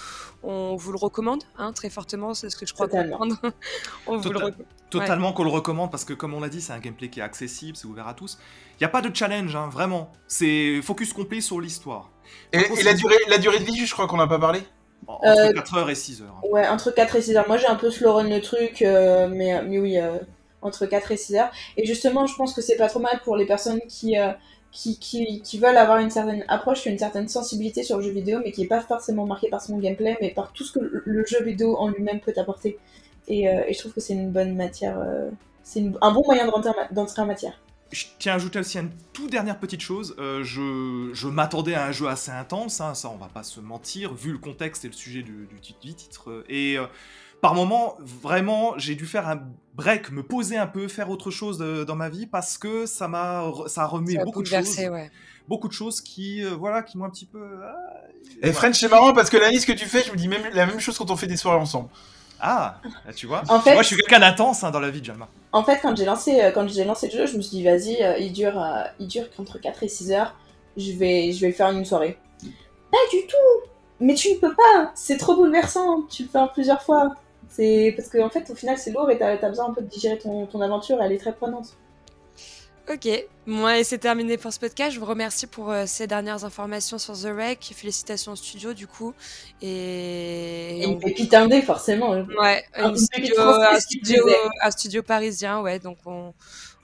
On 0.42 0.74
vous 0.76 0.92
le 0.92 0.98
recommande, 0.98 1.42
hein, 1.58 1.72
très 1.74 1.90
fortement, 1.90 2.32
c'est 2.32 2.48
ce 2.48 2.56
que 2.56 2.64
je 2.64 2.72
crois 2.72 2.86
Totalement. 2.86 3.18
comprendre. 3.18 3.52
On 4.06 4.16
vous 4.16 4.30
le 4.30 4.38
recommande. 4.38 4.66
Totalement 4.88 5.32
qu'on 5.34 5.44
le 5.44 5.50
recommande 5.50 5.90
parce 5.90 6.04
que 6.04 6.12
comme 6.14 6.32
on 6.32 6.40
l'a 6.40 6.48
dit, 6.48 6.60
c'est 6.62 6.72
un 6.72 6.78
gameplay 6.78 7.10
qui 7.10 7.18
est 7.18 7.22
accessible, 7.24 7.76
c'est 7.76 7.86
ouvert 7.88 8.06
à 8.06 8.14
tous. 8.14 8.38
Il 8.74 8.82
n'y 8.82 8.84
a 8.86 8.88
pas 8.88 9.02
de 9.02 9.14
challenge, 9.14 9.54
hein, 9.56 9.68
vraiment. 9.68 10.12
C'est 10.28 10.80
focus 10.80 11.12
complet 11.12 11.40
sur 11.40 11.60
l'histoire. 11.60 12.12
Et, 12.52 12.58
et 12.58 12.82
la, 12.84 12.94
durée, 12.94 13.16
la 13.28 13.38
durée 13.38 13.58
de 13.58 13.64
vie, 13.64 13.84
je 13.84 13.92
crois 13.92 14.06
qu'on 14.06 14.16
n'a 14.16 14.28
pas 14.28 14.38
parlé. 14.38 14.60
En- 15.06 15.20
Euh, 15.24 15.48
Entre 15.48 15.52
4h 15.54 15.90
et 15.90 15.94
6h. 15.94 16.24
Ouais, 16.50 16.66
entre 16.68 16.90
4 16.90 17.16
et 17.16 17.22
6 17.22 17.36
heures. 17.36 17.46
Moi, 17.48 17.56
j'ai 17.58 17.66
un 17.66 17.76
peu 17.76 17.90
slow 17.90 18.12
run 18.14 18.24
le 18.28 18.40
truc, 18.40 18.82
euh, 18.82 19.28
mais, 19.28 19.62
mais 19.62 19.78
oui, 19.78 19.98
euh, 19.98 20.18
entre 20.62 20.86
4 20.86 21.12
et 21.12 21.16
6 21.16 21.36
heures. 21.36 21.50
Et 21.76 21.86
justement, 21.86 22.26
je 22.26 22.34
pense 22.36 22.54
que 22.54 22.60
c'est 22.62 22.76
pas 22.76 22.88
trop 22.88 23.00
mal 23.00 23.20
pour 23.24 23.36
les 23.36 23.46
personnes 23.46 23.80
qui, 23.88 24.18
euh, 24.18 24.32
qui, 24.72 24.98
qui, 24.98 25.40
qui 25.42 25.58
veulent 25.58 25.76
avoir 25.76 25.98
une 25.98 26.10
certaine 26.10 26.44
approche, 26.48 26.84
une 26.86 26.98
certaine 26.98 27.28
sensibilité 27.28 27.82
sur 27.82 27.96
le 27.98 28.02
jeu 28.02 28.10
vidéo, 28.10 28.40
mais 28.44 28.52
qui 28.52 28.62
est 28.64 28.66
pas 28.66 28.80
forcément 28.80 29.26
marquée 29.26 29.48
par 29.48 29.62
son 29.62 29.78
gameplay, 29.78 30.18
mais 30.20 30.30
par 30.30 30.52
tout 30.52 30.64
ce 30.64 30.72
que 30.72 30.80
le- 30.80 31.02
le 31.06 31.24
jeu 31.24 31.42
vidéo 31.42 31.76
en 31.78 31.88
lui-même 31.88 32.20
peut 32.20 32.34
apporter. 32.36 32.78
Et, 33.28 33.48
euh, 33.48 33.62
et 33.66 33.72
je 33.74 33.78
trouve 33.78 33.92
que 33.92 34.00
c'est 34.00 34.12
une 34.12 34.30
bonne 34.30 34.54
matière, 34.54 34.98
euh, 35.00 35.30
c'est 35.62 35.82
un 36.02 36.12
bon 36.12 36.22
moyen 36.24 36.46
de 36.46 36.50
en 36.52 36.60
d'entrer 36.92 37.22
en 37.22 37.26
matière. 37.26 37.58
Je 37.92 38.04
tiens 38.18 38.32
à 38.32 38.36
ajouter 38.36 38.58
aussi 38.58 38.78
une 38.78 38.90
toute 39.12 39.30
dernière 39.30 39.58
petite 39.58 39.80
chose. 39.80 40.16
Euh, 40.18 40.42
je 40.42 41.10
je 41.14 41.28
m'attendais 41.28 41.74
à 41.74 41.86
un 41.86 41.92
jeu 41.92 42.08
assez 42.08 42.32
intense, 42.32 42.80
hein, 42.80 42.94
ça 42.94 43.08
on 43.10 43.16
va 43.16 43.28
pas 43.28 43.44
se 43.44 43.60
mentir, 43.60 44.12
vu 44.12 44.32
le 44.32 44.38
contexte 44.38 44.84
et 44.84 44.88
le 44.88 44.92
sujet 44.94 45.22
du, 45.22 45.46
du 45.46 45.60
tit- 45.60 45.76
du 45.80 45.94
titre. 45.94 46.44
Et 46.48 46.76
euh, 46.78 46.86
par 47.40 47.54
moment, 47.54 47.96
vraiment, 48.00 48.76
j'ai 48.76 48.96
dû 48.96 49.06
faire 49.06 49.28
un 49.28 49.40
break, 49.74 50.10
me 50.10 50.22
poser 50.24 50.56
un 50.56 50.66
peu, 50.66 50.88
faire 50.88 51.10
autre 51.10 51.30
chose 51.30 51.58
de- 51.58 51.84
dans 51.84 51.94
ma 51.94 52.08
vie 52.08 52.26
parce 52.26 52.58
que 52.58 52.86
ça 52.86 53.06
m'a 53.08 53.44
ça 53.68 53.84
a 53.84 53.88
Ça 53.88 54.20
a 54.20 54.24
beaucoup 54.24 54.42
de 54.42 54.48
choses, 54.48 54.78
ouais. 54.78 55.10
beaucoup 55.46 55.68
de 55.68 55.72
choses 55.72 56.00
qui 56.00 56.42
euh, 56.44 56.56
voilà 56.56 56.82
qui 56.82 56.98
m'ont 56.98 57.04
un 57.04 57.10
petit 57.10 57.26
peu. 57.26 57.40
ah, 57.62 57.76
Et 58.28 58.36
voilà. 58.40 58.52
French, 58.54 58.80
c'est 58.80 58.88
marrant 58.88 59.12
parce 59.12 59.30
que 59.30 59.36
l'analyse 59.36 59.64
que 59.64 59.72
tu 59.72 59.86
fais, 59.86 60.02
je 60.02 60.10
me 60.10 60.16
dis 60.16 60.26
même 60.26 60.42
la 60.52 60.66
même 60.66 60.80
chose 60.80 60.98
quand 60.98 61.10
on 61.12 61.16
fait 61.16 61.28
des 61.28 61.36
soirées 61.36 61.60
ensemble. 61.60 61.88
Ah, 62.40 62.80
là, 63.06 63.12
tu 63.12 63.26
vois. 63.26 63.42
En 63.48 63.60
fait- 63.60 63.72
Moi, 63.72 63.82
je 63.82 63.88
suis 63.88 63.96
quelqu'un 63.96 64.20
d'intense 64.20 64.62
hein, 64.64 64.70
dans 64.70 64.80
la 64.80 64.90
vie 64.90 65.00
de 65.00 65.06
Jalma. 65.06 65.28
En 65.52 65.64
fait, 65.64 65.78
quand 65.80 65.96
j'ai 65.96 66.04
lancé, 66.04 66.40
euh, 66.40 66.50
quand 66.50 66.68
j'ai 66.68 66.84
lancé 66.84 67.06
le 67.08 67.12
jeu, 67.18 67.26
je 67.26 67.36
me 67.36 67.42
suis 67.42 67.56
dit, 67.58 67.64
vas-y, 67.64 68.02
euh, 68.02 68.18
il 68.18 68.32
dure, 68.32 68.60
euh, 68.62 68.82
il 68.98 69.06
dure 69.06 69.24
qu'entre 69.34 69.58
4 69.58 69.82
et 69.82 69.88
6 69.88 70.12
heures, 70.12 70.34
je 70.76 70.92
vais, 70.92 71.32
je 71.32 71.40
vais 71.40 71.52
faire 71.52 71.70
une 71.70 71.84
soirée. 71.84 72.18
Pas 72.90 72.98
du 73.10 73.26
tout 73.26 73.70
Mais 74.00 74.14
tu 74.14 74.30
ne 74.32 74.36
peux 74.38 74.54
pas 74.54 74.92
C'est 74.94 75.16
trop 75.16 75.34
bouleversant, 75.34 76.02
tu 76.02 76.24
le 76.24 76.28
fais 76.28 76.38
en 76.38 76.48
plusieurs 76.48 76.82
fois. 76.82 77.14
C'est 77.48 77.94
parce 77.96 78.08
qu'en 78.10 78.26
en 78.26 78.30
fait, 78.30 78.50
au 78.50 78.54
final, 78.54 78.76
c'est 78.76 78.90
lourd 78.92 79.10
et 79.10 79.16
t'as 79.18 79.32
as 79.32 79.48
besoin 79.48 79.70
un 79.70 79.72
peu 79.72 79.80
de 79.80 79.86
digérer 79.86 80.18
ton, 80.18 80.46
ton 80.46 80.60
aventure, 80.60 81.00
elle 81.02 81.12
est 81.12 81.18
très 81.18 81.32
prenante. 81.32 81.68
Ok, 82.88 83.08
moi 83.46 83.78
et 83.80 83.84
c'est 83.84 83.98
terminé 83.98 84.36
pour 84.38 84.52
ce 84.52 84.60
podcast. 84.60 84.92
Je 84.94 85.00
vous 85.00 85.06
remercie 85.06 85.48
pour 85.48 85.72
euh, 85.72 85.84
ces 85.86 86.06
dernières 86.06 86.44
informations 86.44 86.98
sur 86.98 87.14
The 87.14 87.32
Rec. 87.36 87.72
Félicitations 87.74 88.30
au 88.32 88.36
studio 88.36 88.74
du 88.74 88.86
coup. 88.86 89.12
Et, 89.60 90.82
Et 90.82 90.86
on- 90.86 90.92
une 90.92 91.00
pépite 91.00 91.34
indé, 91.34 91.62
forcément. 91.62 92.10
Ouais, 92.10 92.64
Un- 92.74 92.90
une 92.90 92.96
studio- 92.96 93.34
un 94.62 94.70
studio 94.70 95.02
parisien, 95.02 95.60
ouais. 95.62 95.80
Donc 95.80 95.98
on, 96.06 96.32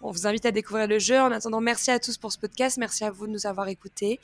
on 0.03 0.11
vous 0.11 0.27
invite 0.27 0.45
à 0.45 0.51
découvrir 0.51 0.89
le 0.89 0.99
jeu. 0.99 1.21
En 1.21 1.31
attendant, 1.31 1.61
merci 1.61 1.93
à 1.93 2.01
tous 2.01 2.17
pour 2.19 2.33
ce 2.33 2.39
podcast. 2.39 2.79
Merci 2.79 3.05
à 3.05 3.13
vous 3.13 3.29
de 3.29 3.33
nous 3.33 3.47
avoir 3.47 3.69
écoutés. 3.69 4.19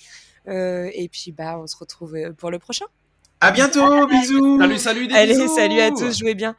Euh, 0.48 0.90
et 0.94 1.08
puis 1.08 1.30
bah, 1.30 1.58
on 1.60 1.68
se 1.68 1.76
retrouve 1.76 2.16
euh, 2.16 2.32
pour 2.32 2.50
le 2.50 2.58
prochain. 2.58 2.86
À 3.40 3.52
bientôt, 3.52 4.04
bisous. 4.08 4.58
Salut, 4.60 4.78
salut, 4.78 5.06
des 5.06 5.14
Allez, 5.14 5.34
bisous 5.34 5.54
salut 5.54 5.78
à 5.80 5.90
tous, 5.92 6.18
jouez 6.18 6.34
bien. 6.34 6.56